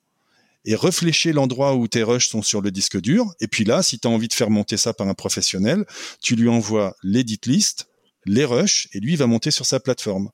et 0.66 0.76
réfléchir 0.76 1.34
l'endroit 1.34 1.76
où 1.76 1.88
tes 1.90 2.04
rushs 2.04 2.30
sont 2.30 2.42
sur 2.42 2.62
le 2.62 2.72
disque 2.72 3.00
dur. 3.02 3.34
Et 3.42 3.48
puis 3.48 3.66
là, 3.66 3.84
si 3.84 4.00
tu 4.00 4.08
as 4.08 4.12
envie 4.12 4.30
de 4.30 4.34
faire 4.34 4.50
monter 4.50 4.78
ça 4.78 4.94
par 4.94 5.08
un 5.08 5.14
professionnel, 5.14 5.86
tu 6.22 6.36
lui 6.36 6.48
envoies 6.48 6.96
l'edit 7.04 7.40
list, 7.46 7.88
les 8.26 8.46
rushs, 8.46 8.88
et 8.94 9.02
lui 9.02 9.18
va 9.18 9.28
monter 9.28 9.52
sur 9.52 9.66
sa 9.66 9.82
plateforme. 9.82 10.30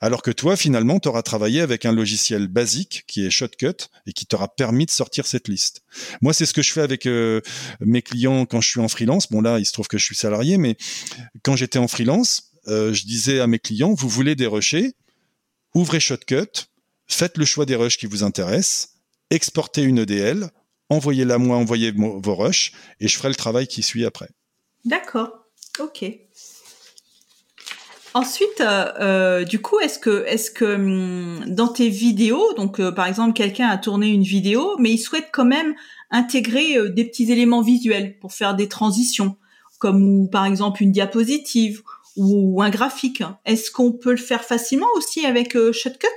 Alors 0.00 0.22
que 0.22 0.30
toi, 0.30 0.56
finalement, 0.56 0.98
tu 0.98 1.08
auras 1.08 1.22
travaillé 1.22 1.60
avec 1.60 1.84
un 1.84 1.92
logiciel 1.92 2.48
basique 2.48 3.04
qui 3.06 3.26
est 3.26 3.30
Shotcut 3.30 3.88
et 4.06 4.12
qui 4.12 4.24
t'aura 4.24 4.48
permis 4.48 4.86
de 4.86 4.90
sortir 4.90 5.26
cette 5.26 5.46
liste. 5.46 5.82
Moi, 6.22 6.32
c'est 6.32 6.46
ce 6.46 6.54
que 6.54 6.62
je 6.62 6.72
fais 6.72 6.80
avec 6.80 7.06
euh, 7.06 7.42
mes 7.80 8.00
clients 8.00 8.46
quand 8.46 8.62
je 8.62 8.70
suis 8.70 8.80
en 8.80 8.88
freelance. 8.88 9.30
Bon, 9.30 9.42
là, 9.42 9.58
il 9.58 9.66
se 9.66 9.72
trouve 9.72 9.88
que 9.88 9.98
je 9.98 10.04
suis 10.04 10.16
salarié, 10.16 10.56
mais 10.56 10.76
quand 11.42 11.54
j'étais 11.54 11.78
en 11.78 11.86
freelance, 11.86 12.52
euh, 12.68 12.94
je 12.94 13.04
disais 13.04 13.40
à 13.40 13.46
mes 13.46 13.58
clients, 13.58 13.92
vous 13.92 14.08
voulez 14.08 14.34
des 14.34 14.46
rushs 14.46 14.74
Ouvrez 15.74 16.00
Shotcut, 16.00 16.68
faites 17.06 17.36
le 17.36 17.44
choix 17.44 17.64
des 17.64 17.76
rushs 17.76 17.96
qui 17.96 18.06
vous 18.06 18.24
intéressent, 18.24 18.96
exportez 19.30 19.82
une 19.82 19.98
EDL, 19.98 20.50
envoyez-la 20.88 21.38
moi, 21.38 21.56
envoyez 21.56 21.92
vos 21.92 22.34
rushs, 22.34 22.72
et 22.98 23.06
je 23.06 23.16
ferai 23.16 23.28
le 23.28 23.36
travail 23.36 23.68
qui 23.68 23.82
suit 23.82 24.04
après. 24.04 24.30
D'accord. 24.84 25.46
Ok. 25.78 26.04
Ensuite, 28.14 28.62
du 29.48 29.60
coup, 29.60 29.78
est-ce 29.80 29.98
que, 29.98 30.24
est-ce 30.26 30.50
que 30.50 30.64
hum, 30.64 31.44
dans 31.46 31.68
tes 31.68 31.88
vidéos, 31.88 32.52
donc 32.54 32.80
par 32.90 33.06
exemple, 33.06 33.32
quelqu'un 33.32 33.68
a 33.68 33.78
tourné 33.78 34.08
une 34.08 34.22
vidéo, 34.22 34.76
mais 34.78 34.90
il 34.90 34.98
souhaite 34.98 35.28
quand 35.32 35.44
même 35.44 35.74
intégrer 36.10 36.90
des 36.90 37.04
petits 37.04 37.30
éléments 37.30 37.62
visuels 37.62 38.18
pour 38.18 38.32
faire 38.32 38.54
des 38.56 38.68
transitions, 38.68 39.36
comme 39.78 40.02
ou, 40.02 40.28
par 40.28 40.44
exemple 40.44 40.82
une 40.82 40.92
diapositive 40.92 41.82
ou 42.16 42.60
un 42.62 42.70
graphique. 42.70 43.22
Est-ce 43.44 43.70
qu'on 43.70 43.92
peut 43.92 44.10
le 44.10 44.16
faire 44.16 44.42
facilement 44.42 44.88
aussi 44.96 45.24
avec 45.24 45.56
Shotcut? 45.72 46.08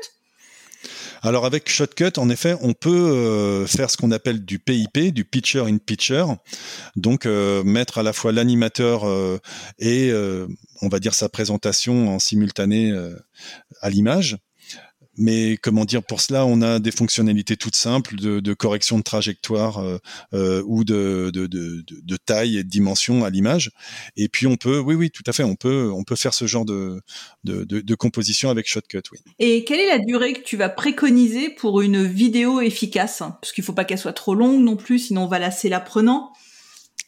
Alors 1.25 1.45
avec 1.45 1.69
Shotcut, 1.69 2.11
en 2.17 2.29
effet, 2.29 2.57
on 2.59 2.73
peut 2.73 2.89
euh, 2.91 3.65
faire 3.65 3.89
ce 3.89 3.95
qu'on 3.95 4.11
appelle 4.11 4.43
du 4.43 4.59
PIP, 4.59 5.13
du 5.13 5.23
Picture 5.23 5.67
in 5.67 5.77
Picture, 5.77 6.35
donc 6.97 7.25
euh, 7.25 7.63
mettre 7.63 7.99
à 7.99 8.03
la 8.03 8.11
fois 8.11 8.33
l'animateur 8.33 9.07
euh, 9.07 9.39
et 9.79 10.11
on 10.81 10.89
va 10.89 10.99
dire 10.99 11.13
sa 11.13 11.29
présentation 11.29 12.13
en 12.13 12.19
simultané 12.19 12.93
à 13.81 13.89
l'image 13.89 14.37
mais 15.17 15.57
comment 15.57 15.85
dire 15.85 16.03
pour 16.03 16.21
cela 16.21 16.45
on 16.45 16.61
a 16.61 16.79
des 16.79 16.91
fonctionnalités 16.91 17.57
toutes 17.57 17.75
simples 17.75 18.15
de, 18.15 18.39
de 18.39 18.53
correction 18.53 18.97
de 18.97 19.03
trajectoire 19.03 19.79
euh, 19.79 19.97
euh, 20.33 20.63
ou 20.65 20.83
de, 20.83 21.31
de, 21.33 21.47
de, 21.47 22.17
taille 22.17 22.57
et 22.57 22.63
de 22.63 22.69
dimension 22.69 23.23
à 23.23 23.29
l'image. 23.29 23.71
Et 24.15 24.29
puis 24.29 24.47
on 24.47 24.55
peut 24.55 24.79
oui 24.79 24.95
oui 24.95 25.11
tout 25.11 25.23
à 25.27 25.33
fait 25.33 25.43
on 25.43 25.55
peut 25.55 25.91
on 25.93 26.03
peut 26.03 26.15
faire 26.15 26.33
ce 26.33 26.47
genre 26.47 26.65
de, 26.65 27.01
de, 27.43 27.95
composition 27.95 28.49
avec 28.49 28.67
Shotcut 28.67 29.03
oui. 29.11 29.19
Et 29.39 29.63
quelle 29.63 29.79
est 29.79 29.87
la 29.87 29.99
durée 29.99 30.33
que 30.33 30.43
tu 30.43 30.57
vas 30.57 30.69
préconiser 30.69 31.49
pour 31.49 31.81
une 31.81 32.03
vidéo 32.05 32.61
efficace? 32.61 33.19
Parce 33.19 33.51
qu'il 33.51 33.63
faut 33.63 33.73
pas 33.73 33.85
qu'elle 33.85 33.97
soit 33.97 34.13
trop 34.13 34.35
longue 34.35 34.61
non 34.61 34.75
plus 34.75 34.99
sinon 34.99 35.23
on 35.23 35.27
va 35.27 35.39
lasser 35.39 35.69
l'apprenant 35.69 36.33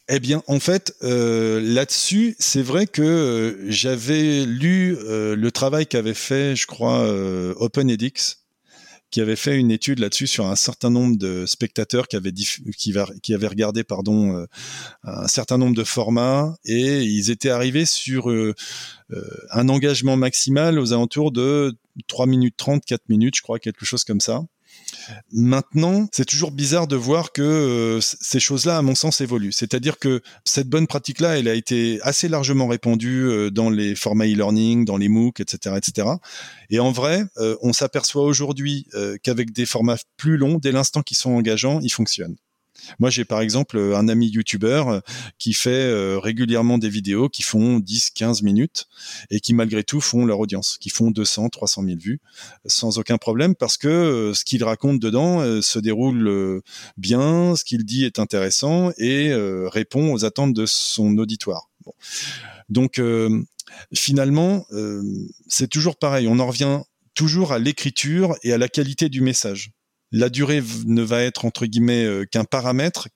eh 0.08 0.20
bien, 0.20 0.42
en 0.46 0.60
fait, 0.60 0.94
euh, 1.02 1.60
là-dessus, 1.60 2.36
c'est 2.38 2.62
vrai 2.62 2.86
que 2.86 3.02
euh, 3.02 3.70
j'avais 3.70 4.44
lu 4.46 4.96
euh, 5.00 5.34
le 5.34 5.50
travail 5.50 5.86
qu'avait 5.86 6.14
fait, 6.14 6.54
je 6.54 6.66
crois, 6.66 7.04
OpenEdX, 7.56 8.44
qui 9.10 9.20
avait 9.20 9.36
fait 9.36 9.56
une 9.58 9.72
étude 9.72 9.98
là-dessus 9.98 10.28
sur 10.28 10.46
un 10.46 10.54
certain 10.54 10.90
nombre 10.90 11.16
de 11.16 11.44
spectateurs 11.46 12.06
qui 12.06 12.14
avaient, 12.14 12.32
qui, 12.32 12.92
avaient 13.34 13.46
regardé 13.46 13.82
pardon, 13.82 14.46
un 15.04 15.28
certain 15.28 15.58
nombre 15.58 15.76
de 15.76 15.84
formats 15.84 16.56
et 16.64 17.02
ils 17.02 17.30
étaient 17.30 17.50
arrivés 17.50 17.86
sur 17.86 18.28
un 19.50 19.68
engagement 19.68 20.16
maximal 20.16 20.80
aux 20.80 20.92
alentours 20.92 21.30
de 21.30 21.76
3 22.08 22.26
minutes 22.26 22.56
30, 22.56 22.84
4 22.84 23.08
minutes, 23.08 23.36
je 23.36 23.42
crois, 23.42 23.60
quelque 23.60 23.86
chose 23.86 24.02
comme 24.02 24.20
ça. 24.20 24.42
Maintenant, 25.32 26.08
c'est 26.12 26.24
toujours 26.24 26.50
bizarre 26.50 26.86
de 26.86 26.96
voir 26.96 27.32
que 27.32 27.42
euh, 27.42 28.00
ces 28.00 28.40
choses-là, 28.40 28.78
à 28.78 28.82
mon 28.82 28.94
sens, 28.94 29.20
évoluent. 29.20 29.52
C'est-à-dire 29.52 29.98
que 29.98 30.20
cette 30.44 30.68
bonne 30.68 30.86
pratique-là, 30.86 31.38
elle 31.38 31.48
a 31.48 31.54
été 31.54 32.00
assez 32.02 32.28
largement 32.28 32.66
répandue 32.66 33.24
euh, 33.24 33.50
dans 33.50 33.70
les 33.70 33.94
formats 33.94 34.26
e-learning, 34.26 34.84
dans 34.84 34.96
les 34.96 35.08
MOOC, 35.08 35.40
etc., 35.40 35.76
etc. 35.76 36.08
Et 36.70 36.80
en 36.80 36.90
vrai, 36.90 37.24
euh, 37.38 37.56
on 37.62 37.72
s'aperçoit 37.72 38.22
aujourd'hui 38.22 38.86
qu'avec 39.22 39.52
des 39.52 39.66
formats 39.66 39.96
plus 40.16 40.36
longs, 40.36 40.58
dès 40.58 40.72
l'instant 40.72 41.02
qu'ils 41.02 41.16
sont 41.16 41.30
engageants, 41.30 41.80
ils 41.80 41.90
fonctionnent. 41.90 42.36
Moi, 42.98 43.10
j'ai 43.10 43.24
par 43.24 43.40
exemple 43.40 43.78
un 43.78 44.08
ami 44.08 44.28
youtubeur 44.28 44.88
euh, 44.88 45.00
qui 45.38 45.52
fait 45.52 45.70
euh, 45.70 46.18
régulièrement 46.18 46.78
des 46.78 46.88
vidéos 46.88 47.28
qui 47.28 47.42
font 47.42 47.78
10, 47.78 48.10
15 48.10 48.42
minutes 48.42 48.86
et 49.30 49.40
qui 49.40 49.54
malgré 49.54 49.84
tout 49.84 50.00
font 50.00 50.24
leur 50.24 50.40
audience, 50.40 50.78
qui 50.80 50.90
font 50.90 51.10
200, 51.10 51.48
300 51.48 51.84
000 51.84 51.96
vues 51.98 52.20
sans 52.64 52.98
aucun 52.98 53.18
problème 53.18 53.54
parce 53.54 53.76
que 53.76 53.88
euh, 53.88 54.34
ce 54.34 54.44
qu'il 54.44 54.64
raconte 54.64 55.00
dedans 55.00 55.26
se 55.62 55.78
déroule 55.78 56.62
bien, 56.96 57.56
ce 57.56 57.64
qu'il 57.64 57.84
dit 57.84 58.04
est 58.04 58.18
intéressant 58.18 58.90
et 58.98 59.32
répond 59.68 60.12
aux 60.12 60.24
attentes 60.24 60.54
de 60.54 60.66
son 60.66 61.18
auditoire. 61.18 61.68
Donc 62.68 63.00
finalement, 63.94 64.66
c'est 65.48 65.68
toujours 65.68 65.96
pareil. 65.96 66.26
On 66.28 66.38
en 66.38 66.46
revient 66.46 66.80
toujours 67.14 67.52
à 67.52 67.58
l'écriture 67.58 68.36
et 68.42 68.52
à 68.52 68.58
la 68.58 68.68
qualité 68.68 69.08
du 69.08 69.20
message 69.20 69.72
la 70.12 70.28
durée 70.28 70.62
ne 70.86 71.02
va 71.02 71.22
être 71.22 71.44
entre 71.44 71.66
guillemets 71.66 72.04
euh, 72.04 72.24
qu'un 72.24 72.44
paramètre 72.44 73.08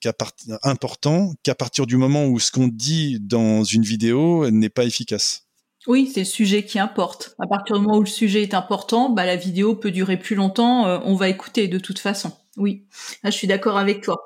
important 0.63 1.33
qu'à 1.43 1.55
partir 1.55 1.85
du 1.85 1.97
moment 1.97 2.25
où 2.25 2.39
ce 2.39 2.51
qu'on 2.51 2.67
dit 2.67 3.17
dans 3.19 3.63
une 3.63 3.83
vidéo 3.83 4.49
n'est 4.49 4.69
pas 4.69 4.83
efficace. 4.83 5.47
Oui, 5.87 6.11
c'est 6.13 6.21
le 6.21 6.25
sujet 6.25 6.63
qui 6.63 6.77
importe. 6.77 7.35
À 7.39 7.47
partir 7.47 7.75
du 7.75 7.81
moment 7.81 7.97
où 7.97 8.03
le 8.03 8.09
sujet 8.09 8.43
est 8.43 8.53
important, 8.53 9.09
bah, 9.09 9.25
la 9.25 9.35
vidéo 9.35 9.75
peut 9.75 9.91
durer 9.91 10.17
plus 10.17 10.35
longtemps. 10.35 10.85
Euh, 10.85 10.99
on 11.05 11.15
va 11.15 11.29
écouter 11.29 11.67
de 11.67 11.79
toute 11.79 11.99
façon. 11.99 12.31
Oui, 12.57 12.85
je 13.23 13.29
suis 13.29 13.47
d'accord 13.47 13.77
avec 13.77 14.01
toi. 14.01 14.23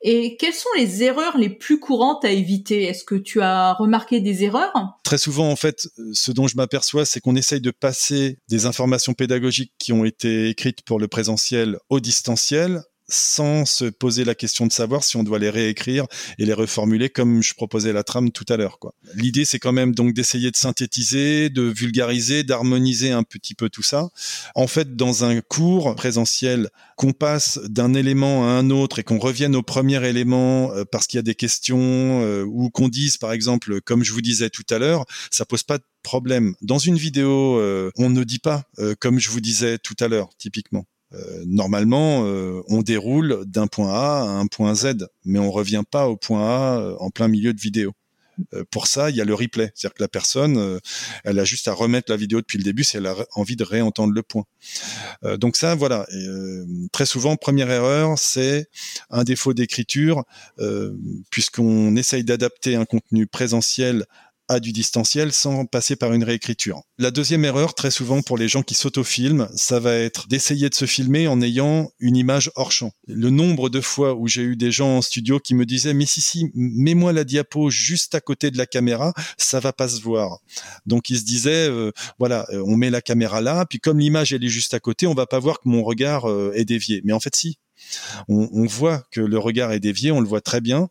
Et 0.00 0.36
quelles 0.36 0.54
sont 0.54 0.68
les 0.76 1.02
erreurs 1.02 1.36
les 1.36 1.48
plus 1.48 1.80
courantes 1.80 2.24
à 2.24 2.30
éviter? 2.30 2.84
Est-ce 2.84 3.02
que 3.02 3.16
tu 3.16 3.40
as 3.40 3.72
remarqué 3.72 4.20
des 4.20 4.44
erreurs? 4.44 4.72
Très 5.02 5.18
souvent, 5.18 5.50
en 5.50 5.56
fait, 5.56 5.88
ce 6.12 6.30
dont 6.30 6.46
je 6.46 6.56
m'aperçois, 6.56 7.04
c'est 7.04 7.20
qu'on 7.20 7.34
essaye 7.34 7.60
de 7.60 7.72
passer 7.72 8.38
des 8.48 8.66
informations 8.66 9.14
pédagogiques 9.14 9.72
qui 9.78 9.92
ont 9.92 10.04
été 10.04 10.50
écrites 10.50 10.82
pour 10.82 11.00
le 11.00 11.08
présentiel 11.08 11.78
au 11.88 11.98
distanciel 11.98 12.82
sans 13.08 13.64
se 13.64 13.86
poser 13.86 14.24
la 14.24 14.34
question 14.34 14.66
de 14.66 14.72
savoir 14.72 15.02
si 15.02 15.16
on 15.16 15.22
doit 15.22 15.38
les 15.38 15.50
réécrire 15.50 16.06
et 16.38 16.44
les 16.44 16.52
reformuler 16.52 17.08
comme 17.08 17.42
je 17.42 17.54
proposais 17.54 17.92
la 17.92 18.02
trame 18.02 18.30
tout 18.30 18.44
à 18.48 18.56
l'heure. 18.56 18.78
Quoi. 18.78 18.94
L'idée, 19.14 19.44
c'est 19.44 19.58
quand 19.58 19.72
même 19.72 19.94
donc 19.94 20.12
d'essayer 20.12 20.50
de 20.50 20.56
synthétiser, 20.56 21.48
de 21.50 21.62
vulgariser, 21.62 22.42
d'harmoniser 22.42 23.10
un 23.10 23.22
petit 23.22 23.54
peu 23.54 23.68
tout 23.68 23.82
ça. 23.82 24.08
En 24.54 24.66
fait, 24.66 24.96
dans 24.96 25.24
un 25.24 25.40
cours 25.40 25.94
présentiel, 25.94 26.68
qu'on 26.96 27.12
passe 27.12 27.58
d'un 27.68 27.94
élément 27.94 28.48
à 28.48 28.50
un 28.50 28.70
autre 28.70 28.98
et 28.98 29.04
qu'on 29.04 29.18
revienne 29.18 29.54
au 29.56 29.62
premier 29.62 30.04
élément 30.06 30.72
euh, 30.72 30.84
parce 30.84 31.06
qu'il 31.06 31.18
y 31.18 31.20
a 31.20 31.22
des 31.22 31.34
questions 31.34 32.22
euh, 32.22 32.44
ou 32.44 32.70
qu'on 32.70 32.88
dise, 32.88 33.16
par 33.16 33.32
exemple, 33.32 33.80
comme 33.80 34.04
je 34.04 34.12
vous 34.12 34.20
disais 34.20 34.50
tout 34.50 34.66
à 34.70 34.78
l'heure, 34.78 35.06
ça 35.30 35.44
pose 35.44 35.62
pas 35.62 35.78
de 35.78 35.84
problème. 36.02 36.54
Dans 36.60 36.78
une 36.78 36.96
vidéo, 36.96 37.58
euh, 37.58 37.90
on 37.96 38.10
ne 38.10 38.24
dit 38.24 38.38
pas, 38.38 38.64
comme 39.00 39.18
je 39.18 39.30
vous 39.30 39.40
disais 39.40 39.78
tout 39.78 39.96
à 40.00 40.08
l'heure, 40.08 40.30
typiquement. 40.38 40.86
Euh, 41.14 41.44
normalement, 41.46 42.24
euh, 42.24 42.62
on 42.68 42.82
déroule 42.82 43.44
d'un 43.46 43.66
point 43.66 43.92
A 43.92 44.22
à 44.22 44.28
un 44.28 44.46
point 44.46 44.74
Z, 44.74 45.08
mais 45.24 45.38
on 45.38 45.50
revient 45.50 45.84
pas 45.90 46.08
au 46.08 46.16
point 46.16 46.42
A 46.42 46.80
euh, 46.80 46.96
en 46.98 47.10
plein 47.10 47.28
milieu 47.28 47.52
de 47.52 47.60
vidéo. 47.60 47.92
pour 48.70 48.86
ça, 48.86 49.10
il 49.10 49.16
y 49.16 49.20
a 49.20 49.24
le 49.24 49.34
replay, 49.34 49.72
c'est-à-dire 49.74 49.94
que 49.94 50.02
la 50.02 50.08
personne, 50.08 50.78
elle 51.24 51.40
a 51.40 51.44
juste 51.44 51.66
à 51.66 51.72
remettre 51.72 52.12
la 52.12 52.16
vidéo 52.16 52.40
depuis 52.40 52.56
le 52.56 52.62
début 52.62 52.84
si 52.84 52.96
elle 52.96 53.06
a 53.06 53.16
envie 53.34 53.56
de 53.56 53.64
réentendre 53.64 54.12
le 54.12 54.22
point. 54.22 54.44
donc 55.38 55.56
ça, 55.56 55.74
voilà. 55.74 56.06
très 56.92 57.04
souvent, 57.04 57.34
première 57.34 57.68
erreur, 57.68 58.16
c'est 58.16 58.68
un 59.10 59.24
défaut 59.24 59.54
d'écriture, 59.54 60.22
puisqu'on 61.30 61.96
essaye 61.96 62.22
d'adapter 62.22 62.76
un 62.76 62.84
contenu 62.84 63.26
présentiel 63.26 64.06
à 64.48 64.60
du 64.60 64.72
distanciel 64.72 65.32
sans 65.32 65.66
passer 65.66 65.96
par 65.96 66.12
une 66.12 66.24
réécriture. 66.24 66.80
La 66.98 67.10
deuxième 67.10 67.44
erreur, 67.44 67.74
très 67.74 67.90
souvent 67.90 68.22
pour 68.22 68.38
les 68.38 68.48
gens 68.48 68.62
qui 68.62 68.74
s'autofilment, 68.74 69.48
ça 69.54 69.78
va 69.78 69.94
être 69.94 70.26
d'essayer 70.28 70.68
de 70.68 70.74
se 70.74 70.86
filmer 70.86 71.28
en 71.28 71.40
ayant 71.42 71.90
une 72.00 72.16
image 72.16 72.50
hors 72.56 72.72
champ. 72.72 72.92
Le 73.06 73.30
nombre 73.30 73.68
de 73.68 73.80
fois 73.80 74.14
où 74.14 74.26
j'ai 74.26 74.42
eu 74.42 74.56
des 74.56 74.72
gens 74.72 74.96
en 74.96 75.02
studio 75.02 75.38
qui 75.38 75.54
me 75.54 75.66
disaient 75.66 75.94
mais 75.94 76.06
si 76.06 76.20
si, 76.20 76.50
mets-moi 76.54 77.12
la 77.12 77.24
diapo 77.24 77.70
juste 77.70 78.14
à 78.14 78.20
côté 78.20 78.50
de 78.50 78.58
la 78.58 78.66
caméra, 78.66 79.12
ça 79.36 79.60
va 79.60 79.72
pas 79.72 79.88
se 79.88 80.00
voir. 80.00 80.38
Donc 80.86 81.10
ils 81.10 81.18
se 81.18 81.24
disaient 81.24 81.68
euh, 81.68 81.92
voilà, 82.18 82.46
euh, 82.50 82.62
on 82.66 82.76
met 82.76 82.90
la 82.90 83.02
caméra 83.02 83.40
là, 83.40 83.66
puis 83.66 83.78
comme 83.78 83.98
l'image 83.98 84.32
elle 84.32 84.44
est 84.44 84.48
juste 84.48 84.74
à 84.74 84.80
côté, 84.80 85.06
on 85.06 85.14
va 85.14 85.26
pas 85.26 85.38
voir 85.38 85.60
que 85.60 85.68
mon 85.68 85.82
regard 85.82 86.28
euh, 86.28 86.52
est 86.54 86.64
dévié. 86.64 87.00
Mais 87.04 87.12
en 87.12 87.20
fait 87.20 87.36
si, 87.36 87.58
on, 88.28 88.48
on, 88.52 88.66
voit 88.66 89.04
que 89.10 89.20
le 89.20 89.38
regard 89.38 89.72
est 89.72 89.80
dévié, 89.80 90.10
on 90.10 90.20
le 90.20 90.28
voit 90.28 90.40
très 90.40 90.60
bien. 90.60 90.88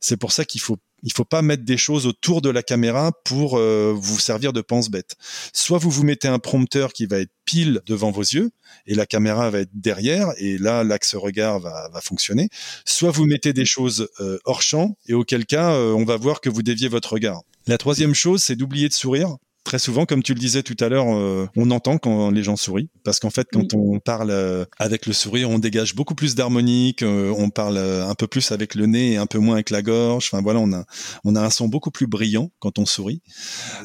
C'est 0.00 0.16
pour 0.16 0.32
ça 0.32 0.44
qu'il 0.44 0.60
faut 0.60 0.78
il 1.02 1.12
faut 1.12 1.24
pas 1.24 1.42
mettre 1.42 1.64
des 1.64 1.76
choses 1.76 2.06
autour 2.06 2.42
de 2.42 2.50
la 2.50 2.62
caméra 2.62 3.12
pour 3.24 3.56
euh, 3.56 3.94
vous 3.96 4.18
servir 4.18 4.52
de 4.52 4.60
pense-bête. 4.60 5.16
Soit 5.52 5.78
vous 5.78 5.90
vous 5.90 6.04
mettez 6.04 6.28
un 6.28 6.38
prompteur 6.38 6.92
qui 6.92 7.06
va 7.06 7.18
être 7.18 7.32
pile 7.44 7.80
devant 7.86 8.10
vos 8.10 8.22
yeux 8.22 8.50
et 8.86 8.94
la 8.94 9.06
caméra 9.06 9.50
va 9.50 9.60
être 9.60 9.70
derrière 9.72 10.28
et 10.38 10.58
là 10.58 10.84
l'axe 10.84 11.14
regard 11.14 11.60
va, 11.60 11.90
fonctionner. 12.02 12.48
Soit 12.84 13.10
vous 13.10 13.26
mettez 13.26 13.52
des 13.52 13.64
choses 13.64 14.08
euh, 14.20 14.38
hors 14.44 14.62
champ 14.62 14.96
et 15.06 15.14
auquel 15.14 15.46
cas 15.46 15.72
euh, 15.72 15.92
on 15.92 16.04
va 16.04 16.16
voir 16.16 16.40
que 16.40 16.48
vous 16.48 16.62
déviez 16.62 16.88
votre 16.88 17.12
regard. 17.12 17.42
La 17.66 17.78
troisième 17.78 18.14
chose, 18.14 18.42
c'est 18.42 18.56
d'oublier 18.56 18.88
de 18.88 18.94
sourire 18.94 19.36
très 19.68 19.78
souvent, 19.78 20.06
comme 20.06 20.22
tu 20.22 20.32
le 20.32 20.40
disais 20.40 20.62
tout 20.62 20.76
à 20.80 20.88
l'heure, 20.88 21.14
euh, 21.14 21.46
on 21.54 21.70
entend 21.70 21.98
quand 21.98 22.30
les 22.30 22.42
gens 22.42 22.56
sourient, 22.56 22.88
parce 23.04 23.20
qu'en 23.20 23.28
fait, 23.28 23.48
quand 23.52 23.74
on 23.74 23.98
parle 23.98 24.30
euh, 24.30 24.64
avec 24.78 25.04
le 25.04 25.12
sourire, 25.12 25.50
on 25.50 25.58
dégage 25.58 25.94
beaucoup 25.94 26.14
plus 26.14 26.34
d'harmonique, 26.34 27.02
euh, 27.02 27.34
on 27.36 27.50
parle 27.50 27.76
un 27.76 28.14
peu 28.14 28.26
plus 28.26 28.50
avec 28.50 28.74
le 28.74 28.86
nez 28.86 29.12
et 29.12 29.16
un 29.18 29.26
peu 29.26 29.36
moins 29.36 29.56
avec 29.56 29.68
la 29.68 29.82
gorge. 29.82 30.30
Enfin 30.32 30.40
voilà, 30.40 30.60
on 30.60 30.72
a 30.72 30.86
on 31.22 31.36
a 31.36 31.42
un 31.42 31.50
son 31.50 31.68
beaucoup 31.68 31.90
plus 31.90 32.06
brillant 32.06 32.50
quand 32.60 32.78
on 32.78 32.86
sourit. 32.86 33.20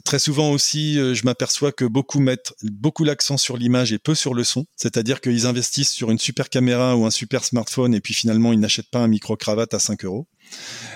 Très 0.05 0.19
souvent 0.19 0.51
aussi, 0.51 0.95
je 0.95 1.25
m'aperçois 1.25 1.73
que 1.73 1.83
beaucoup 1.83 2.21
mettent 2.21 2.53
beaucoup 2.63 3.03
l'accent 3.03 3.35
sur 3.35 3.57
l'image 3.57 3.91
et 3.91 3.99
peu 3.99 4.15
sur 4.15 4.33
le 4.33 4.45
son, 4.45 4.65
c'est-à-dire 4.77 5.19
qu'ils 5.19 5.47
investissent 5.47 5.91
sur 5.91 6.11
une 6.11 6.19
super 6.19 6.49
caméra 6.49 6.95
ou 6.95 7.05
un 7.05 7.11
super 7.11 7.43
smartphone 7.43 7.93
et 7.93 7.99
puis 7.99 8.13
finalement 8.13 8.53
ils 8.53 8.59
n'achètent 8.61 8.89
pas 8.89 8.99
un 8.99 9.09
micro 9.09 9.35
cravate 9.35 9.73
à 9.73 9.79
5 9.79 10.05
euros 10.05 10.29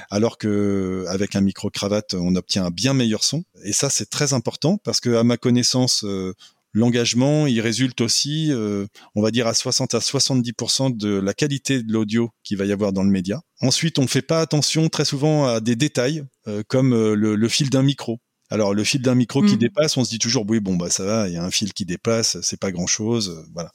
alors 0.09 0.37
que 0.37 1.05
avec 1.07 1.35
un 1.35 1.41
micro 1.41 1.69
cravate, 1.69 2.13
on 2.13 2.35
obtient 2.35 2.65
un 2.65 2.71
bien 2.71 2.93
meilleur 2.93 3.23
son. 3.23 3.43
Et 3.63 3.73
ça, 3.73 3.89
c'est 3.89 4.09
très 4.09 4.33
important 4.33 4.77
parce 4.77 4.99
que, 4.99 5.15
à 5.15 5.23
ma 5.23 5.37
connaissance, 5.37 6.03
euh, 6.03 6.33
l'engagement, 6.73 7.47
il 7.47 7.59
résulte 7.59 8.01
aussi, 8.01 8.51
euh, 8.51 8.85
on 9.15 9.21
va 9.21 9.31
dire 9.31 9.47
à 9.47 9.53
60 9.53 9.93
à 9.95 9.99
70% 9.99 10.95
de 10.95 11.19
la 11.19 11.33
qualité 11.33 11.83
de 11.83 11.91
l'audio 11.91 12.29
qu'il 12.43 12.57
va 12.57 12.65
y 12.65 12.71
avoir 12.71 12.93
dans 12.93 13.03
le 13.03 13.09
média. 13.09 13.41
Ensuite, 13.61 13.99
on 13.99 14.07
fait 14.07 14.21
pas 14.21 14.41
attention 14.41 14.87
très 14.89 15.05
souvent 15.05 15.45
à 15.47 15.59
des 15.59 15.75
détails 15.75 16.23
euh, 16.47 16.63
comme 16.67 16.93
le, 16.93 17.49
fil 17.49 17.69
d'un 17.69 17.83
micro. 17.83 18.19
Alors 18.49 18.73
le 18.73 18.83
fil 18.83 19.01
d'un 19.01 19.15
micro 19.15 19.41
qui 19.41 19.55
Mm. 19.55 19.59
dépasse, 19.59 19.97
on 19.97 20.05
se 20.05 20.09
dit 20.09 20.19
toujours 20.19 20.45
oui 20.47 20.59
bon 20.59 20.75
bah 20.75 20.89
ça 20.89 21.03
va, 21.03 21.27
il 21.27 21.33
y 21.33 21.37
a 21.37 21.43
un 21.43 21.51
fil 21.51 21.73
qui 21.73 21.85
dépasse, 21.85 22.37
c'est 22.41 22.59
pas 22.59 22.71
grand 22.71 22.87
chose, 22.87 23.45
voilà. 23.53 23.71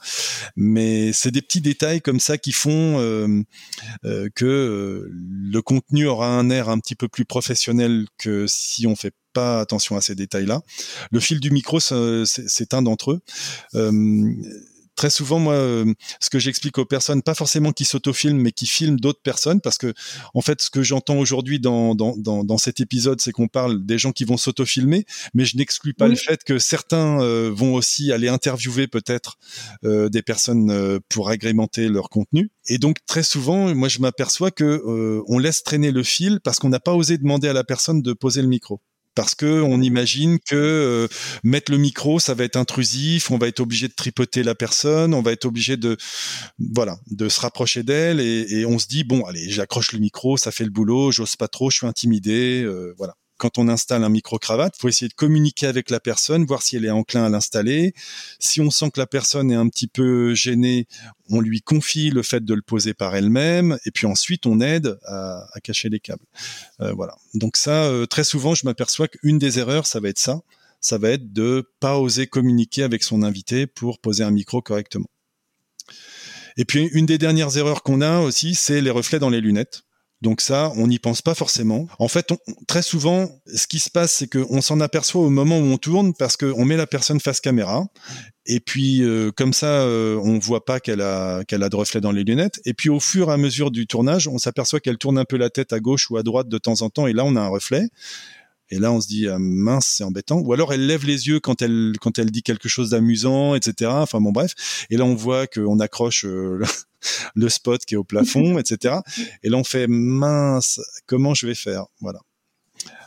Mais 0.56 1.12
c'est 1.12 1.30
des 1.30 1.42
petits 1.42 1.60
détails 1.60 2.00
comme 2.00 2.20
ça 2.20 2.38
qui 2.38 2.52
font 2.52 2.98
euh, 2.98 3.42
euh, 4.04 4.28
que 4.34 4.44
euh, 4.44 5.10
le 5.12 5.60
contenu 5.62 6.06
aura 6.06 6.28
un 6.28 6.48
air 6.50 6.68
un 6.68 6.78
petit 6.78 6.94
peu 6.94 7.08
plus 7.08 7.24
professionnel 7.24 8.06
que 8.18 8.46
si 8.48 8.86
on 8.86 8.96
fait 8.96 9.14
pas 9.32 9.60
attention 9.60 9.96
à 9.96 10.02
ces 10.02 10.14
détails-là. 10.14 10.60
Le 11.10 11.20
fil 11.20 11.40
du 11.40 11.50
micro, 11.50 11.80
c'est 11.80 12.24
c'est 12.26 12.74
un 12.74 12.82
d'entre 12.82 13.12
eux. 13.12 13.20
Euh, 13.74 14.34
très 15.02 15.10
souvent, 15.10 15.40
moi, 15.40 15.54
euh, 15.54 15.92
ce 16.20 16.30
que 16.30 16.38
j'explique 16.38 16.78
aux 16.78 16.84
personnes, 16.84 17.22
pas 17.22 17.34
forcément 17.34 17.72
qui 17.72 17.84
s'autofilment, 17.84 18.40
mais 18.40 18.52
qui 18.52 18.66
filment 18.66 19.00
d'autres 19.00 19.20
personnes, 19.20 19.60
parce 19.60 19.76
que, 19.76 19.92
en 20.32 20.42
fait, 20.42 20.62
ce 20.62 20.70
que 20.70 20.84
j'entends 20.84 21.16
aujourd'hui 21.18 21.58
dans, 21.58 21.96
dans, 21.96 22.16
dans, 22.16 22.44
dans 22.44 22.56
cet 22.56 22.78
épisode, 22.78 23.20
c'est 23.20 23.32
qu'on 23.32 23.48
parle 23.48 23.84
des 23.84 23.98
gens 23.98 24.12
qui 24.12 24.24
vont 24.24 24.36
s'autofilmer, 24.36 25.04
mais 25.34 25.44
je 25.44 25.56
n'exclus 25.56 25.92
pas 25.92 26.04
Oui. 26.04 26.12
le 26.12 26.16
fait 26.16 26.44
que 26.44 26.60
certains 26.60 27.20
euh, 27.20 27.50
vont 27.52 27.74
aussi 27.74 28.12
aller 28.12 28.28
interviewer 28.28 28.86
peut-être 28.86 29.38
euh, 29.84 30.08
des 30.08 30.22
personnes 30.22 30.70
euh, 30.70 31.00
pour 31.08 31.30
agrémenter 31.30 31.88
leur 31.88 32.08
contenu. 32.08 32.52
Et 32.68 32.78
donc, 32.78 32.98
très 33.04 33.24
souvent, 33.24 33.74
moi, 33.74 33.88
je 33.88 33.98
m'aperçois 33.98 34.52
que 34.52 34.62
euh, 34.86 35.20
on 35.26 35.40
laisse 35.40 35.64
traîner 35.64 35.90
le 35.90 36.04
fil 36.04 36.38
parce 36.44 36.60
qu'on 36.60 36.68
n'a 36.68 36.78
pas 36.78 36.94
osé 36.94 37.18
demander 37.18 37.48
à 37.48 37.52
la 37.52 37.64
personne 37.64 38.02
de 38.02 38.12
poser 38.12 38.40
le 38.40 38.46
micro 38.46 38.80
parce 39.14 39.34
que 39.34 39.60
on 39.62 39.80
imagine 39.80 40.38
que 40.38 40.54
euh, 40.54 41.08
mettre 41.44 41.70
le 41.70 41.78
micro 41.78 42.18
ça 42.18 42.34
va 42.34 42.44
être 42.44 42.56
intrusif, 42.56 43.30
on 43.30 43.38
va 43.38 43.48
être 43.48 43.60
obligé 43.60 43.88
de 43.88 43.94
tripoter 43.94 44.42
la 44.42 44.54
personne, 44.54 45.14
on 45.14 45.22
va 45.22 45.32
être 45.32 45.44
obligé 45.44 45.76
de 45.76 45.96
voilà 46.58 46.98
de 47.10 47.28
se 47.28 47.40
rapprocher 47.40 47.82
d'elle 47.82 48.20
et, 48.20 48.64
on 48.66 48.78
se 48.78 48.86
dit 48.86 49.04
bon 49.04 49.24
allez 49.24 49.50
j'accroche 49.50 49.92
le 49.92 49.98
micro, 49.98 50.36
ça 50.36 50.50
fait 50.52 50.64
le 50.64 50.70
boulot, 50.70 51.10
j'ose 51.10 51.36
pas 51.36 51.48
trop, 51.48 51.70
je 51.70 51.76
suis 51.78 51.86
intimidé, 51.86 52.62
euh, 52.62 52.94
voilà. 52.96 53.14
Quand 53.42 53.58
on 53.58 53.66
installe 53.66 54.04
un 54.04 54.08
micro 54.08 54.38
cravate, 54.38 54.76
faut 54.80 54.86
essayer 54.86 55.08
de 55.08 55.14
communiquer 55.14 55.66
avec 55.66 55.90
la 55.90 55.98
personne, 55.98 56.46
voir 56.46 56.62
si 56.62 56.76
elle 56.76 56.84
est 56.84 56.92
enclin 56.92 57.24
à 57.24 57.28
l'installer. 57.28 57.92
Si 58.38 58.60
on 58.60 58.70
sent 58.70 58.92
que 58.92 59.00
la 59.00 59.08
personne 59.08 59.50
est 59.50 59.56
un 59.56 59.68
petit 59.68 59.88
peu 59.88 60.32
gênée, 60.32 60.86
on 61.28 61.40
lui 61.40 61.60
confie 61.60 62.10
le 62.10 62.22
fait 62.22 62.44
de 62.44 62.54
le 62.54 62.62
poser 62.62 62.94
par 62.94 63.16
elle-même, 63.16 63.80
et 63.84 63.90
puis 63.90 64.06
ensuite 64.06 64.46
on 64.46 64.60
aide 64.60 64.96
à, 65.06 65.44
cacher 65.64 65.88
les 65.88 65.98
câbles. 65.98 66.22
Euh, 66.80 66.92
voilà. 66.92 67.16
Donc 67.34 67.56
ça, 67.56 67.86
euh, 67.86 68.06
très 68.06 68.22
souvent, 68.22 68.54
je 68.54 68.64
m'aperçois 68.64 69.08
qu'une 69.08 69.40
des 69.40 69.58
erreurs, 69.58 69.88
ça 69.88 69.98
va 69.98 70.10
être 70.10 70.20
ça. 70.20 70.42
Ça 70.80 70.98
va 70.98 71.10
être 71.10 71.32
de 71.32 71.68
pas 71.80 71.98
oser 71.98 72.28
communiquer 72.28 72.84
avec 72.84 73.02
son 73.02 73.24
invité 73.24 73.66
pour 73.66 73.98
poser 73.98 74.22
un 74.22 74.30
micro 74.30 74.62
correctement. 74.62 75.10
Et 76.56 76.64
puis 76.64 76.84
une 76.92 77.06
des 77.06 77.18
dernières 77.18 77.56
erreurs 77.56 77.82
qu'on 77.82 78.02
a 78.02 78.20
aussi, 78.20 78.54
c'est 78.54 78.80
les 78.80 78.90
reflets 78.90 79.18
dans 79.18 79.30
les 79.30 79.40
lunettes. 79.40 79.82
Donc 80.22 80.40
ça, 80.40 80.72
on 80.76 80.86
n'y 80.86 81.00
pense 81.00 81.20
pas 81.20 81.34
forcément. 81.34 81.88
En 81.98 82.06
fait, 82.06 82.30
on, 82.30 82.38
très 82.68 82.82
souvent, 82.82 83.28
ce 83.52 83.66
qui 83.66 83.80
se 83.80 83.90
passe, 83.90 84.12
c'est 84.12 84.28
qu'on 84.28 84.60
s'en 84.60 84.80
aperçoit 84.80 85.20
au 85.20 85.30
moment 85.30 85.58
où 85.58 85.64
on 85.64 85.78
tourne 85.78 86.14
parce 86.14 86.36
qu'on 86.36 86.64
met 86.64 86.76
la 86.76 86.86
personne 86.86 87.18
face 87.18 87.40
caméra. 87.40 87.86
Et 88.46 88.60
puis, 88.60 89.02
euh, 89.02 89.32
comme 89.32 89.52
ça, 89.52 89.82
euh, 89.82 90.16
on 90.22 90.38
voit 90.38 90.64
pas 90.64 90.78
qu'elle 90.78 91.00
a, 91.00 91.42
qu'elle 91.44 91.64
a 91.64 91.68
de 91.68 91.74
reflets 91.74 92.00
dans 92.00 92.12
les 92.12 92.22
lunettes. 92.22 92.60
Et 92.64 92.72
puis, 92.72 92.88
au 92.88 93.00
fur 93.00 93.30
et 93.30 93.32
à 93.32 93.36
mesure 93.36 93.72
du 93.72 93.88
tournage, 93.88 94.28
on 94.28 94.38
s'aperçoit 94.38 94.78
qu'elle 94.78 94.98
tourne 94.98 95.18
un 95.18 95.24
peu 95.24 95.36
la 95.36 95.50
tête 95.50 95.72
à 95.72 95.80
gauche 95.80 96.08
ou 96.08 96.16
à 96.16 96.22
droite 96.22 96.48
de 96.48 96.58
temps 96.58 96.82
en 96.82 96.90
temps. 96.90 97.08
Et 97.08 97.12
là, 97.12 97.24
on 97.24 97.34
a 97.34 97.40
un 97.40 97.48
reflet. 97.48 97.88
Et 98.72 98.78
là, 98.78 98.90
on 98.90 99.02
se 99.02 99.06
dit 99.06 99.28
ah, 99.28 99.36
mince, 99.38 99.86
c'est 99.98 100.02
embêtant. 100.02 100.38
Ou 100.38 100.54
alors, 100.54 100.72
elle 100.72 100.86
lève 100.86 101.04
les 101.04 101.28
yeux 101.28 101.40
quand 101.40 101.60
elle 101.60 101.92
quand 102.00 102.18
elle 102.18 102.30
dit 102.30 102.42
quelque 102.42 102.70
chose 102.70 102.90
d'amusant, 102.90 103.54
etc. 103.54 103.90
Enfin 103.92 104.18
bon, 104.18 104.32
bref. 104.32 104.54
Et 104.88 104.96
là, 104.96 105.04
on 105.04 105.14
voit 105.14 105.46
qu'on 105.46 105.78
accroche 105.78 106.24
euh, 106.24 106.64
le, 107.34 107.48
spot 107.50 107.84
qui 107.84 107.94
est 107.94 107.98
au 107.98 108.04
plafond, 108.04 108.58
etc. 108.58 108.96
Et 109.42 109.50
là, 109.50 109.58
on 109.58 109.64
fait 109.64 109.86
mince, 109.88 110.80
comment 111.04 111.34
je 111.34 111.46
vais 111.46 111.54
faire? 111.54 111.84
Voilà. 112.00 112.20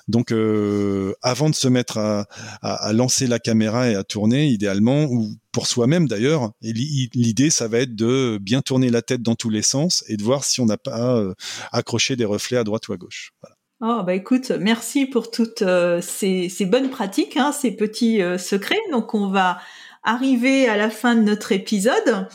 Donc, 0.07 0.31
euh, 0.31 1.15
avant 1.23 1.49
de 1.49 1.55
se 1.55 1.67
mettre 1.67 1.97
à, 1.97 2.27
à, 2.61 2.75
à, 2.75 2.93
lancer 2.93 3.25
la 3.25 3.39
caméra 3.39 3.89
et 3.89 3.95
à 3.95 4.03
tourner, 4.03 4.47
idéalement, 4.49 5.05
ou 5.05 5.33
pour 5.51 5.65
soi-même 5.65 6.07
d'ailleurs, 6.07 6.51
l'idée, 6.61 7.49
ça 7.49 7.67
va 7.67 7.79
être 7.79 7.95
de 7.95 8.37
bien 8.39 8.61
tourner 8.61 8.91
la 8.91 9.01
tête 9.01 9.23
dans 9.23 9.33
tous 9.33 9.49
les 9.49 9.63
sens 9.63 10.03
et 10.09 10.15
de 10.15 10.21
voir 10.23 10.43
si 10.43 10.61
on 10.61 10.65
n'a 10.67 10.77
pas 10.77 11.17
euh, 11.17 11.33
accroché 11.71 12.15
des 12.15 12.25
reflets 12.25 12.57
à 12.57 12.63
droite 12.63 12.87
ou 12.87 12.93
à 12.93 12.97
gauche. 12.97 13.31
Voilà. 13.41 13.54
Oh 13.87 14.01
bah 14.01 14.15
écoute, 14.15 14.49
merci 14.49 15.05
pour 15.05 15.29
toutes 15.29 15.61
euh, 15.61 16.01
ces, 16.01 16.49
bonnes 16.65 16.89
pratiques, 16.89 17.37
hein, 17.37 17.51
ces 17.51 17.69
petits 17.69 18.19
euh, 18.19 18.39
secrets. 18.39 18.79
Donc 18.91 19.13
on 19.13 19.27
va 19.27 19.59
arriver 20.01 20.67
à 20.67 20.75
la 20.75 20.89
fin 20.89 21.13
de 21.13 21.21
notre 21.21 21.51
épisode 21.51 22.27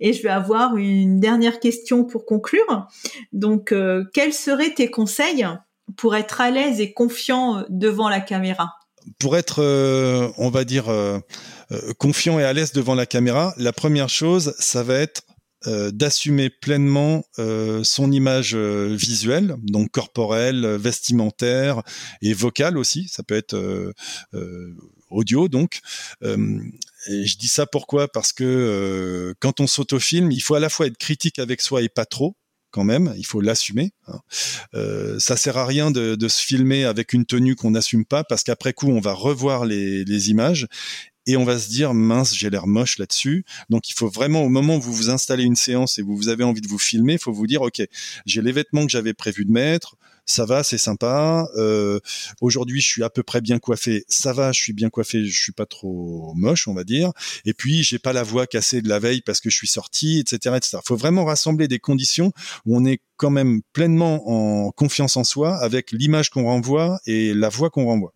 et 0.00 0.12
je 0.12 0.22
vais 0.22 0.28
avoir 0.28 0.76
une 0.76 1.18
dernière 1.18 1.60
question 1.60 2.04
pour 2.04 2.26
conclure. 2.26 2.86
Donc 3.32 3.72
euh, 3.72 4.04
quels 4.12 4.34
seraient 4.34 4.74
tes 4.74 4.90
conseils 4.90 5.46
pour 5.96 6.14
être 6.14 6.42
à 6.42 6.50
l'aise 6.50 6.78
et 6.78 6.92
confiant 6.92 7.64
devant 7.70 8.10
la 8.10 8.20
caméra? 8.20 8.74
Pour 9.18 9.38
être, 9.38 9.62
on 10.36 10.50
va 10.50 10.64
dire, 10.64 10.92
confiant 11.96 12.38
et 12.38 12.44
à 12.44 12.52
l'aise 12.52 12.72
devant 12.72 12.94
la 12.94 13.06
caméra, 13.06 13.54
la 13.56 13.72
première 13.72 14.10
chose, 14.10 14.54
ça 14.58 14.82
va 14.82 14.96
être 14.96 15.22
euh, 15.66 15.90
d'assumer 15.90 16.50
pleinement 16.50 17.24
euh, 17.40 17.82
son 17.82 18.12
image 18.12 18.54
euh, 18.54 18.94
visuelle, 18.94 19.56
donc 19.64 19.90
corporelle, 19.90 20.64
vestimentaire 20.76 21.82
et 22.22 22.32
vocale 22.32 22.78
aussi. 22.78 23.08
Ça 23.08 23.24
peut 23.24 23.34
être 23.34 23.92
audio, 25.10 25.48
donc. 25.48 25.80
je 26.22 27.36
dis 27.36 27.48
ça 27.48 27.66
pourquoi? 27.66 28.06
Parce 28.06 28.32
que 28.32 29.34
quand 29.40 29.58
on 29.60 29.66
s'autofilme, 29.66 30.30
il 30.30 30.40
faut 30.40 30.54
à 30.54 30.60
la 30.60 30.68
fois 30.68 30.86
être 30.86 30.98
critique 30.98 31.40
avec 31.40 31.60
soi 31.60 31.82
et 31.82 31.88
pas 31.88 32.04
trop 32.04 32.36
quand 32.70 32.84
même, 32.84 33.14
il 33.16 33.24
faut 33.24 33.40
l'assumer. 33.40 33.92
Hein. 34.06 34.20
Ça 35.18 35.36
sert 35.36 35.56
à 35.56 35.66
rien 35.66 35.90
de, 35.90 36.28
se 36.28 36.42
filmer 36.42 36.84
avec 36.84 37.12
une 37.12 37.24
tenue 37.24 37.56
qu'on 37.56 37.72
n'assume 37.72 38.04
pas, 38.04 38.22
parce 38.22 38.44
qu'après 38.44 38.74
coup, 38.74 38.88
on 38.88 39.00
va 39.00 39.12
revoir 39.12 39.64
les 39.64 40.30
images 40.30 40.68
et 41.28 41.36
on 41.36 41.44
va 41.44 41.58
se 41.58 41.68
dire 41.68 41.92
mince 41.94 42.34
j'ai 42.34 42.48
l'air 42.50 42.66
moche 42.66 42.98
là-dessus. 42.98 43.44
Donc 43.68 43.88
il 43.90 43.92
faut 43.92 44.08
vraiment 44.08 44.42
au 44.42 44.48
moment 44.48 44.76
où 44.76 44.80
vous 44.80 44.94
vous 44.94 45.10
installez 45.10 45.44
une 45.44 45.56
séance 45.56 45.98
et 45.98 46.02
vous 46.02 46.28
avez 46.28 46.42
envie 46.42 46.62
de 46.62 46.68
vous 46.68 46.78
filmer 46.78 47.12
il 47.12 47.18
faut 47.18 47.32
vous 47.32 47.46
dire 47.46 47.62
ok 47.62 47.82
j'ai 48.26 48.42
les 48.42 48.50
vêtements 48.50 48.84
que 48.86 48.90
j'avais 48.90 49.14
prévu 49.14 49.44
de 49.44 49.52
mettre. 49.52 49.96
Ça 50.24 50.46
va 50.46 50.62
c'est 50.62 50.78
sympa. 50.78 51.46
Euh, 51.56 52.00
aujourd'hui 52.40 52.80
je 52.80 52.88
suis 52.88 53.04
à 53.04 53.10
peu 53.10 53.22
près 53.22 53.42
bien 53.42 53.58
coiffé. 53.58 54.04
Ça 54.08 54.32
va 54.32 54.52
je 54.52 54.60
suis 54.60 54.72
bien 54.72 54.88
coiffé. 54.88 55.26
Je 55.26 55.38
suis 55.38 55.52
pas 55.52 55.66
trop 55.66 56.32
moche 56.34 56.66
on 56.66 56.72
va 56.72 56.84
dire. 56.84 57.12
Et 57.44 57.52
puis 57.52 57.82
j'ai 57.82 57.98
pas 57.98 58.14
la 58.14 58.22
voix 58.22 58.46
cassée 58.46 58.80
de 58.80 58.88
la 58.88 58.98
veille 58.98 59.20
parce 59.20 59.40
que 59.42 59.50
je 59.50 59.56
suis 59.56 59.68
sorti 59.68 60.20
etc 60.20 60.56
etc 60.56 60.78
faut 60.82 60.96
vraiment 60.96 61.26
rassembler 61.26 61.68
des 61.68 61.78
conditions 61.78 62.32
où 62.64 62.74
on 62.74 62.86
est 62.86 63.00
quand 63.18 63.30
même 63.30 63.60
pleinement 63.74 64.30
en 64.30 64.70
confiance 64.70 65.18
en 65.18 65.24
soi 65.24 65.56
avec 65.56 65.92
l'image 65.92 66.30
qu'on 66.30 66.44
renvoie 66.44 67.00
et 67.04 67.34
la 67.34 67.50
voix 67.50 67.68
qu'on 67.68 67.84
renvoie 67.84 68.14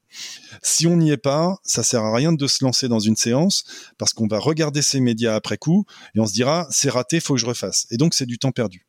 si 0.63 0.87
on 0.87 0.97
n'y 0.97 1.11
est 1.11 1.17
pas, 1.17 1.59
ça 1.65 1.83
sert 1.83 2.03
à 2.03 2.15
rien 2.15 2.33
de 2.33 2.47
se 2.47 2.65
lancer 2.65 2.89
dans 2.89 2.99
une 2.99 3.17
séance 3.17 3.65
parce 3.99 4.13
qu'on 4.13 4.27
va 4.27 4.39
regarder 4.39 4.83
ces 4.83 5.01
médias 5.01 5.35
après 5.35 5.59
coup 5.59 5.85
et 6.15 6.21
on 6.21 6.27
se 6.27 6.33
dira 6.33 6.67
c'est 6.71 6.91
raté, 6.91 7.21
faut 7.21 7.35
que 7.35 7.41
je 7.41 7.47
refasse. 7.47 7.87
Et 7.91 7.97
donc 7.97 8.15
c'est 8.15 8.27
du 8.27 8.39
temps 8.39 8.53
perdu. 8.53 8.87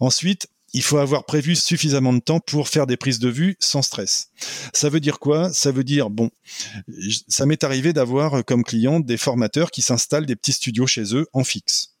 Ensuite, 0.00 0.48
il 0.74 0.82
faut 0.82 0.98
avoir 0.98 1.24
prévu 1.24 1.54
suffisamment 1.54 2.12
de 2.12 2.20
temps 2.20 2.40
pour 2.40 2.68
faire 2.68 2.86
des 2.86 2.96
prises 2.96 3.18
de 3.18 3.28
vue 3.28 3.56
sans 3.60 3.82
stress. 3.82 4.30
Ça 4.72 4.88
veut 4.88 5.00
dire 5.00 5.18
quoi? 5.18 5.52
Ça 5.52 5.70
veut 5.70 5.84
dire, 5.84 6.08
bon, 6.08 6.30
ça 7.28 7.44
m'est 7.44 7.62
arrivé 7.62 7.92
d'avoir 7.92 8.42
comme 8.44 8.64
client 8.64 8.98
des 9.00 9.18
formateurs 9.18 9.70
qui 9.70 9.82
s'installent 9.82 10.26
des 10.26 10.36
petits 10.36 10.54
studios 10.54 10.86
chez 10.86 11.14
eux 11.14 11.26
en 11.34 11.44
fixe 11.44 11.91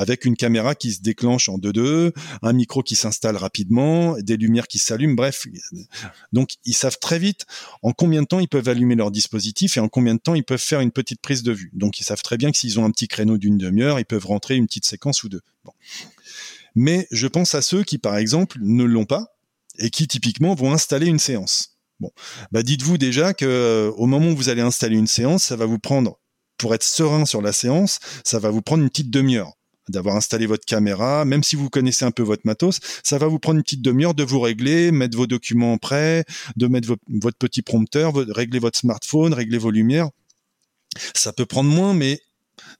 avec 0.00 0.24
une 0.24 0.34
caméra 0.34 0.74
qui 0.74 0.92
se 0.92 1.02
déclenche 1.02 1.50
en 1.50 1.58
2-2, 1.58 2.12
un 2.40 2.52
micro 2.54 2.82
qui 2.82 2.96
s'installe 2.96 3.36
rapidement, 3.36 4.16
des 4.18 4.38
lumières 4.38 4.66
qui 4.66 4.78
s'allument, 4.78 5.14
bref. 5.14 5.46
Donc, 6.32 6.54
ils 6.64 6.74
savent 6.74 6.98
très 6.98 7.18
vite 7.18 7.44
en 7.82 7.92
combien 7.92 8.22
de 8.22 8.26
temps 8.26 8.40
ils 8.40 8.48
peuvent 8.48 8.68
allumer 8.68 8.94
leur 8.94 9.10
dispositif 9.10 9.76
et 9.76 9.80
en 9.80 9.88
combien 9.88 10.14
de 10.14 10.20
temps 10.20 10.34
ils 10.34 10.42
peuvent 10.42 10.58
faire 10.58 10.80
une 10.80 10.90
petite 10.90 11.20
prise 11.20 11.42
de 11.42 11.52
vue. 11.52 11.70
Donc, 11.74 12.00
ils 12.00 12.04
savent 12.04 12.22
très 12.22 12.38
bien 12.38 12.50
que 12.50 12.56
s'ils 12.56 12.80
ont 12.80 12.84
un 12.86 12.90
petit 12.90 13.08
créneau 13.08 13.36
d'une 13.36 13.58
demi-heure, 13.58 14.00
ils 14.00 14.06
peuvent 14.06 14.24
rentrer 14.24 14.56
une 14.56 14.66
petite 14.66 14.86
séquence 14.86 15.22
ou 15.22 15.28
deux. 15.28 15.42
Bon. 15.64 15.72
Mais 16.74 17.06
je 17.10 17.26
pense 17.26 17.54
à 17.54 17.60
ceux 17.60 17.84
qui, 17.84 17.98
par 17.98 18.16
exemple, 18.16 18.56
ne 18.62 18.84
l'ont 18.84 19.04
pas 19.04 19.36
et 19.78 19.90
qui, 19.90 20.08
typiquement, 20.08 20.54
vont 20.54 20.72
installer 20.72 21.08
une 21.08 21.18
séance. 21.18 21.76
Bon, 22.00 22.10
bah 22.50 22.62
dites-vous 22.62 22.96
déjà 22.96 23.34
que 23.34 23.44
euh, 23.44 23.90
au 23.98 24.06
moment 24.06 24.30
où 24.30 24.36
vous 24.36 24.48
allez 24.48 24.62
installer 24.62 24.96
une 24.96 25.06
séance, 25.06 25.44
ça 25.44 25.56
va 25.56 25.66
vous 25.66 25.78
prendre, 25.78 26.18
pour 26.56 26.74
être 26.74 26.82
serein 26.82 27.26
sur 27.26 27.42
la 27.42 27.52
séance, 27.52 27.98
ça 28.24 28.38
va 28.38 28.48
vous 28.48 28.62
prendre 28.62 28.82
une 28.82 28.88
petite 28.88 29.10
demi-heure 29.10 29.52
d'avoir 29.90 30.16
installé 30.16 30.46
votre 30.46 30.64
caméra, 30.64 31.24
même 31.24 31.42
si 31.42 31.56
vous 31.56 31.68
connaissez 31.68 32.04
un 32.04 32.10
peu 32.10 32.22
votre 32.22 32.42
matos, 32.44 32.78
ça 33.02 33.18
va 33.18 33.26
vous 33.26 33.38
prendre 33.38 33.58
une 33.58 33.62
petite 33.62 33.82
demi-heure 33.82 34.14
de 34.14 34.22
vous 34.22 34.40
régler, 34.40 34.90
mettre 34.92 35.16
vos 35.16 35.26
documents 35.26 35.78
prêts, 35.78 36.24
de 36.56 36.66
mettre 36.66 36.88
vo 36.88 36.96
votre 37.08 37.38
petit 37.38 37.62
prompteur, 37.62 38.14
régler 38.14 38.58
votre 38.58 38.78
smartphone, 38.78 39.34
régler 39.34 39.58
vos 39.58 39.70
lumières. 39.70 40.08
Ça 41.14 41.32
peut 41.32 41.46
prendre 41.46 41.70
moins, 41.70 41.94
mais 41.94 42.20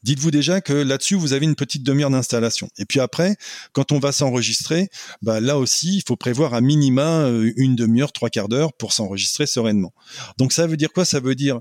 dites-vous 0.03 0.31
déjà 0.31 0.61
que 0.61 0.73
là-dessus, 0.73 1.15
vous 1.15 1.33
avez 1.33 1.47
une 1.47 1.55
petite 1.55 1.83
demi-heure 1.83 2.11
d'installation. 2.11 2.69
Et 2.77 2.85
puis 2.85 3.01
après, 3.01 3.37
quand 3.73 3.93
on 3.93 3.99
va 3.99 4.13
s'enregistrer, 4.13 4.89
bah 5.23 5.41
là 5.41 5.59
aussi, 5.59 5.97
il 5.97 6.03
faut 6.07 6.17
prévoir 6.17 6.55
à 6.55 6.61
minima 6.61 7.29
une 7.57 7.77
demi-heure, 7.77 8.13
trois 8.13 8.31
quarts 8.31 8.49
d'heure 8.49 8.73
pour 8.73 8.93
s'enregistrer 8.93 9.47
sereinement. 9.47 9.93
Donc 10.39 10.53
ça 10.53 10.67
veut 10.67 10.77
dire 10.77 10.93
quoi? 10.93 11.05
Ça 11.05 11.21
veut 11.21 11.35
dire 11.35 11.61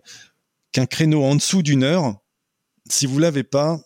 qu'un 0.71 0.85
créneau 0.85 1.23
en 1.23 1.35
dessous 1.35 1.62
d'une 1.62 1.83
heure, 1.83 2.15
si 2.89 3.05
vous 3.05 3.19
l'avez 3.19 3.43
pas, 3.43 3.79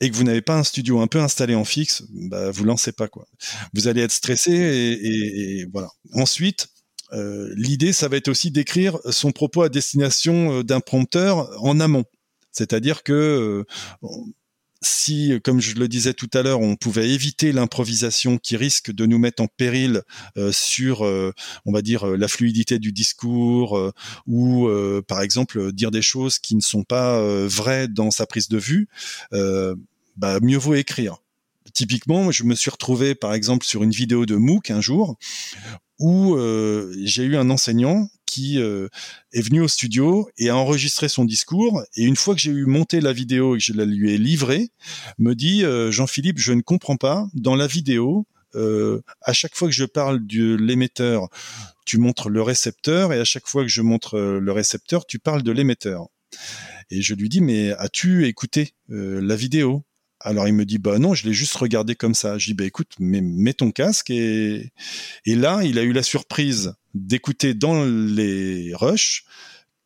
et 0.00 0.10
que 0.10 0.16
vous 0.16 0.24
n'avez 0.24 0.42
pas 0.42 0.56
un 0.56 0.64
studio 0.64 1.00
un 1.00 1.06
peu 1.06 1.20
installé 1.20 1.54
en 1.54 1.64
fixe, 1.64 2.04
bah, 2.10 2.50
vous 2.50 2.64
lancez 2.64 2.92
pas 2.92 3.08
quoi. 3.08 3.26
Vous 3.74 3.88
allez 3.88 4.02
être 4.02 4.12
stressé 4.12 4.52
et, 4.52 5.66
voilà. 5.72 5.88
Ensuite, 6.12 6.68
l'idée, 7.12 7.92
ça 7.92 8.08
va 8.08 8.16
être 8.16 8.28
aussi 8.28 8.50
d'écrire 8.50 8.98
son 9.10 9.32
propos 9.32 9.62
à 9.62 9.68
destination 9.68 10.62
d'un 10.62 10.80
prompteur 10.80 11.50
en 11.62 11.80
amont. 11.80 12.04
C'est-à-dire 12.52 13.02
que 13.02 13.64
si, 14.86 15.38
comme 15.42 15.60
je 15.60 15.74
le 15.74 15.88
disais 15.88 16.14
tout 16.14 16.30
à 16.32 16.42
l'heure, 16.42 16.60
on 16.60 16.76
pouvait 16.76 17.10
éviter 17.10 17.52
l'improvisation 17.52 18.38
qui 18.38 18.56
risque 18.56 18.92
de 18.92 19.06
nous 19.06 19.18
mettre 19.18 19.42
en 19.42 19.48
péril 19.48 20.02
euh, 20.36 20.52
sur, 20.52 21.04
euh, 21.04 21.32
on 21.64 21.72
va 21.72 21.82
dire, 21.82 22.06
euh, 22.06 22.16
la 22.16 22.28
fluidité 22.28 22.78
du 22.78 22.92
discours 22.92 23.92
ou, 24.26 24.68
par 25.06 25.20
exemple, 25.20 25.72
dire 25.72 25.90
des 25.90 26.02
choses 26.02 26.38
qui 26.38 26.54
ne 26.54 26.60
sont 26.60 26.84
pas 26.84 27.20
vraies 27.46 27.88
dans 27.88 28.10
sa 28.10 28.26
prise 28.26 28.48
de 28.48 28.58
vue, 28.58 28.88
bah, 29.32 30.38
mieux 30.40 30.58
vaut 30.58 30.74
écrire. 30.74 31.16
Typiquement, 31.72 32.30
je 32.30 32.44
me 32.44 32.54
suis 32.54 32.70
retrouvé, 32.70 33.14
par 33.14 33.34
exemple, 33.34 33.66
sur 33.66 33.82
une 33.82 33.90
vidéo 33.90 34.26
de 34.26 34.36
MOOC 34.36 34.70
un 34.70 34.80
jour 34.80 35.16
où 35.98 36.36
j'ai 37.02 37.24
eu 37.24 37.36
un 37.36 37.50
enseignant 37.50 38.08
qui 38.26 38.60
euh, 38.60 38.88
est 39.32 39.40
venu 39.40 39.60
au 39.60 39.68
studio 39.68 40.28
et 40.36 40.50
a 40.50 40.56
enregistré 40.56 41.08
son 41.08 41.24
discours. 41.24 41.82
Et 41.96 42.04
une 42.04 42.16
fois 42.16 42.34
que 42.34 42.40
j'ai 42.40 42.50
eu 42.50 42.66
monté 42.66 43.00
la 43.00 43.12
vidéo 43.12 43.54
et 43.54 43.58
que 43.58 43.64
je 43.64 43.72
la 43.72 43.84
lui 43.84 44.12
ai 44.12 44.18
livrée, 44.18 44.68
me 45.18 45.34
dit 45.34 45.64
euh, 45.64 45.90
Jean-Philippe, 45.90 46.38
je 46.38 46.52
ne 46.52 46.60
comprends 46.60 46.96
pas. 46.96 47.26
Dans 47.32 47.54
la 47.54 47.66
vidéo, 47.66 48.26
euh, 48.54 49.00
à 49.22 49.32
chaque 49.32 49.54
fois 49.54 49.68
que 49.68 49.74
je 49.74 49.84
parle 49.84 50.26
de 50.26 50.54
l'émetteur, 50.54 51.28
tu 51.86 51.98
montres 51.98 52.28
le 52.28 52.42
récepteur, 52.42 53.12
et 53.12 53.20
à 53.20 53.24
chaque 53.24 53.46
fois 53.46 53.62
que 53.62 53.68
je 53.68 53.80
montre 53.80 54.18
le 54.18 54.52
récepteur, 54.52 55.06
tu 55.06 55.20
parles 55.20 55.44
de 55.44 55.52
l'émetteur. 55.52 56.08
Et 56.90 57.00
je 57.00 57.14
lui 57.14 57.28
dis 57.28 57.40
mais 57.40 57.70
as-tu 57.72 58.26
écouté 58.26 58.74
la 58.88 59.36
vidéo? 59.36 59.85
Alors 60.26 60.48
il 60.48 60.54
me 60.54 60.64
dit 60.64 60.78
bah 60.78 60.98
non, 60.98 61.14
je 61.14 61.24
l'ai 61.24 61.32
juste 61.32 61.54
regardé 61.54 61.94
comme 61.94 62.14
ça. 62.14 62.36
Je 62.36 62.46
dis 62.46 62.54
bah 62.54 62.64
écoute, 62.64 62.94
mets, 62.98 63.54
ton 63.54 63.70
casque 63.70 64.10
et 64.10 64.72
et 65.24 65.36
là 65.36 65.60
il 65.62 65.78
a 65.78 65.82
eu 65.82 65.92
la 65.92 66.02
surprise 66.02 66.74
d'écouter 66.94 67.54
dans 67.54 67.84
les 67.84 68.72
rushs 68.74 69.24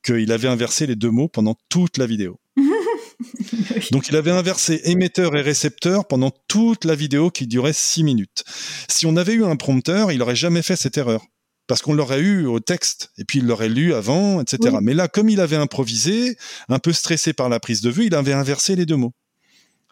qu'il 0.02 0.32
avait 0.32 0.48
inversé 0.48 0.86
les 0.86 0.96
deux 0.96 1.10
mots 1.10 1.28
pendant 1.28 1.56
toute 1.68 1.98
la 1.98 2.06
vidéo. 2.06 2.40
Donc 3.92 4.08
il 4.08 4.16
avait 4.16 4.30
inversé 4.30 4.80
émetteur 4.84 5.36
et 5.36 5.42
récepteur 5.42 6.08
pendant 6.08 6.32
toute 6.48 6.86
la 6.86 6.94
vidéo 6.94 7.30
qui 7.30 7.46
durait 7.46 7.74
six 7.74 8.02
minutes. 8.02 8.44
Si 8.88 9.04
on 9.04 9.16
avait 9.16 9.34
eu 9.34 9.44
un 9.44 9.56
prompteur, 9.56 10.10
il 10.10 10.18
n'aurait 10.18 10.36
jamais 10.36 10.62
fait 10.62 10.76
cette 10.76 10.96
erreur. 10.96 11.26
Parce 11.66 11.82
qu'on 11.82 11.92
l'aurait 11.92 12.20
eu 12.20 12.46
au 12.46 12.58
texte, 12.58 13.12
et 13.16 13.24
puis 13.24 13.38
il 13.38 13.46
l'aurait 13.46 13.68
lu 13.68 13.94
avant, 13.94 14.40
etc. 14.40 14.78
Mais 14.82 14.92
là, 14.92 15.06
comme 15.06 15.28
il 15.28 15.38
avait 15.38 15.54
improvisé, 15.54 16.36
un 16.68 16.80
peu 16.80 16.92
stressé 16.92 17.32
par 17.32 17.48
la 17.48 17.60
prise 17.60 17.80
de 17.80 17.90
vue, 17.90 18.06
il 18.06 18.14
avait 18.16 18.32
inversé 18.32 18.74
les 18.74 18.86
deux 18.86 18.96
mots 18.96 19.12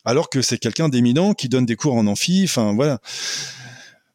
alors 0.08 0.30
que 0.30 0.40
c'est 0.40 0.56
quelqu'un 0.56 0.88
d'éminent 0.88 1.34
qui 1.34 1.50
donne 1.50 1.66
des 1.66 1.76
cours 1.76 1.94
en 1.94 2.06
amphi. 2.06 2.44
Enfin 2.44 2.72
voilà. 2.74 2.98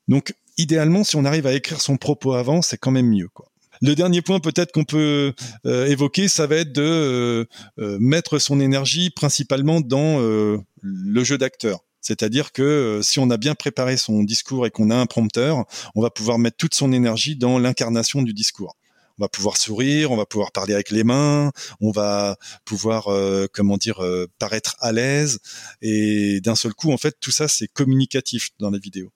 Donc 0.07 0.33
idéalement, 0.57 1.03
si 1.03 1.15
on 1.17 1.23
arrive 1.23 1.45
à 1.45 1.53
écrire 1.53 1.81
son 1.81 1.97
propos 1.97 2.33
avant, 2.33 2.63
c'est 2.63 2.77
quand 2.77 2.89
même 2.89 3.09
mieux, 3.09 3.27
quoi. 3.27 3.45
Le 3.79 3.95
dernier 3.95 4.21
point 4.21 4.39
peut-être 4.39 4.71
qu'on 4.71 4.85
peut, 4.85 5.33
euh, 5.65 5.85
évoquer, 5.87 6.29
ça 6.29 6.47
va 6.47 6.55
être 6.55 6.71
de 6.71 6.81
euh, 6.81 7.45
euh, 7.79 7.97
mettre 7.99 8.39
son 8.39 8.59
énergie 8.59 9.09
principalement 9.11 9.81
dans 9.81 10.19
le 10.19 11.23
jeu 11.23 11.37
d'acteur. 11.37 11.79
C'est-à-dire 12.01 12.51
que 12.53 12.99
si 13.03 13.19
on 13.19 13.29
a 13.29 13.37
bien 13.37 13.53
préparé 13.53 13.95
son 13.97 14.23
discours 14.23 14.65
et 14.65 14.71
qu'on 14.71 14.89
a 14.89 14.95
un 14.95 15.05
prompteur, 15.05 15.65
on 15.95 16.01
va 16.01 16.09
pouvoir 16.09 16.39
mettre 16.39 16.57
toute 16.57 16.73
son 16.73 16.91
énergie 16.91 17.35
dans 17.35 17.59
l'incarnation 17.59 18.23
du 18.23 18.33
discours 18.33 18.75
on 19.19 19.23
va 19.23 19.29
pouvoir 19.29 19.57
sourire, 19.57 20.11
on 20.11 20.15
va 20.15 20.25
pouvoir 20.25 20.51
parler 20.51 20.73
avec 20.73 20.89
les 20.91 21.03
mains, 21.03 21.51
on 21.81 21.91
va 21.91 22.37
pouvoir, 22.65 23.07
euh, 23.07 23.47
comment 23.53 23.77
dire, 23.77 24.03
euh, 24.03 24.27
paraître 24.39 24.75
à 24.79 24.91
l'aise. 24.91 25.39
Et 25.81 26.41
d'un 26.41 26.55
seul 26.55 26.73
coup, 26.73 26.91
en 26.91 26.97
fait, 26.97 27.15
tout 27.19 27.31
ça, 27.31 27.47
c'est 27.47 27.67
communicatif 27.67 28.49
dans 28.59 28.69
la 28.69 28.79
vidéo. 28.79 29.11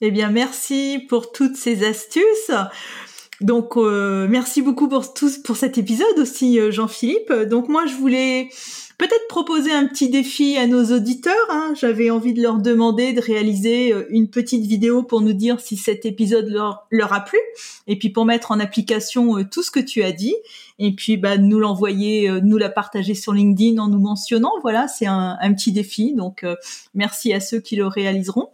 Eh 0.00 0.10
bien, 0.10 0.30
merci 0.30 1.04
pour 1.08 1.32
toutes 1.32 1.56
ces 1.56 1.86
astuces. 1.86 2.50
Donc, 3.40 3.76
euh, 3.76 4.26
merci 4.28 4.62
beaucoup 4.62 4.88
pour, 4.88 5.12
tous, 5.12 5.38
pour 5.38 5.56
cet 5.56 5.78
épisode 5.78 6.18
aussi, 6.18 6.58
Jean-Philippe. 6.70 7.32
Donc, 7.32 7.68
moi, 7.68 7.86
je 7.86 7.94
voulais 7.94 8.48
peut-être 8.98 9.28
proposer 9.28 9.72
un 9.72 9.86
petit 9.86 10.08
défi 10.08 10.56
à 10.56 10.66
nos 10.66 10.84
auditeurs. 10.84 11.34
Hein. 11.50 11.74
J'avais 11.78 12.10
envie 12.10 12.32
de 12.32 12.42
leur 12.42 12.58
demander 12.58 13.12
de 13.12 13.20
réaliser 13.20 13.92
euh, 13.92 14.06
une 14.10 14.28
petite 14.28 14.64
vidéo 14.64 15.02
pour 15.02 15.20
nous 15.20 15.34
dire 15.34 15.60
si 15.60 15.76
cet 15.76 16.06
épisode 16.06 16.48
leur, 16.48 16.86
leur 16.90 17.12
a 17.12 17.20
plu, 17.20 17.38
et 17.86 17.98
puis 17.98 18.10
pour 18.10 18.24
mettre 18.24 18.52
en 18.52 18.60
application 18.60 19.38
euh, 19.38 19.44
tout 19.44 19.62
ce 19.62 19.70
que 19.70 19.80
tu 19.80 20.02
as 20.02 20.12
dit, 20.12 20.34
et 20.78 20.92
puis 20.92 21.16
bah, 21.16 21.36
nous 21.36 21.58
l'envoyer, 21.58 22.28
euh, 22.28 22.40
nous 22.42 22.56
la 22.56 22.70
partager 22.70 23.14
sur 23.14 23.32
LinkedIn 23.32 23.78
en 23.78 23.88
nous 23.88 24.00
mentionnant. 24.00 24.52
Voilà, 24.62 24.88
c'est 24.88 25.06
un, 25.06 25.36
un, 25.40 25.52
petit 25.52 25.72
défi. 25.72 26.14
Donc 26.14 26.44
merci 26.94 27.32
à 27.32 27.40
ceux 27.40 27.60
qui 27.60 27.76
le 27.76 27.86
réaliseront. 27.86 28.48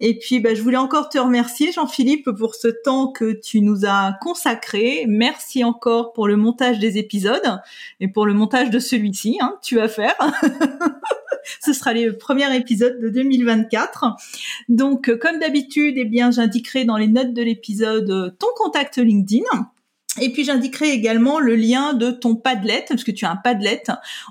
Et 0.00 0.18
puis, 0.18 0.40
bah, 0.40 0.54
je 0.54 0.62
voulais 0.62 0.76
encore 0.76 1.08
te 1.08 1.18
remercier, 1.18 1.72
Jean-Philippe, 1.72 2.30
pour 2.36 2.54
ce 2.54 2.68
temps 2.68 3.12
que 3.12 3.32
tu 3.32 3.60
nous 3.60 3.86
as 3.86 4.14
consacré. 4.20 5.04
Merci 5.08 5.64
encore 5.64 6.12
pour 6.12 6.26
le 6.26 6.36
montage 6.36 6.78
des 6.78 6.98
épisodes 6.98 7.60
et 8.00 8.08
pour 8.08 8.26
le 8.26 8.34
montage 8.34 8.70
de 8.70 8.78
celui-ci. 8.78 9.38
Hein, 9.40 9.56
tu 9.62 9.76
vas 9.76 9.88
faire. 9.88 10.16
ce 11.64 11.72
sera 11.72 11.94
le 11.94 12.16
premier 12.16 12.54
épisode 12.56 13.00
de 13.00 13.08
2024. 13.08 14.04
Donc, 14.68 15.16
comme 15.18 15.38
d'habitude, 15.38 15.94
eh 15.96 16.04
bien, 16.04 16.30
j'indiquerai 16.30 16.84
dans 16.84 16.96
les 16.96 17.08
notes 17.08 17.32
de 17.32 17.42
l'épisode 17.42 18.36
ton 18.38 18.48
contact 18.56 18.98
LinkedIn. 18.98 19.44
Et 20.20 20.30
puis 20.32 20.44
j'indiquerai 20.44 20.90
également 20.90 21.40
le 21.40 21.56
lien 21.56 21.92
de 21.92 22.10
ton 22.10 22.36
Padlet, 22.36 22.84
parce 22.88 23.02
que 23.02 23.10
tu 23.10 23.24
as 23.24 23.30
un 23.30 23.36
Padlet 23.36 23.82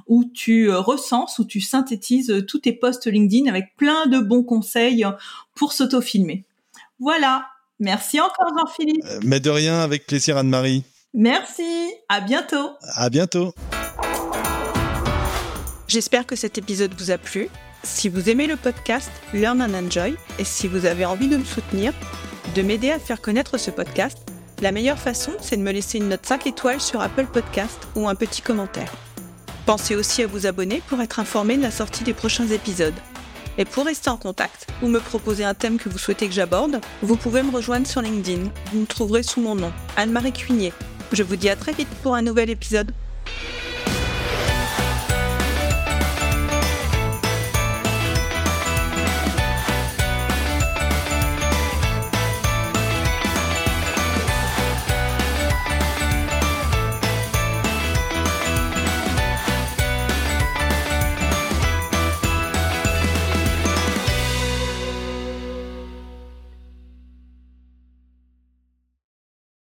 où 0.08 0.24
tu 0.24 0.70
euh, 0.70 0.80
recenses, 0.80 1.40
où 1.40 1.46
tu 1.46 1.60
synthétises 1.60 2.32
euh, 2.32 2.42
tous 2.42 2.60
tes 2.60 2.74
posts 2.74 3.08
LinkedIn 3.08 3.50
avec 3.50 3.76
plein 3.76 4.08
de 4.08 4.20
bons 4.20 4.44
conseils 4.44 5.06
pour 5.56 5.74
s'auto-filmer. 5.74 6.46
Voilà. 7.00 7.48
Merci 7.80 8.20
encore 8.22 8.48
Jean-Philippe. 8.58 9.04
Euh, 9.04 9.20
mais 9.24 9.40
de 9.40 9.50
rien, 9.50 9.82
avec 9.82 10.08
plaisir 10.08 10.38
Anne-Marie. 10.38 10.84
Merci. 11.14 11.92
À 12.08 12.22
bientôt. 12.22 12.72
À 12.96 13.10
bientôt. 13.10 13.54
J'espère 15.88 16.26
que 16.26 16.36
cet 16.36 16.58
épisode 16.58 16.94
vous 16.98 17.12
a 17.12 17.18
plu. 17.18 17.50
Si 17.84 18.08
vous 18.08 18.30
aimez 18.30 18.48
le 18.48 18.56
podcast 18.56 19.12
Learn 19.34 19.62
and 19.62 19.74
Enjoy 19.74 20.16
et 20.40 20.46
si 20.46 20.68
vous 20.68 20.86
avez 20.86 21.04
envie 21.06 21.28
de 21.28 21.36
me 21.36 21.44
soutenir, 21.44 21.94
de 22.56 22.62
m'aider 22.62 22.90
à 22.90 23.00
faire 23.00 23.22
connaître 23.22 23.58
ce 23.58 23.70
podcast, 23.70 24.33
la 24.62 24.72
meilleure 24.72 25.00
façon, 25.00 25.32
c'est 25.42 25.58
de 25.58 25.62
me 25.62 25.72
laisser 25.72 25.98
une 25.98 26.10
note 26.10 26.26
5 26.26 26.48
étoiles 26.48 26.82
sur 26.82 27.02
Apple 27.02 27.26
Podcast 27.26 27.88
ou 27.96 28.08
un 28.08 28.16
petit 28.16 28.42
commentaire. 28.42 28.92
Pensez 29.66 29.96
aussi 29.96 30.24
à 30.24 30.28
vous 30.28 30.46
abonner 30.46 30.82
pour 30.88 31.02
être 31.02 31.20
informé 31.20 31.58
de 31.58 31.62
la 31.62 31.72
sortie 31.72 32.04
des 32.04 32.14
prochains 32.14 32.48
épisodes. 32.48 32.94
Et 33.58 33.66
pour 33.66 33.86
rester 33.86 34.10
en 34.10 34.18
contact 34.18 34.68
ou 34.82 34.88
me 34.88 35.00
proposer 35.00 35.44
un 35.44 35.54
thème 35.54 35.78
que 35.78 35.90
vous 35.90 35.98
souhaitez 35.98 36.28
que 36.28 36.34
j'aborde, 36.34 36.82
vous 37.02 37.16
pouvez 37.16 37.44
me 37.44 37.52
rejoindre 37.52 37.88
sur 37.88 38.02
LinkedIn. 38.02 38.50
Vous 38.72 38.80
me 38.82 38.86
trouverez 38.86 39.24
sous 39.24 39.42
mon 39.42 39.56
nom, 39.56 39.72
Anne-Marie 39.96 40.34
Cuigné. 40.34 40.74
Je 41.12 41.24
vous 41.24 41.36
dis 41.36 41.50
à 41.50 41.56
très 41.56 41.74
vite 41.74 41.90
pour 42.02 42.16
un 42.16 42.22
nouvel 42.22 42.50
épisode. 42.50 42.92